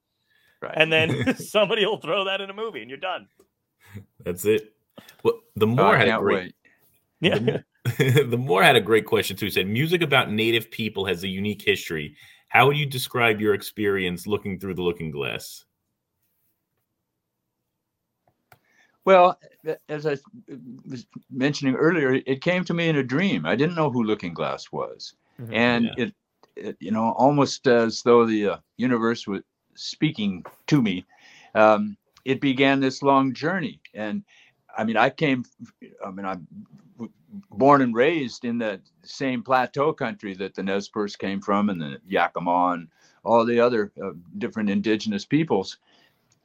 Right. 0.63 0.75
And 0.77 0.93
then 0.93 1.37
somebody 1.39 1.85
will 1.85 2.01
throw 2.01 2.25
that 2.25 2.41
in 2.41 2.49
a 2.49 2.55
movie 2.55 2.83
and 2.83 2.89
you're 2.89 3.01
done. 3.01 3.27
That's 4.25 4.45
it. 4.45 4.73
Well, 5.25 5.41
the 5.57 5.67
more 5.67 5.97
oh, 5.97 5.99
had 5.99 6.09
a 6.09 6.19
great, 6.19 6.55
wait. 7.21 7.33
yeah. 7.33 7.59
The, 7.99 8.27
the 8.29 8.39
more 8.39 8.63
had 8.63 8.77
a 8.77 8.81
great 8.81 9.07
question 9.07 9.37
too. 9.37 9.47
He 9.47 9.51
said 9.51 9.67
music 9.67 10.03
about 10.03 10.31
native 10.31 10.71
people 10.71 11.05
has 11.07 11.25
a 11.25 11.29
unique 11.29 11.63
history 11.63 12.17
how 12.49 12.67
would 12.67 12.77
you 12.77 12.87
describe 12.87 13.41
your 13.41 13.55
experience 13.55 14.27
looking 14.27 14.59
through 14.59 14.75
the 14.75 14.83
looking 14.83 15.11
glass? 15.11 15.65
Well, 19.07 19.39
as 19.89 20.05
I 20.05 20.17
was 20.91 21.07
mentioning 21.31 21.77
earlier, 21.77 22.21
it 22.27 22.43
came 22.43 22.65
to 22.65 22.75
me 22.75 22.89
in 22.89 22.97
a 22.97 23.05
dream. 23.05 23.47
I 23.47 23.55
didn't 23.55 23.77
know 23.77 23.89
who 23.89 24.03
Looking 24.03 24.35
Glass 24.35 24.73
was, 24.73 25.15
mm-hmm, 25.41 25.55
and 25.55 25.85
yeah. 25.85 26.05
it, 26.05 26.15
it, 26.57 26.77
you 26.81 26.91
know, 26.91 27.13
almost 27.17 27.69
as 27.69 28.03
though 28.03 28.27
the 28.27 28.49
uh, 28.49 28.57
universe 28.79 29.29
was 29.29 29.43
speaking 29.77 30.45
to 30.67 30.83
me. 30.83 31.07
Um, 31.55 31.97
it 32.25 32.41
began 32.41 32.81
this 32.81 33.01
long 33.01 33.33
journey, 33.33 33.81
and 33.95 34.25
I 34.77 34.83
mean, 34.83 34.97
I 34.97 35.11
came. 35.11 35.45
I 36.05 36.11
mean, 36.11 36.27
I'm 36.27 36.49
born 37.51 37.83
and 37.83 37.95
raised 37.95 38.45
in 38.45 38.59
the 38.59 38.81
same 39.03 39.43
plateau 39.43 39.93
country 39.93 40.35
that 40.35 40.55
the 40.55 40.63
Nez 40.63 40.89
Perce 40.89 41.17
came 41.17 41.41
from, 41.41 41.71
and 41.71 41.81
the 41.81 41.99
Yakima 42.07 42.73
and 42.75 42.89
all 43.25 43.45
the 43.45 43.61
other 43.61 43.93
uh, 44.03 44.11
different 44.39 44.71
indigenous 44.71 45.25
peoples. 45.25 45.79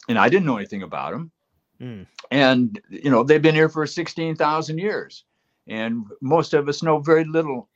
And 0.09 0.17
I 0.17 0.29
didn't 0.29 0.45
know 0.45 0.57
anything 0.57 0.83
about 0.83 1.11
them. 1.11 1.31
Mm. 1.79 2.07
And 2.31 2.81
you 2.89 3.09
know, 3.09 3.23
they've 3.23 3.41
been 3.41 3.55
here 3.55 3.69
for 3.69 3.85
sixteen 3.87 4.35
thousand 4.35 4.77
years, 4.77 5.23
and 5.67 6.05
most 6.21 6.53
of 6.53 6.67
us 6.69 6.83
know 6.83 6.99
very 6.99 7.25
little 7.25 7.67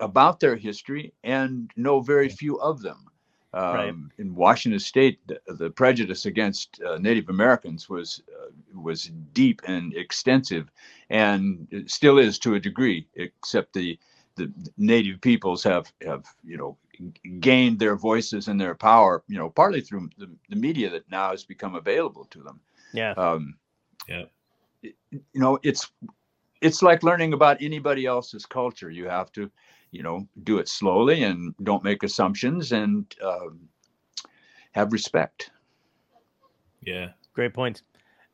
about 0.00 0.40
their 0.40 0.56
history 0.56 1.12
and 1.24 1.70
know 1.76 2.00
very 2.00 2.28
few 2.28 2.60
of 2.60 2.82
them. 2.82 3.06
Um, 3.54 3.74
right. 3.74 3.94
In 4.18 4.34
Washington 4.34 4.80
State, 4.80 5.18
the, 5.26 5.40
the 5.46 5.70
prejudice 5.70 6.24
against 6.24 6.80
uh, 6.82 6.96
Native 6.98 7.28
Americans 7.28 7.88
was 7.88 8.22
uh, 8.32 8.50
was 8.74 9.10
deep 9.32 9.60
and 9.66 9.94
extensive, 9.94 10.70
and 11.10 11.68
it 11.70 11.90
still 11.90 12.18
is 12.18 12.38
to 12.40 12.54
a 12.54 12.60
degree. 12.60 13.06
Except 13.14 13.74
the 13.74 13.98
the 14.36 14.50
Native 14.78 15.20
peoples 15.20 15.62
have 15.64 15.92
have 16.02 16.24
you 16.42 16.56
know 16.56 16.78
gained 17.40 17.78
their 17.78 17.96
voices 17.96 18.48
and 18.48 18.60
their 18.60 18.74
power, 18.74 19.22
you 19.28 19.38
know, 19.38 19.50
partly 19.50 19.80
through 19.80 20.08
the, 20.18 20.30
the 20.48 20.56
media 20.56 20.90
that 20.90 21.10
now 21.10 21.30
has 21.30 21.44
become 21.44 21.74
available 21.74 22.24
to 22.26 22.42
them. 22.42 22.60
Yeah. 22.92 23.12
Um, 23.12 23.56
yeah. 24.08 24.24
you 24.82 24.92
know, 25.34 25.58
it's 25.62 25.90
it's 26.60 26.82
like 26.82 27.02
learning 27.02 27.32
about 27.32 27.60
anybody 27.60 28.06
else's 28.06 28.46
culture. 28.46 28.90
You 28.90 29.08
have 29.08 29.32
to 29.32 29.50
you 29.92 30.02
know 30.02 30.26
do 30.42 30.58
it 30.58 30.68
slowly 30.68 31.22
and 31.22 31.54
don't 31.62 31.84
make 31.84 32.02
assumptions 32.02 32.72
and 32.72 33.14
um, 33.22 33.60
have 34.72 34.92
respect. 34.92 35.50
Yeah. 36.80 37.10
Great 37.34 37.54
point 37.54 37.82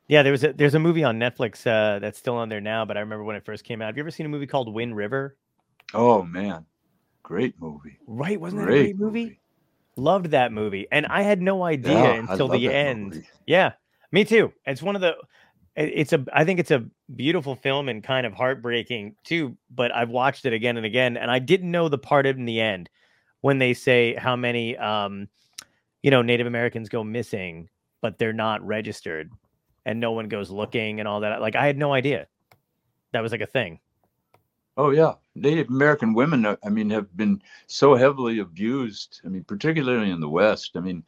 yeah 0.09 0.23
there 0.23 0.33
was 0.33 0.43
a 0.43 0.53
there's 0.55 0.75
a 0.75 0.79
movie 0.79 1.05
on 1.05 1.19
netflix 1.19 1.67
uh, 1.67 1.99
that's 2.01 2.19
still 2.19 2.35
on 2.35 2.49
there 2.49 2.61
now 2.61 2.85
but 2.85 2.97
i 2.97 3.01
remember 3.01 3.23
when 3.23 3.37
it 3.37 3.45
first 3.45 3.63
came 3.63 3.81
out. 3.81 3.87
Have 3.87 3.97
you 3.97 4.03
ever 4.03 4.11
seen 4.11 4.27
a 4.27 4.29
movie 4.29 4.47
called 4.47 4.73
wind 4.73 4.97
river? 4.97 5.37
Oh 5.95 6.23
man. 6.23 6.67
Great 7.23 7.55
movie. 7.61 7.99
Right 8.07 8.41
wasn't 8.41 8.63
great 8.63 8.75
that 8.75 8.81
a 8.81 8.85
great 8.85 8.99
movie? 8.99 9.25
movie? 9.25 9.41
loved 9.97 10.27
that 10.27 10.53
movie 10.53 10.87
and 10.93 11.07
i 11.07 11.23
had 11.23 11.43
no 11.43 11.65
idea 11.65 11.93
yeah, 11.93 12.15
until 12.15 12.49
the 12.49 12.73
end. 12.73 13.15
movie. 13.15 13.29
yeah 13.47 13.73
me 14.11 14.25
too. 14.25 14.53
It's 14.65 14.83
one 14.83 14.95
of 14.95 15.03
the 15.03 15.17
it's 15.79 16.13
a 16.13 16.25
i 16.33 16.45
think 16.45 16.59
it's 16.59 16.71
a 16.71 16.85
beautiful 17.15 17.55
film 17.55 17.89
and 17.89 18.03
kind 18.03 18.27
of 18.27 18.33
heartbreaking 18.33 19.15
too 19.25 19.57
but 19.71 19.95
i've 19.95 20.11
watched 20.11 20.45
it 20.45 20.53
again 20.53 20.77
and 20.77 20.85
again 20.85 21.17
and 21.17 21.31
i 21.31 21.39
didn't 21.39 21.71
know 21.71 21.89
the 21.89 21.99
part 21.99 22.27
in 22.27 22.45
the 22.45 22.61
end 22.61 22.91
when 23.41 23.59
they 23.59 23.73
say 23.73 24.15
how 24.15 24.35
many 24.35 24.77
um 24.79 25.29
you 26.03 26.11
know 26.11 26.23
native 26.23 26.47
americans 26.47 26.89
go 26.89 27.05
missing 27.05 27.69
but 28.01 28.19
they're 28.19 28.33
not 28.33 28.67
registered 28.67 29.31
and 29.87 30.01
no 30.01 30.13
one 30.13 30.29
goes 30.29 30.51
looking 30.51 30.99
and 30.99 31.09
all 31.09 31.21
that 31.21 31.41
like 31.41 31.55
i 31.55 31.67
had 31.67 31.79
no 31.79 31.93
idea 31.93 32.27
that 33.13 33.23
was 33.23 33.33
like 33.33 33.41
a 33.41 33.47
thing. 33.47 33.81
Oh 34.77 34.91
yeah. 34.91 35.15
Native 35.35 35.69
american 35.69 36.15
women 36.15 36.45
uh, 36.45 36.57
i 36.65 36.69
mean 36.69 36.91
have 36.91 37.17
been 37.17 37.41
so 37.69 37.95
heavily 37.95 38.41
abused 38.41 39.21
i 39.25 39.29
mean 39.29 39.45
particularly 39.45 40.11
in 40.11 40.21
the 40.21 40.29
west 40.29 40.73
i 40.75 40.81
mean 40.81 41.05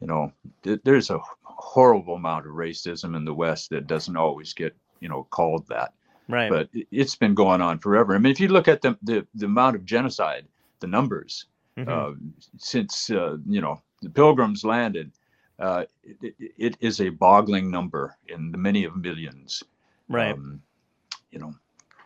you 0.00 0.06
know 0.06 0.32
there's 0.62 1.10
a 1.10 1.18
horrible 1.60 2.16
amount 2.16 2.46
of 2.46 2.52
racism 2.52 3.16
in 3.16 3.24
the 3.24 3.34
West 3.34 3.70
that 3.70 3.86
doesn't 3.86 4.16
always 4.16 4.52
get 4.52 4.74
you 5.00 5.08
know 5.08 5.26
called 5.30 5.66
that. 5.68 5.92
Right. 6.28 6.50
But 6.50 6.68
it's 6.72 7.16
been 7.16 7.34
going 7.34 7.60
on 7.60 7.78
forever. 7.80 8.14
I 8.14 8.18
mean, 8.18 8.30
if 8.30 8.40
you 8.40 8.48
look 8.48 8.68
at 8.68 8.82
the 8.82 8.96
the, 9.02 9.26
the 9.34 9.46
amount 9.46 9.76
of 9.76 9.84
genocide, 9.84 10.46
the 10.80 10.86
numbers 10.86 11.46
mm-hmm. 11.76 11.88
uh, 11.88 12.12
since 12.58 13.10
uh, 13.10 13.36
you 13.46 13.60
know 13.60 13.80
the 14.02 14.10
Pilgrims 14.10 14.64
landed, 14.64 15.12
uh, 15.58 15.84
it, 16.02 16.34
it 16.38 16.76
is 16.80 17.00
a 17.00 17.08
boggling 17.10 17.70
number 17.70 18.16
in 18.28 18.50
the 18.50 18.58
many 18.58 18.84
of 18.84 18.96
millions. 18.96 19.62
Right. 20.08 20.32
Um, 20.32 20.62
you 21.30 21.38
know, 21.38 21.54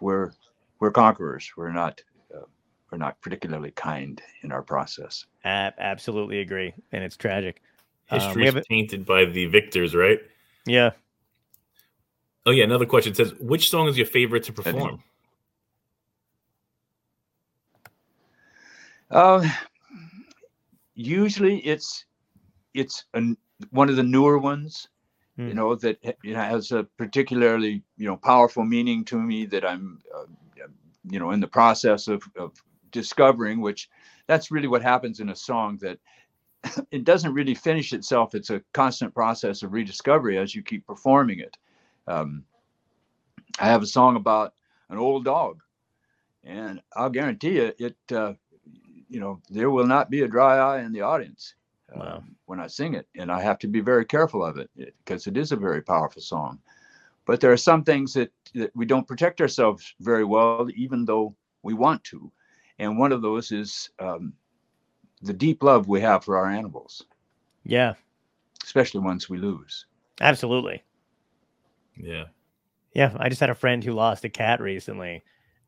we're 0.00 0.32
we're 0.80 0.90
conquerors. 0.90 1.50
We're 1.56 1.72
not 1.72 2.02
uh, 2.34 2.46
we're 2.90 2.98
not 2.98 3.20
particularly 3.20 3.70
kind 3.72 4.20
in 4.42 4.52
our 4.52 4.62
process. 4.62 5.26
absolutely 5.44 6.40
agree, 6.40 6.74
and 6.92 7.04
it's 7.04 7.16
tragic. 7.16 7.62
History 8.06 8.48
um, 8.48 8.58
is 8.58 8.66
tainted 8.66 9.06
by 9.06 9.24
the 9.24 9.46
victors, 9.46 9.94
right? 9.94 10.18
Yeah. 10.66 10.90
Oh 12.46 12.50
yeah, 12.50 12.64
another 12.64 12.86
question 12.86 13.14
says, 13.14 13.34
which 13.40 13.70
song 13.70 13.88
is 13.88 13.96
your 13.96 14.06
favorite 14.06 14.44
to 14.44 14.52
perform? 14.52 15.02
Uh, 19.10 19.48
usually 20.94 21.58
it's 21.58 22.04
it's 22.74 23.04
an, 23.14 23.36
one 23.70 23.88
of 23.88 23.96
the 23.96 24.02
newer 24.02 24.38
ones, 24.38 24.88
hmm. 25.36 25.48
you 25.48 25.54
know, 25.54 25.74
that 25.76 25.98
you 26.22 26.34
know, 26.34 26.40
has 26.40 26.72
a 26.72 26.84
particularly 26.98 27.82
you 27.96 28.06
know 28.06 28.16
powerful 28.16 28.64
meaning 28.64 29.04
to 29.06 29.18
me 29.18 29.46
that 29.46 29.64
I'm, 29.64 30.00
uh, 30.14 30.24
you 31.08 31.18
know, 31.18 31.30
in 31.30 31.40
the 31.40 31.46
process 31.46 32.08
of, 32.08 32.22
of 32.36 32.52
discovering. 32.90 33.60
Which 33.60 33.88
that's 34.26 34.50
really 34.50 34.68
what 34.68 34.82
happens 34.82 35.20
in 35.20 35.30
a 35.30 35.36
song 35.36 35.78
that 35.80 35.98
it 36.90 37.04
doesn't 37.04 37.34
really 37.34 37.54
finish 37.54 37.92
itself. 37.92 38.34
It's 38.34 38.50
a 38.50 38.62
constant 38.72 39.14
process 39.14 39.62
of 39.62 39.72
rediscovery 39.72 40.38
as 40.38 40.54
you 40.54 40.62
keep 40.62 40.86
performing 40.86 41.40
it. 41.40 41.56
Um, 42.06 42.44
I 43.58 43.66
have 43.66 43.82
a 43.82 43.86
song 43.86 44.16
about 44.16 44.54
an 44.90 44.98
old 44.98 45.24
dog, 45.24 45.60
and 46.42 46.80
I'll 46.94 47.10
guarantee 47.10 47.56
you, 47.56 47.72
it, 47.78 47.96
uh, 48.12 48.34
you 49.08 49.20
know, 49.20 49.40
there 49.48 49.70
will 49.70 49.86
not 49.86 50.10
be 50.10 50.22
a 50.22 50.28
dry 50.28 50.58
eye 50.58 50.82
in 50.82 50.92
the 50.92 51.02
audience 51.02 51.54
uh, 51.94 51.98
wow. 51.98 52.24
when 52.46 52.60
I 52.60 52.66
sing 52.66 52.94
it, 52.94 53.06
and 53.16 53.30
I 53.30 53.40
have 53.40 53.58
to 53.60 53.68
be 53.68 53.80
very 53.80 54.04
careful 54.04 54.44
of 54.44 54.58
it 54.58 54.70
because 54.76 55.26
it 55.26 55.36
is 55.36 55.52
a 55.52 55.56
very 55.56 55.82
powerful 55.82 56.20
song. 56.20 56.58
But 57.26 57.40
there 57.40 57.52
are 57.52 57.56
some 57.56 57.84
things 57.84 58.12
that, 58.14 58.30
that 58.54 58.74
we 58.76 58.84
don't 58.84 59.08
protect 59.08 59.40
ourselves 59.40 59.94
very 60.00 60.24
well, 60.24 60.68
even 60.74 61.04
though 61.04 61.34
we 61.62 61.72
want 61.72 62.04
to. 62.04 62.30
And 62.78 62.98
one 62.98 63.12
of 63.12 63.22
those 63.22 63.52
is 63.52 63.88
um, 63.98 64.34
the 65.22 65.32
deep 65.32 65.62
love 65.62 65.88
we 65.88 66.00
have 66.00 66.24
for 66.24 66.36
our 66.36 66.50
animals. 66.50 67.04
Yeah. 67.64 67.94
Especially 68.62 69.00
once 69.00 69.28
we 69.28 69.38
lose. 69.38 69.86
Absolutely. 70.20 70.82
Yeah. 71.96 72.24
Yeah. 72.94 73.16
I 73.18 73.28
just 73.28 73.40
had 73.40 73.50
a 73.50 73.54
friend 73.54 73.82
who 73.82 73.92
lost 73.92 74.24
a 74.24 74.28
cat 74.28 74.60
recently. 74.60 75.22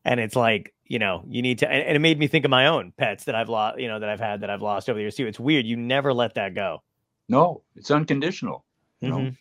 And 0.04 0.20
it's 0.20 0.36
like, 0.36 0.72
you 0.84 0.98
know, 0.98 1.24
you 1.26 1.42
need 1.42 1.58
to, 1.58 1.70
and, 1.70 1.82
and 1.82 1.96
it 1.96 2.00
made 2.00 2.18
me 2.18 2.28
think 2.28 2.44
of 2.44 2.50
my 2.50 2.66
own 2.66 2.92
pets 2.96 3.24
that 3.24 3.34
I've 3.34 3.48
lost, 3.48 3.80
you 3.80 3.88
know, 3.88 3.98
that 3.98 4.08
I've 4.08 4.20
had 4.20 4.42
that 4.42 4.50
I've 4.50 4.62
lost 4.62 4.88
over 4.88 4.96
the 4.96 5.02
years 5.02 5.16
too. 5.16 5.26
It's 5.26 5.40
weird. 5.40 5.66
You 5.66 5.76
never 5.76 6.12
let 6.12 6.34
that 6.34 6.54
go. 6.54 6.82
No, 7.28 7.62
it's 7.74 7.90
unconditional. 7.90 8.64
You 9.00 9.10
mm-hmm. 9.10 9.24
know? 9.24 9.32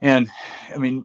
And 0.00 0.30
I 0.72 0.78
mean, 0.78 1.04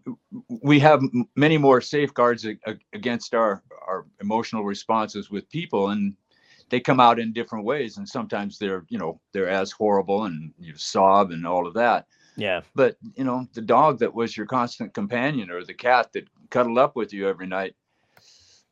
we 0.62 0.80
have 0.80 1.02
many 1.36 1.58
more 1.58 1.82
safeguards 1.82 2.46
against 2.94 3.34
our, 3.34 3.64
our 3.88 4.06
emotional 4.22 4.66
responses 4.66 5.32
with 5.32 5.50
people. 5.50 5.90
And 5.90 6.14
they 6.70 6.80
come 6.80 7.00
out 7.00 7.20
in 7.20 7.34
different 7.34 7.66
ways 7.66 7.98
and 7.98 8.08
sometimes 8.08 8.58
they're 8.58 8.86
you 8.90 8.98
know 8.98 9.20
they're 9.32 9.50
as 9.50 9.72
horrible 9.72 10.26
and 10.26 10.54
you 10.60 10.74
sob 10.76 11.32
and 11.32 11.46
all 11.46 11.68
of 11.68 11.74
that 11.74 12.06
Yeah. 12.36 12.62
But 12.76 12.98
you 13.16 13.24
know, 13.24 13.48
the 13.54 13.62
dog 13.62 14.00
that 14.00 14.14
was 14.14 14.36
your 14.36 14.46
constant 14.46 14.94
companion, 14.94 15.52
or 15.52 15.64
the 15.64 15.74
cat 15.74 16.12
that 16.14 16.28
cuddled 16.50 16.78
up 16.78 16.96
with 16.96 17.14
you 17.14 17.28
every 17.28 17.48
night, 17.48 17.76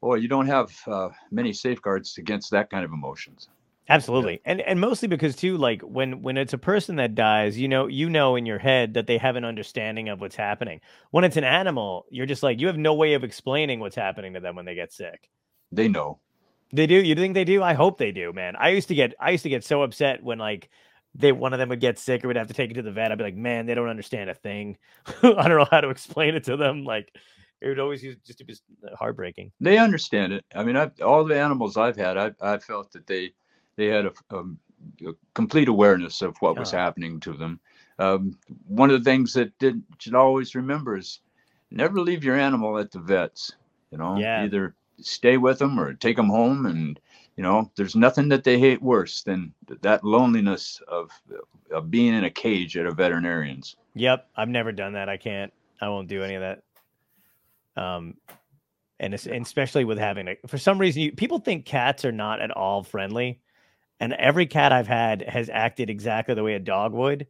boy, 0.01 0.15
you 0.15 0.27
don't 0.27 0.47
have 0.47 0.71
uh, 0.87 1.09
many 1.29 1.53
safeguards 1.53 2.17
against 2.17 2.51
that 2.51 2.69
kind 2.69 2.83
of 2.83 2.91
emotions. 2.91 3.49
Absolutely. 3.89 4.33
Yeah. 4.33 4.51
And 4.51 4.61
and 4.61 4.79
mostly 4.79 5.07
because 5.07 5.35
too 5.35 5.57
like 5.57 5.81
when 5.81 6.21
when 6.21 6.37
it's 6.37 6.53
a 6.53 6.57
person 6.57 6.95
that 6.95 7.13
dies, 7.13 7.59
you 7.59 7.67
know, 7.67 7.87
you 7.87 8.09
know 8.09 8.35
in 8.35 8.45
your 8.45 8.59
head 8.59 8.93
that 8.93 9.07
they 9.07 9.17
have 9.17 9.35
an 9.35 9.45
understanding 9.45 10.09
of 10.09 10.21
what's 10.21 10.35
happening. 10.35 10.81
When 11.11 11.23
it's 11.23 11.37
an 11.37 11.43
animal, 11.43 12.05
you're 12.09 12.25
just 12.25 12.43
like 12.43 12.59
you 12.59 12.67
have 12.67 12.77
no 12.77 12.93
way 12.93 13.13
of 13.13 13.23
explaining 13.23 13.79
what's 13.79 13.95
happening 13.95 14.33
to 14.33 14.39
them 14.39 14.55
when 14.55 14.65
they 14.65 14.75
get 14.75 14.93
sick. 14.93 15.29
They 15.71 15.87
know. 15.87 16.19
They 16.73 16.87
do. 16.87 16.95
You 16.95 17.15
think 17.15 17.33
they 17.33 17.43
do? 17.43 17.61
I 17.61 17.73
hope 17.73 17.97
they 17.97 18.11
do, 18.11 18.33
man. 18.33 18.55
I 18.55 18.69
used 18.69 18.87
to 18.89 18.95
get 18.95 19.13
I 19.19 19.31
used 19.31 19.43
to 19.43 19.49
get 19.49 19.63
so 19.63 19.83
upset 19.83 20.23
when 20.23 20.37
like 20.37 20.69
they 21.13 21.31
one 21.31 21.53
of 21.53 21.59
them 21.59 21.69
would 21.69 21.81
get 21.81 21.99
sick 21.99 22.23
or 22.23 22.27
would 22.27 22.37
have 22.37 22.47
to 22.47 22.53
take 22.53 22.71
it 22.71 22.75
to 22.75 22.81
the 22.81 22.91
vet. 22.91 23.11
I'd 23.11 23.17
be 23.17 23.23
like, 23.23 23.35
man, 23.35 23.65
they 23.65 23.75
don't 23.75 23.89
understand 23.89 24.29
a 24.29 24.33
thing. 24.33 24.77
I 25.23 25.47
don't 25.47 25.57
know 25.57 25.67
how 25.69 25.81
to 25.81 25.89
explain 25.89 26.35
it 26.35 26.45
to 26.45 26.57
them. 26.57 26.85
Like 26.85 27.11
it 27.59 27.67
would 27.67 27.79
always 27.79 28.01
just 28.01 28.45
be 28.45 28.55
heartbreaking. 28.97 29.51
They 29.59 29.77
understand 29.77 30.33
it. 30.33 30.45
I 30.55 30.63
mean, 30.63 30.77
I've, 30.77 30.99
all 31.01 31.23
the 31.23 31.39
animals 31.39 31.77
I've 31.77 31.97
had, 31.97 32.17
I 32.17 32.31
I 32.41 32.57
felt 32.57 32.91
that 32.93 33.07
they 33.07 33.33
they 33.75 33.87
had 33.87 34.05
a, 34.05 34.13
a, 34.29 34.43
a 35.09 35.13
complete 35.33 35.67
awareness 35.67 36.21
of 36.21 36.35
what 36.39 36.57
was 36.57 36.71
happening 36.71 37.19
to 37.21 37.33
them. 37.33 37.59
Um, 37.99 38.37
one 38.67 38.89
of 38.89 39.03
the 39.03 39.09
things 39.09 39.33
that 39.33 39.57
did, 39.59 39.81
should 39.99 40.15
always 40.15 40.55
remember 40.55 40.97
is 40.97 41.19
never 41.69 41.99
leave 41.99 42.23
your 42.23 42.35
animal 42.35 42.77
at 42.79 42.91
the 42.91 42.99
vets. 42.99 43.53
You 43.91 43.97
know, 43.97 44.17
yeah. 44.17 44.43
either 44.43 44.75
stay 45.01 45.37
with 45.37 45.59
them 45.59 45.79
or 45.79 45.93
take 45.93 46.15
them 46.15 46.29
home 46.29 46.65
and 46.65 46.99
you 47.35 47.43
know 47.43 47.71
there's 47.75 47.95
nothing 47.95 48.29
that 48.29 48.43
they 48.43 48.59
hate 48.59 48.81
worse 48.81 49.23
than 49.23 49.53
that 49.81 50.03
loneliness 50.03 50.81
of 50.87 51.09
of 51.71 51.89
being 51.89 52.13
in 52.13 52.25
a 52.25 52.29
cage 52.29 52.77
at 52.77 52.85
a 52.85 52.91
veterinarian's. 52.91 53.75
Yep 53.95 54.27
i've 54.35 54.49
never 54.49 54.71
done 54.71 54.93
that. 54.93 55.09
I 55.09 55.17
can't 55.17 55.51
i 55.79 55.89
won't 55.89 56.07
do 56.07 56.23
any 56.23 56.35
of 56.35 56.41
that. 56.41 56.63
Um 57.81 58.15
and, 58.99 59.13
and 59.13 59.43
especially 59.43 59.83
with 59.83 59.97
having 59.97 60.27
a, 60.27 60.37
for 60.45 60.59
some 60.59 60.77
reason 60.77 61.01
you, 61.01 61.11
people 61.11 61.39
think 61.39 61.65
cats 61.65 62.05
are 62.05 62.11
not 62.11 62.39
at 62.39 62.51
all 62.51 62.83
friendly. 62.83 63.41
And 63.99 64.13
every 64.13 64.45
cat 64.45 64.71
i've 64.71 64.87
had 64.87 65.21
has 65.23 65.49
acted 65.49 65.89
exactly 65.89 66.35
the 66.35 66.43
way 66.43 66.53
a 66.53 66.59
dog 66.59 66.93
would 66.93 67.27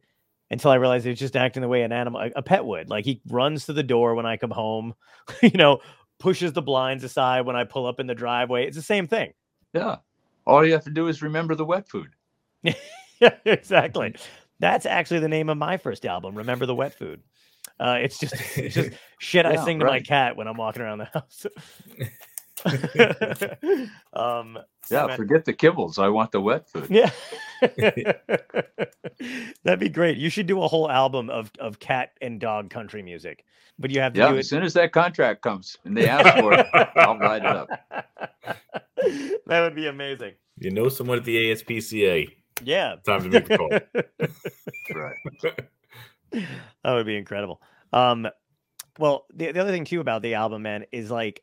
until 0.52 0.70
I 0.70 0.74
realized 0.74 1.06
it's 1.06 1.18
just 1.18 1.34
acting 1.34 1.62
the 1.62 1.68
way 1.68 1.82
an 1.82 1.92
animal, 1.92 2.30
a 2.36 2.42
pet 2.42 2.64
would. 2.64 2.90
Like 2.90 3.06
he 3.06 3.22
runs 3.26 3.64
to 3.66 3.72
the 3.72 3.82
door 3.82 4.14
when 4.14 4.26
I 4.26 4.36
come 4.36 4.50
home, 4.50 4.94
you 5.42 5.50
know, 5.54 5.80
pushes 6.22 6.52
the 6.52 6.62
blinds 6.62 7.02
aside 7.02 7.46
when 7.46 7.56
I 7.56 7.64
pull 7.64 7.84
up 7.84 7.98
in 7.98 8.06
the 8.06 8.14
driveway. 8.14 8.64
It's 8.64 8.76
the 8.76 8.82
same 8.82 9.08
thing. 9.08 9.32
Yeah. 9.74 9.96
All 10.46 10.64
you 10.64 10.72
have 10.72 10.84
to 10.84 10.90
do 10.90 11.08
is 11.08 11.20
remember 11.20 11.56
the 11.56 11.64
wet 11.64 11.88
food. 11.88 12.10
yeah, 12.62 13.34
exactly. 13.44 14.14
That's 14.60 14.86
actually 14.86 15.18
the 15.18 15.28
name 15.28 15.48
of 15.48 15.58
my 15.58 15.76
first 15.76 16.06
album, 16.06 16.36
Remember 16.36 16.64
the 16.64 16.74
Wet 16.76 16.94
Food. 16.94 17.20
Uh, 17.80 17.98
it's 18.00 18.20
just 18.20 18.34
it's 18.56 18.76
just 18.76 18.90
shit 19.18 19.44
I 19.44 19.64
sing 19.64 19.80
to 19.80 19.84
right. 19.84 19.94
my 19.94 20.00
cat 20.00 20.36
when 20.36 20.46
I'm 20.46 20.56
walking 20.56 20.82
around 20.82 20.98
the 20.98 21.06
house. 21.06 21.46
um, 24.12 24.58
yeah, 24.90 25.16
forget 25.16 25.44
the 25.44 25.52
kibbles. 25.52 25.98
I 25.98 26.08
want 26.08 26.32
the 26.32 26.40
wet 26.40 26.68
food. 26.68 26.88
Yeah, 26.90 27.10
that'd 29.64 29.80
be 29.80 29.88
great. 29.88 30.16
You 30.16 30.30
should 30.30 30.46
do 30.46 30.62
a 30.62 30.68
whole 30.68 30.90
album 30.90 31.30
of 31.30 31.50
of 31.58 31.78
cat 31.78 32.12
and 32.20 32.40
dog 32.40 32.70
country 32.70 33.02
music, 33.02 33.44
but 33.78 33.90
you 33.90 34.00
have 34.00 34.12
to 34.14 34.20
yeah, 34.20 34.28
do 34.28 34.36
it 34.36 34.40
as 34.40 34.48
soon 34.48 34.62
as 34.62 34.74
that 34.74 34.92
contract 34.92 35.42
comes 35.42 35.76
and 35.84 35.96
they 35.96 36.08
ask 36.08 36.38
for 36.38 36.52
it, 36.54 36.66
I'll 36.96 37.18
write 37.18 37.42
it 37.42 37.56
up. 37.56 37.68
That 39.46 39.60
would 39.60 39.74
be 39.74 39.88
amazing. 39.88 40.34
You 40.58 40.70
know 40.70 40.88
someone 40.88 41.18
at 41.18 41.24
the 41.24 41.50
ASPCA. 41.50 42.28
Yeah, 42.62 42.96
time 43.04 43.24
to 43.24 43.28
make 43.28 43.48
the 43.48 43.58
call. 43.58 43.70
right. 44.94 45.16
That 46.84 46.94
would 46.94 47.06
be 47.06 47.16
incredible. 47.16 47.60
Um, 47.92 48.28
well, 48.98 49.26
the, 49.34 49.52
the 49.52 49.60
other 49.60 49.70
thing 49.70 49.84
too 49.84 50.00
about 50.00 50.22
the 50.22 50.34
album, 50.34 50.62
man, 50.62 50.84
is 50.92 51.10
like 51.10 51.42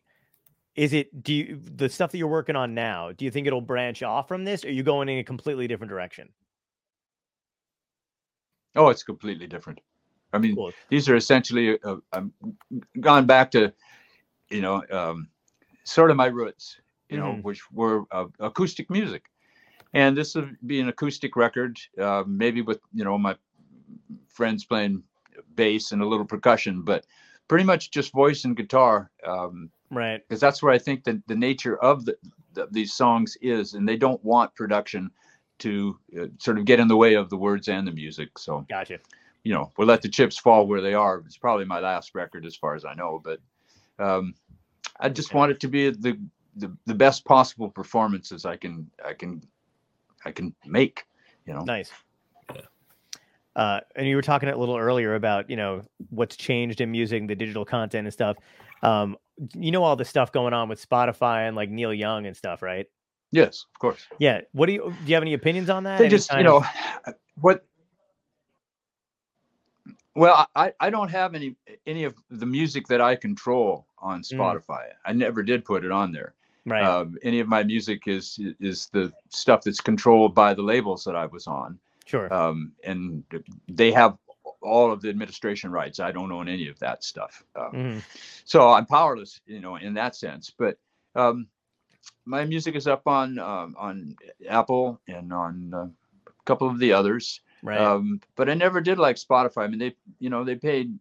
is 0.76 0.94
it 0.94 1.24
do 1.24 1.34
you 1.34 1.60
the 1.76 1.90
stuff 1.90 2.12
that 2.12 2.18
you're 2.18 2.28
working 2.28 2.56
on 2.56 2.74
now 2.74 3.12
do 3.12 3.26
you 3.26 3.32
think 3.32 3.48
it'll 3.48 3.62
branch 3.62 4.04
off 4.04 4.28
from 4.28 4.44
this 4.44 4.64
or 4.64 4.68
are 4.68 4.72
you 4.72 4.84
going 4.84 5.10
in 5.10 5.20
a 5.20 5.24
completely 5.24 5.68
different 5.68 5.90
direction 5.90 6.30
oh 8.76 8.90
it's 8.90 9.04
completely 9.04 9.48
different 9.48 9.80
i 10.34 10.38
mean 10.38 10.56
cool. 10.56 10.72
these 10.90 11.10
are 11.10 11.16
essentially 11.16 11.78
uh, 11.84 11.98
i'm 12.14 12.32
gone 13.00 13.26
back 13.26 13.52
to 13.52 13.74
you 14.50 14.62
know 14.62 14.84
um, 14.92 15.28
sort 15.84 16.12
of 16.12 16.18
my 16.18 16.28
roots 16.28 16.78
you 17.10 17.18
know 17.18 17.34
mm-hmm. 17.34 17.42
which 17.42 17.62
were 17.72 18.04
uh, 18.12 18.26
acoustic 18.40 18.90
music 18.90 19.26
and 19.94 20.16
this 20.16 20.36
would 20.36 20.56
be 20.68 20.80
an 20.80 20.90
acoustic 20.90 21.36
record 21.36 21.78
uh, 22.00 22.24
maybe 22.28 22.62
with 22.62 22.80
you 22.94 23.04
know 23.04 23.18
my 23.18 23.36
friends 24.28 24.66
playing 24.66 25.04
bass 25.56 25.92
and 25.92 26.02
a 26.02 26.06
little 26.06 26.26
percussion 26.26 26.82
but 26.82 27.06
pretty 27.50 27.66
much 27.66 27.92
just 27.92 28.14
voice 28.14 28.46
and 28.46 28.56
guitar 28.56 29.12
um, 29.26 29.70
right. 29.92 30.22
because 30.28 30.40
that's 30.40 30.64
where 30.64 30.72
i 30.72 30.78
think 30.78 31.04
that 31.04 31.22
the 31.28 31.36
nature 31.36 31.78
of 31.84 32.06
the, 32.06 32.16
the, 32.54 32.68
these 32.72 32.94
songs 32.94 33.36
is 33.42 33.74
and 33.74 33.90
they 33.90 33.98
don't 33.98 34.24
want 34.24 34.56
production 34.56 35.12
to 35.58 36.00
uh, 36.18 36.28
sort 36.38 36.58
of 36.58 36.64
get 36.64 36.80
in 36.80 36.88
the 36.88 36.96
way 36.96 37.16
of 37.16 37.30
the 37.30 37.36
words 37.36 37.68
and 37.68 37.86
the 37.86 37.92
music 37.92 38.38
so 38.38 38.66
gotcha. 38.70 39.00
you 39.44 39.54
know 39.54 39.70
we'll 39.78 39.88
let 39.88 40.02
the 40.02 40.08
chips 40.08 40.38
fall 40.38 40.66
where 40.66 40.80
they 40.80 40.94
are. 40.94 41.22
It's 41.26 41.38
probably 41.38 41.66
my 41.66 41.80
last 41.80 42.16
record 42.16 42.46
as 42.46 42.56
far 42.56 42.76
as 42.76 42.86
i 42.86 42.94
know 42.94 43.22
but 43.22 43.40
um, 43.98 44.34
i 45.00 45.10
just 45.10 45.32
okay. 45.32 45.38
want 45.38 45.52
it 45.52 45.60
to 45.60 45.68
be 45.68 45.90
the, 45.90 46.18
the 46.56 46.72
the 46.86 46.96
best 46.96 47.26
possible 47.26 47.70
performances 47.70 48.46
i 48.46 48.56
can 48.56 48.90
i 49.06 49.14
can 49.14 49.42
i 50.24 50.32
can 50.32 50.56
make 50.66 51.04
you 51.46 51.54
know? 51.54 51.62
Nice 51.62 51.92
uh, 53.56 53.80
and 53.96 54.08
you 54.08 54.16
were 54.16 54.22
talking 54.22 54.50
a 54.50 54.58
little 54.58 54.78
earlier 54.78 55.16
about 55.16 55.50
you 55.50 55.56
know 55.56 55.84
what's 56.10 56.36
changed 56.36 56.82
in 56.82 56.92
music, 56.92 57.28
the 57.28 57.36
digital 57.36 57.66
content 57.66 58.06
and 58.06 58.14
stuff. 58.14 58.38
Um, 58.84 59.18
you 59.54 59.72
know 59.72 59.84
all 59.84 59.96
the 59.96 60.06
stuff 60.06 60.32
going 60.32 60.54
on 60.54 60.70
with 60.70 60.88
Spotify 60.88 61.48
and 61.48 61.56
like 61.56 61.70
Neil 61.70 61.94
Young 61.94 62.26
and 62.26 62.36
stuff, 62.36 62.62
right? 62.62 62.88
Yes, 63.32 63.66
of 63.74 63.80
course. 63.80 64.08
Yeah. 64.18 64.42
What 64.54 64.66
do 64.66 64.74
you 64.74 64.96
do? 65.02 65.08
You 65.08 65.14
have 65.16 65.24
any 65.24 65.34
opinions 65.34 65.70
on 65.70 65.84
that? 65.84 66.00
They 66.00 66.10
just 66.10 66.32
you 66.34 66.44
know 66.44 66.64
what. 67.42 67.66
Well, 70.16 70.48
I, 70.56 70.74
I 70.80 70.90
don't 70.90 71.10
have 71.10 71.36
any 71.36 71.56
any 71.86 72.04
of 72.04 72.16
the 72.30 72.46
music 72.46 72.88
that 72.88 73.02
I 73.02 73.16
control 73.16 73.86
on 74.00 74.22
mm. 74.22 74.38
Spotify. 74.38 74.88
Mm. 74.88 74.94
I 75.06 75.14
never 75.14 75.44
did 75.44 75.64
put 75.64 75.86
it 75.86 75.92
on 75.92 76.12
there. 76.12 76.34
Right. 76.66 76.84
Um, 76.84 77.18
any 77.24 77.40
of 77.40 77.48
my 77.48 77.64
music 77.64 78.08
is 78.08 78.40
is 78.60 78.90
the 78.92 79.14
stuff 79.30 79.64
that's 79.64 79.80
controlled 79.80 80.36
by 80.36 80.54
the 80.54 80.62
labels 80.62 81.04
that 81.06 81.16
I 81.16 81.26
was 81.26 81.48
on. 81.48 81.80
Sure. 82.10 82.34
Um, 82.34 82.72
and 82.84 83.24
they 83.68 83.92
have 83.92 84.18
all 84.62 84.92
of 84.92 85.00
the 85.00 85.10
administration 85.10 85.72
rights. 85.72 86.00
I 86.00 86.12
don't 86.12 86.32
own 86.32 86.50
any 86.50 86.68
of 86.68 86.80
that 86.80 87.04
stuff. 87.04 87.44
Um, 87.56 87.72
mm-hmm. 87.72 88.00
So 88.46 88.68
I'm 88.72 88.88
powerless, 88.88 89.40
you 89.46 89.60
know, 89.60 89.76
in 89.76 89.94
that 89.94 90.16
sense. 90.16 90.52
But 90.58 90.80
um, 91.14 91.46
my 92.26 92.46
music 92.46 92.74
is 92.74 92.88
up 92.88 93.06
on 93.06 93.38
um, 93.38 93.76
on 93.78 94.16
Apple 94.50 95.00
and 95.08 95.32
on 95.32 95.72
uh, 95.72 95.88
a 96.26 96.44
couple 96.46 96.68
of 96.68 96.80
the 96.80 96.94
others. 96.94 97.42
Right. 97.62 97.80
Um, 97.80 98.22
but 98.36 98.50
I 98.50 98.56
never 98.56 98.82
did 98.82 98.98
like 98.98 99.18
Spotify. 99.18 99.66
I 99.66 99.68
mean, 99.68 99.78
they, 99.78 99.96
you 100.18 100.32
know, 100.32 100.44
they 100.44 100.56
paid 100.56 100.98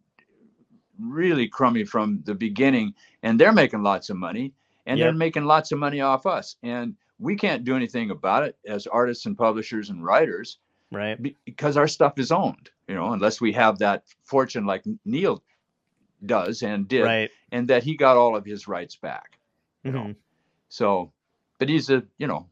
really 0.99 1.47
crummy 1.47 1.85
from 1.85 2.21
the 2.25 2.35
beginning, 2.35 2.93
and 3.23 3.39
they're 3.39 3.51
making 3.51 3.81
lots 3.81 4.11
of 4.11 4.17
money, 4.17 4.53
and 4.85 4.99
yep. 4.99 5.05
they're 5.05 5.13
making 5.13 5.45
lots 5.45 5.71
of 5.71 5.79
money 5.79 6.01
off 6.01 6.27
us, 6.27 6.57
and 6.61 6.95
we 7.17 7.35
can't 7.35 7.63
do 7.63 7.75
anything 7.75 8.11
about 8.11 8.43
it 8.43 8.57
as 8.67 8.85
artists 8.85 9.25
and 9.25 9.35
publishers 9.35 9.89
and 9.89 10.05
writers 10.05 10.59
right? 10.91 11.17
Because 11.45 11.77
our 11.77 11.87
stuff 11.87 12.17
is 12.17 12.31
owned, 12.31 12.69
you 12.87 12.95
know, 12.95 13.13
unless 13.13 13.39
we 13.39 13.53
have 13.53 13.79
that 13.79 14.03
fortune 14.23 14.65
like 14.65 14.83
Neil 15.05 15.43
does 16.25 16.63
and 16.63 16.87
did, 16.87 17.03
right. 17.03 17.29
and 17.51 17.67
that 17.69 17.83
he 17.83 17.95
got 17.95 18.17
all 18.17 18.35
of 18.35 18.45
his 18.45 18.67
rights 18.67 18.95
back. 18.95 19.37
You 19.83 19.91
mm-hmm. 19.91 20.07
know, 20.09 20.15
so, 20.67 21.11
but 21.57 21.69
he's 21.69 21.89
a, 21.89 22.03
you 22.17 22.27
know, 22.27 22.47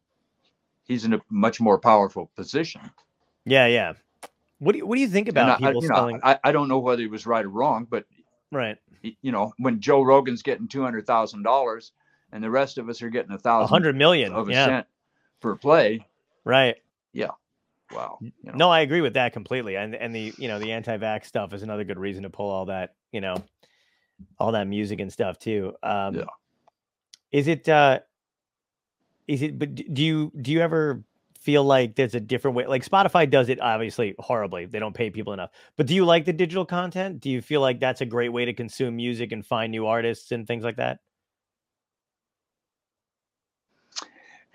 he's 0.85 1.03
in 1.05 1.13
a 1.13 1.21
much 1.29 1.59
more 1.59 1.77
powerful 1.77 2.29
position. 2.35 2.81
Yeah, 3.45 3.67
yeah. 3.67 3.93
What 4.59 4.71
do 4.71 4.79
you, 4.79 4.87
what 4.87 4.95
do 4.95 5.01
you 5.01 5.07
think 5.07 5.27
about 5.27 5.49
I, 5.49 5.57
people 5.57 5.83
you 5.83 5.87
selling? 5.87 6.15
Know, 6.17 6.21
I, 6.23 6.39
I 6.45 6.51
don't 6.51 6.67
know 6.67 6.79
whether 6.79 7.01
he 7.01 7.07
was 7.07 7.27
right 7.27 7.45
or 7.45 7.49
wrong, 7.49 7.85
but 7.89 8.05
right, 8.51 8.77
you 9.21 9.31
know, 9.31 9.53
when 9.57 9.79
Joe 9.79 10.01
Rogan's 10.01 10.41
getting 10.41 10.67
two 10.67 10.81
hundred 10.81 11.05
thousand 11.05 11.43
dollars 11.43 11.91
and 12.31 12.43
the 12.43 12.49
rest 12.49 12.77
of 12.77 12.89
us 12.89 13.01
are 13.01 13.09
getting 13.09 13.31
a 13.31 13.37
thousand, 13.37 13.65
a 13.65 13.67
hundred 13.67 13.95
million 13.95 14.33
of 14.33 14.49
a 14.49 14.51
yeah. 14.51 14.65
cent 14.65 14.87
per 15.41 15.55
play, 15.55 16.07
right? 16.43 16.77
Yeah, 17.13 17.31
wow. 17.91 18.17
You 18.21 18.31
know. 18.43 18.53
No, 18.53 18.69
I 18.69 18.81
agree 18.81 19.01
with 19.01 19.13
that 19.13 19.33
completely. 19.33 19.75
And 19.77 19.95
and 19.95 20.13
the 20.13 20.33
you 20.37 20.47
know 20.47 20.59
the 20.59 20.71
anti-vax 20.71 21.25
stuff 21.25 21.53
is 21.53 21.63
another 21.63 21.83
good 21.83 21.99
reason 21.99 22.23
to 22.23 22.29
pull 22.29 22.49
all 22.49 22.65
that 22.65 22.95
you 23.11 23.21
know 23.21 23.35
all 24.39 24.51
that 24.53 24.67
music 24.67 24.99
and 24.99 25.11
stuff 25.11 25.39
too. 25.39 25.73
Um, 25.83 26.15
yeah. 26.15 26.23
Is 27.31 27.47
it? 27.47 27.67
uh 27.69 27.99
Is 29.27 29.41
it? 29.41 29.59
But 29.59 29.75
do 29.75 30.03
you 30.03 30.31
do 30.41 30.51
you 30.51 30.61
ever 30.61 31.03
feel 31.39 31.63
like 31.63 31.95
there's 31.95 32.15
a 32.15 32.19
different 32.19 32.55
way? 32.55 32.65
Like 32.65 32.83
Spotify 32.85 33.29
does 33.29 33.49
it 33.49 33.61
obviously 33.61 34.15
horribly. 34.19 34.65
They 34.65 34.79
don't 34.79 34.95
pay 34.95 35.09
people 35.09 35.33
enough. 35.33 35.51
But 35.75 35.85
do 35.85 35.93
you 35.93 36.05
like 36.05 36.25
the 36.25 36.33
digital 36.33 36.65
content? 36.65 37.19
Do 37.19 37.29
you 37.29 37.41
feel 37.41 37.61
like 37.61 37.79
that's 37.79 38.01
a 38.01 38.05
great 38.05 38.29
way 38.29 38.45
to 38.45 38.53
consume 38.53 38.95
music 38.95 39.31
and 39.31 39.45
find 39.45 39.71
new 39.71 39.85
artists 39.85 40.31
and 40.31 40.47
things 40.47 40.63
like 40.63 40.77
that? 40.77 40.99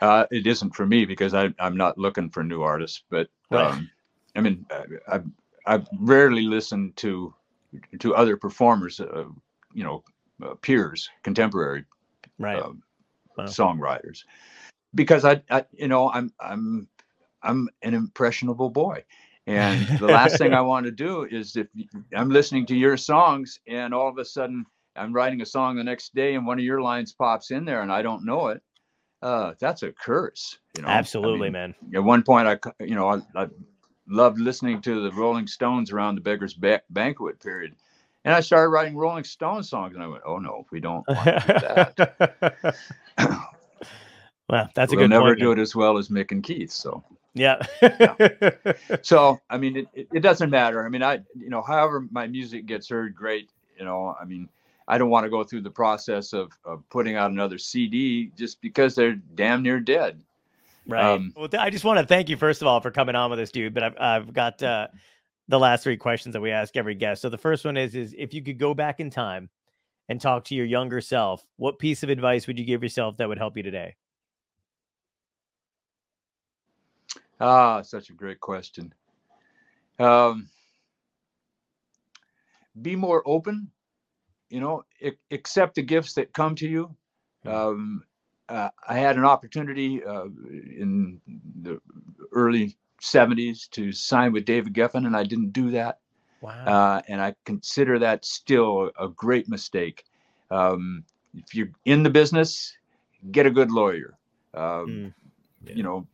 Uh, 0.03 0.27
it 0.33 0.49
isn't 0.49 0.75
for 0.75 0.85
me 0.85 1.05
because 1.05 1.33
I, 1.33 1.55
I'm 1.61 1.77
not 1.77 1.97
looking 1.97 2.29
for 2.29 2.43
new 2.43 2.63
artists. 2.63 3.05
But 3.09 3.29
right. 3.53 3.71
um, 3.71 3.89
I 4.35 4.41
mean, 4.41 4.67
I, 5.09 5.21
I 5.65 5.81
rarely 6.01 6.43
listened 6.43 6.97
to 6.97 7.33
to 8.01 8.15
other 8.17 8.37
performers, 8.37 8.99
uh, 8.99 9.25
you 9.73 9.85
know, 9.85 10.03
uh, 10.43 10.55
peers, 10.57 11.09
contemporary 11.23 11.85
right. 12.41 12.59
Uh, 12.59 12.73
wow. 13.39 13.45
songwriters, 13.45 14.25
because 14.93 15.25
I, 15.25 15.41
I, 15.49 15.65
you 15.73 15.87
know, 15.87 16.11
I'm 16.11 16.33
I'm 16.41 16.89
I'm 17.45 17.69
an 17.83 17.95
impressionable 17.95 18.71
boy. 18.71 19.05
And 19.47 19.87
the 20.01 20.09
last 20.09 20.37
thing 20.37 20.53
I 20.53 20.61
want 20.73 20.85
to 20.87 20.93
do 20.93 21.25
is 21.31 21.57
if 21.57 21.69
I'm 22.15 22.31
listening 22.31 22.67
to 22.67 22.77
your 22.77 22.97
songs 22.97 23.61
and 23.69 23.95
all 23.95 24.09
of 24.09 24.19
a 24.19 24.25
sudden 24.25 24.65
I'm 24.97 25.13
writing 25.13 25.43
a 25.43 25.47
song 25.47 25.77
the 25.77 25.85
next 25.85 26.13
day 26.15 26.35
and 26.35 26.45
one 26.45 26.59
of 26.59 26.65
your 26.65 26.83
lines 26.83 27.13
pops 27.13 27.53
in 27.53 27.65
there 27.65 27.83
and 27.83 27.93
I 27.93 28.03
don't 28.03 28.25
know 28.25 28.49
it, 28.49 28.63
uh, 29.23 29.55
that's 29.59 29.83
a 29.83 29.93
curse. 29.93 30.59
You 30.77 30.83
know, 30.83 30.89
absolutely, 30.89 31.49
I 31.49 31.51
mean, 31.51 31.53
man. 31.53 31.75
At 31.95 32.05
one 32.05 32.23
point, 32.23 32.49
I, 32.49 32.85
you 32.85 32.95
know, 32.95 33.09
I, 33.09 33.43
I 33.43 33.49
loved 34.09 34.39
listening 34.39 34.81
to 34.83 35.03
the 35.03 35.13
Rolling 35.13 35.47
Stones 35.47 35.93
around 35.93 36.17
the 36.17 36.21
Beggars 36.21 36.55
ba- 36.55 36.83
Banquet 36.91 37.41
period. 37.41 37.75
And 38.25 38.35
I 38.35 38.41
started 38.41 38.69
writing 38.69 38.97
Rolling 38.97 39.25
Stone 39.25 39.65
songs, 39.65 39.95
and 39.95 40.03
I 40.03 40.07
went, 40.07 40.23
"Oh 40.25 40.39
no, 40.39 40.67
we 40.71 40.81
don't 40.81 41.07
want 41.09 41.25
to 41.25 41.95
do 41.97 42.05
that." 42.17 42.77
well, 44.49 44.69
that's 44.75 44.93
a 44.93 44.97
we'll 44.97 45.05
good. 45.05 45.11
Never 45.11 45.31
point, 45.31 45.41
do 45.41 45.49
man. 45.49 45.59
it 45.59 45.63
as 45.63 45.75
well 45.75 45.99
as 45.99 46.09
Mick 46.09 46.31
and 46.31 46.43
Keith. 46.43 46.71
So 46.71 47.03
yeah. 47.35 47.61
yeah. 47.81 48.15
So 49.03 49.41
I 49.51 49.59
mean, 49.59 49.77
it, 49.77 49.87
it, 49.95 50.09
it 50.15 50.21
doesn't 50.21 50.51
matter. 50.51 50.85
I 50.85 50.89
mean, 50.89 51.03
I 51.03 51.21
you 51.37 51.51
know, 51.51 51.63
however 51.63 52.07
my 52.11 52.27
music 52.27 52.67
gets 52.67 52.89
heard, 52.89 53.15
great. 53.15 53.51
You 53.77 53.85
know, 53.85 54.15
I 54.21 54.25
mean, 54.25 54.49
I 54.89 54.99
don't 54.99 55.11
want 55.11 55.25
to 55.25 55.31
go 55.31 55.45
through 55.45 55.63
the 55.63 55.71
process 55.71 56.33
of, 56.33 56.53
of 56.65 56.83
putting 56.91 57.17
out 57.17 57.31
another 57.31 57.59
CD 57.59 58.33
just 58.37 58.61
because 58.61 58.95
they're 58.95 59.15
damn 59.35 59.63
near 59.63 59.81
dead. 59.81 60.23
Right. 60.87 61.05
Um, 61.05 61.33
well, 61.37 61.49
I 61.59 61.71
just 61.71 61.85
want 61.85 62.01
to 62.01 62.07
thank 62.07 62.29
you 62.29 62.37
first 62.37 62.61
of 62.61 62.67
all 62.67 62.81
for 62.81 62.91
coming 62.91 63.15
on 63.15 63.31
with 63.31 63.39
us, 63.39 63.51
dude. 63.51 63.75
But 63.75 63.85
I've 63.85 63.97
I've 63.99 64.33
got 64.33 64.63
uh, 64.63 64.89
the 65.49 65.59
last 65.59 65.85
three 65.85 65.97
questions 65.97 66.33
that 66.33 66.41
we 66.41 66.51
ask 66.51 66.77
every 66.77 66.95
guest. 66.95 67.23
So 67.23 67.29
the 67.29 67.39
first 67.39 67.65
one 67.65 67.77
is 67.77 67.95
is 67.95 68.15
if 68.19 68.35
you 68.35 68.43
could 68.43 68.59
go 68.59 68.75
back 68.75 68.99
in 68.99 69.11
time 69.11 69.49
and 70.09 70.21
talk 70.21 70.45
to 70.47 70.55
your 70.55 70.67
younger 70.67 71.01
self, 71.01 71.45
what 71.57 71.79
piece 71.79 72.03
of 72.03 72.09
advice 72.09 72.47
would 72.47 72.59
you 72.59 72.65
give 72.65 72.83
yourself 72.83 73.17
that 73.19 73.29
would 73.29 73.39
help 73.39 73.57
you 73.57 73.63
today? 73.63 73.95
Ah, 77.41 77.83
such 77.83 78.11
a 78.11 78.13
great 78.13 78.41
question. 78.41 78.93
Um, 79.99 80.49
be 82.81 82.97
more 82.97 83.23
open, 83.27 83.71
you 84.53 84.61
know, 84.61 84.85
accept 85.31 85.75
the 85.77 85.83
gifts 85.83 86.13
that 86.15 86.33
come 86.33 86.55
to 86.57 86.69
you. 86.69 86.95
Hmm. 87.43 87.49
Um, 87.49 88.05
uh, 88.49 88.69
I 88.87 88.95
had 88.99 89.17
an 89.17 89.25
opportunity 89.25 90.05
uh, 90.05 90.27
in 90.47 91.21
the 91.63 91.81
early 92.33 92.77
70s 93.01 93.71
to 93.71 93.93
sign 93.93 94.33
with 94.33 94.45
David 94.45 94.75
Geffen, 94.75 95.07
and 95.07 95.17
I 95.17 95.25
didn't 95.25 95.53
do 95.53 95.71
that. 95.71 96.01
Wow. 96.43 96.53
Uh, 96.67 97.03
and 97.09 97.21
I 97.21 97.35
consider 97.45 97.99
that 98.01 98.25
still 98.25 98.91
a 98.99 99.09
great 99.09 99.49
mistake. 99.49 100.05
Um, 100.51 101.05
if 101.35 101.55
you're 101.55 101.71
in 101.87 102.03
the 102.03 102.11
business, 102.11 102.77
get 103.31 103.47
a 103.47 103.51
good 103.51 103.71
lawyer. 103.71 104.19
Um, 104.55 104.87
mm 104.87 105.15
yeah. 105.65 105.75
you 105.75 105.83
know 105.83 106.07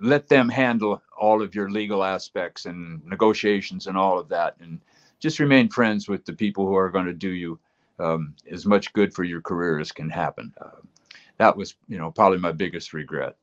let 0.00 0.28
them 0.28 0.48
handle 0.48 1.02
all 1.18 1.42
of 1.42 1.54
your 1.54 1.70
legal 1.70 2.04
aspects 2.04 2.66
and 2.66 3.04
negotiations 3.04 3.86
and 3.86 3.96
all 3.96 4.18
of 4.18 4.28
that 4.28 4.54
and 4.60 4.80
just 5.18 5.38
remain 5.38 5.68
friends 5.68 6.08
with 6.08 6.24
the 6.24 6.32
people 6.32 6.66
who 6.66 6.76
are 6.76 6.90
going 6.90 7.06
to 7.06 7.12
do 7.12 7.30
you 7.30 7.58
um, 7.98 8.34
as 8.50 8.66
much 8.66 8.92
good 8.92 9.12
for 9.14 9.24
your 9.24 9.40
career 9.40 9.78
as 9.78 9.92
can 9.92 10.10
happen. 10.10 10.52
Uh, 10.60 10.80
that 11.38 11.56
was 11.56 11.74
you 11.88 11.98
know 11.98 12.10
probably 12.10 12.38
my 12.38 12.52
biggest 12.52 12.92
regret. 12.92 13.36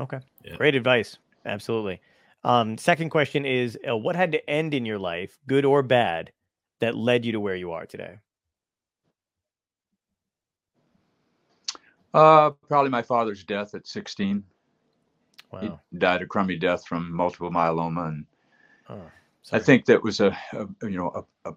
Okay. 0.00 0.20
Yeah. 0.44 0.56
great 0.56 0.74
advice. 0.74 1.18
Absolutely. 1.44 2.00
Um, 2.44 2.78
second 2.78 3.10
question 3.10 3.44
is 3.44 3.78
uh, 3.88 3.96
what 3.96 4.14
had 4.14 4.32
to 4.32 4.50
end 4.50 4.72
in 4.74 4.86
your 4.86 4.98
life 4.98 5.38
good 5.46 5.64
or 5.64 5.82
bad 5.82 6.30
that 6.78 6.96
led 6.96 7.24
you 7.24 7.32
to 7.32 7.40
where 7.40 7.56
you 7.56 7.72
are 7.72 7.86
today? 7.86 8.18
Uh, 12.14 12.50
probably 12.68 12.90
my 12.90 13.02
father's 13.02 13.42
death 13.44 13.74
at 13.74 13.86
16 13.86 14.44
Wow. 15.50 15.80
He 15.90 15.98
died 15.98 16.22
a 16.22 16.26
crummy 16.26 16.56
death 16.56 16.86
from 16.86 17.12
multiple 17.12 17.50
myeloma, 17.50 18.08
and 18.08 18.26
oh, 18.90 19.10
I 19.52 19.58
think 19.58 19.86
that 19.86 20.02
was 20.02 20.20
a, 20.20 20.36
a 20.52 20.66
you 20.82 20.98
know 20.98 21.10
a, 21.44 21.48
a, 21.48 21.52
a, 21.52 21.54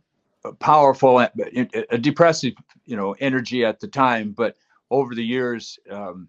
powerful, 0.60 1.20
a 1.20 1.98
depressive 1.98 2.54
you 2.86 2.96
know 2.96 3.16
energy 3.20 3.64
at 3.66 3.80
the 3.80 3.88
time. 3.88 4.32
But 4.32 4.56
over 4.89 5.16
the 5.16 5.24
years, 5.24 5.80
um, 5.89 6.28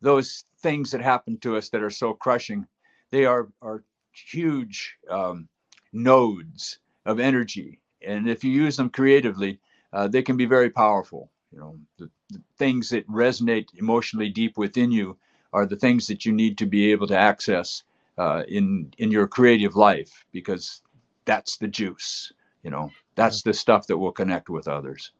those 0.00 0.44
things 0.58 0.90
that 0.90 1.00
happen 1.00 1.38
to 1.38 1.56
us 1.56 1.68
that 1.70 1.82
are 1.82 1.90
so 1.90 2.12
crushing, 2.12 2.66
they 3.10 3.24
are 3.24 3.48
are 3.62 3.84
huge 4.12 4.96
um, 5.08 5.48
nodes 5.92 6.78
of 7.06 7.20
energy, 7.20 7.80
and 8.02 8.28
if 8.28 8.44
you 8.44 8.50
use 8.50 8.76
them 8.76 8.90
creatively, 8.90 9.58
uh, 9.92 10.08
they 10.08 10.22
can 10.22 10.36
be 10.36 10.46
very 10.46 10.70
powerful. 10.70 11.30
You 11.52 11.58
know, 11.58 11.78
the, 11.98 12.10
the 12.30 12.40
things 12.58 12.90
that 12.90 13.08
resonate 13.08 13.66
emotionally 13.76 14.28
deep 14.28 14.56
within 14.56 14.92
you 14.92 15.16
are 15.52 15.66
the 15.66 15.76
things 15.76 16.06
that 16.06 16.24
you 16.24 16.32
need 16.32 16.56
to 16.58 16.66
be 16.66 16.92
able 16.92 17.08
to 17.08 17.16
access 17.16 17.82
uh, 18.18 18.42
in 18.48 18.92
in 18.98 19.10
your 19.10 19.26
creative 19.26 19.76
life 19.76 20.24
because 20.32 20.82
that's 21.24 21.56
the 21.56 21.68
juice 21.68 22.32
you 22.62 22.70
know 22.70 22.90
that's 23.14 23.42
the 23.42 23.52
stuff 23.52 23.86
that 23.86 23.98
will 23.98 24.12
connect 24.12 24.48
with 24.48 24.68
others. 24.68 25.12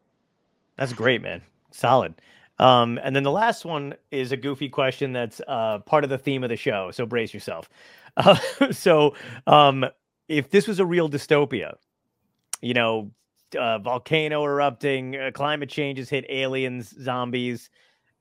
That's 0.76 0.92
great 0.92 1.22
man. 1.22 1.42
Solid. 1.70 2.14
Um, 2.58 2.98
and 3.02 3.16
then 3.16 3.22
the 3.22 3.30
last 3.30 3.64
one 3.64 3.94
is 4.10 4.32
a 4.32 4.36
goofy 4.36 4.68
question 4.68 5.12
that's 5.12 5.40
uh, 5.48 5.78
part 5.78 6.04
of 6.04 6.10
the 6.10 6.18
theme 6.18 6.44
of 6.44 6.50
the 6.50 6.56
show 6.56 6.90
so 6.90 7.06
brace 7.06 7.32
yourself. 7.32 7.68
Uh, 8.16 8.36
so 8.70 9.14
um, 9.46 9.84
if 10.28 10.50
this 10.50 10.66
was 10.68 10.78
a 10.80 10.86
real 10.86 11.08
dystopia 11.08 11.74
you 12.60 12.74
know 12.74 13.10
uh, 13.58 13.78
volcano 13.78 14.44
erupting 14.44 15.16
uh, 15.16 15.30
climate 15.32 15.68
change 15.68 15.98
has 15.98 16.08
hit 16.08 16.24
aliens 16.28 16.94
zombies 17.02 17.70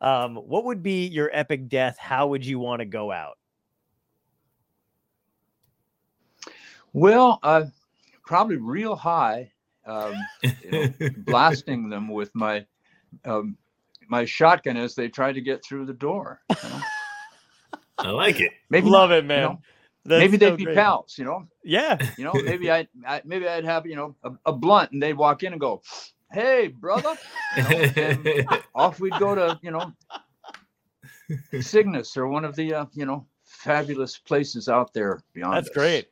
um, 0.02 0.36
what 0.36 0.66
would 0.66 0.82
be 0.82 1.08
your 1.08 1.30
epic 1.34 1.68
death? 1.68 1.98
How 1.98 2.28
would 2.28 2.46
you 2.46 2.60
want 2.60 2.80
to 2.80 2.86
go 2.86 3.12
out? 3.12 3.38
Well, 6.94 7.40
uh, 7.44 7.66
probably 8.30 8.58
real 8.58 8.96
high, 8.96 9.52
um, 9.88 10.14
you 10.44 10.72
know, 10.72 11.10
blasting 11.18 11.90
them 11.90 12.08
with 12.08 12.30
my 12.36 12.64
um, 13.26 13.58
my 14.08 14.24
shotgun 14.24 14.78
as 14.78 14.94
they 14.94 15.10
try 15.10 15.34
to 15.34 15.42
get 15.42 15.66
through 15.66 15.88
the 15.88 15.94
door. 15.94 16.40
You 16.50 16.70
know? 16.70 16.82
I 17.98 18.12
like 18.12 18.40
it. 18.40 18.52
Maybe 18.70 18.88
love 18.88 19.12
it, 19.12 19.26
man. 19.26 19.42
You 19.42 19.48
know, 19.48 20.20
maybe 20.20 20.38
they'd 20.38 20.58
be 20.58 20.66
great. 20.66 20.78
pals. 20.78 21.18
You 21.18 21.26
know. 21.26 21.48
Yeah. 21.64 21.98
You 22.20 22.24
know, 22.24 22.34
maybe 22.34 22.72
I, 22.72 22.88
I 23.06 23.22
maybe 23.26 23.48
I'd 23.48 23.66
have 23.66 23.88
you 23.88 23.96
know 23.96 24.16
a, 24.24 24.32
a 24.46 24.54
blunt, 24.54 24.92
and 24.92 25.02
they'd 25.02 25.14
walk 25.14 25.42
in 25.42 25.52
and 25.52 25.60
go, 25.60 25.82
"Hey, 26.32 26.68
brother," 26.68 27.18
you 27.58 27.64
know, 27.64 28.44
off 28.76 29.00
we'd 29.00 29.18
go 29.20 29.34
to 29.34 29.60
you 29.64 29.72
know 29.72 29.92
Cygnus 31.62 32.16
or 32.16 32.28
one 32.28 32.46
of 32.46 32.56
the 32.56 32.76
uh, 32.76 32.86
you 32.94 33.08
know 33.08 33.26
fabulous 33.44 34.20
places 34.20 34.70
out 34.70 34.94
there 34.94 35.20
beyond. 35.34 35.56
That's 35.56 35.70
us. 35.70 35.74
great. 35.74 36.10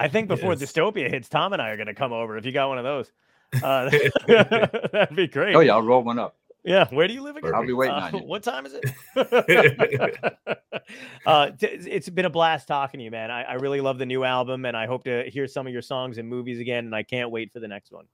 I 0.00 0.08
think 0.08 0.28
before 0.28 0.54
yes. 0.54 0.62
dystopia 0.62 1.10
hits, 1.10 1.28
Tom 1.28 1.52
and 1.52 1.60
I 1.60 1.70
are 1.70 1.76
going 1.76 1.86
to 1.86 1.94
come 1.94 2.12
over 2.12 2.36
if 2.36 2.46
you 2.46 2.52
got 2.52 2.68
one 2.68 2.78
of 2.78 2.84
those. 2.84 3.12
Uh, 3.64 3.90
that'd 4.92 5.16
be 5.16 5.26
great. 5.26 5.56
Oh 5.56 5.58
yeah, 5.58 5.72
I'll 5.72 5.82
roll 5.82 6.04
one 6.04 6.20
up. 6.20 6.36
Yeah, 6.62 6.86
where 6.90 7.08
do 7.08 7.14
you 7.14 7.20
live 7.20 7.36
again? 7.36 7.52
I'll 7.52 7.66
be 7.66 7.72
waiting 7.72 7.96
uh, 7.96 8.10
on 8.12 8.14
you. 8.14 8.20
What 8.20 8.44
time 8.44 8.64
is 8.64 8.74
it? 8.74 8.84
uh, 11.26 11.50
it's 11.60 12.08
been 12.08 12.26
a 12.26 12.30
blast 12.30 12.68
talking 12.68 12.98
to 12.98 13.04
you, 13.04 13.10
man. 13.10 13.32
I, 13.32 13.42
I, 13.42 13.54
really 13.54 13.80
love 13.80 13.98
the 13.98 14.06
new 14.06 14.22
album, 14.22 14.66
and 14.66 14.76
I 14.76 14.86
hope 14.86 15.02
to 15.02 15.28
hear 15.28 15.48
some 15.48 15.66
of 15.66 15.72
your 15.72 15.82
songs 15.82 16.18
and 16.18 16.28
movies 16.28 16.60
again. 16.60 16.84
And 16.84 16.94
I 16.94 17.02
can't 17.02 17.32
wait 17.32 17.52
for 17.52 17.58
the 17.58 17.66
next 17.66 17.90
one. 17.90 18.04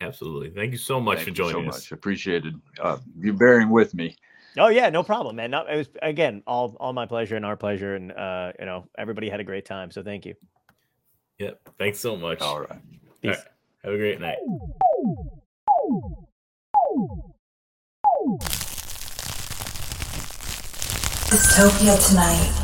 Absolutely. 0.00 0.50
Thank 0.50 0.72
you 0.72 0.78
so 0.78 0.98
much 1.00 1.18
Thank 1.18 1.28
for 1.28 1.34
joining 1.34 1.64
so 1.64 1.68
us. 1.68 1.76
Much 1.76 1.92
appreciated. 1.92 2.60
Uh, 2.80 2.98
you 3.16 3.32
bearing 3.34 3.70
with 3.70 3.94
me. 3.94 4.16
Oh 4.58 4.68
yeah, 4.68 4.90
no 4.90 5.02
problem, 5.02 5.36
man. 5.36 5.54
it 5.54 5.76
was 5.76 5.88
again 6.02 6.42
all 6.46 6.76
all 6.78 6.92
my 6.92 7.06
pleasure 7.06 7.36
and 7.36 7.44
our 7.44 7.56
pleasure, 7.56 7.94
and 7.94 8.12
uh, 8.12 8.52
you 8.58 8.66
know 8.66 8.86
everybody 8.98 9.28
had 9.30 9.40
a 9.40 9.44
great 9.44 9.64
time. 9.64 9.90
So 9.90 10.02
thank 10.02 10.26
you. 10.26 10.34
Yep. 11.38 11.70
Thanks 11.78 11.98
so 11.98 12.16
much. 12.16 12.40
All 12.40 12.60
right. 12.60 12.80
Peace. 13.22 13.36
All 13.36 13.42
right. 13.42 13.46
Have 13.84 13.94
a 13.94 13.98
great 13.98 14.20
night. 14.20 14.38
Dystopia 21.30 22.08
tonight. 22.08 22.61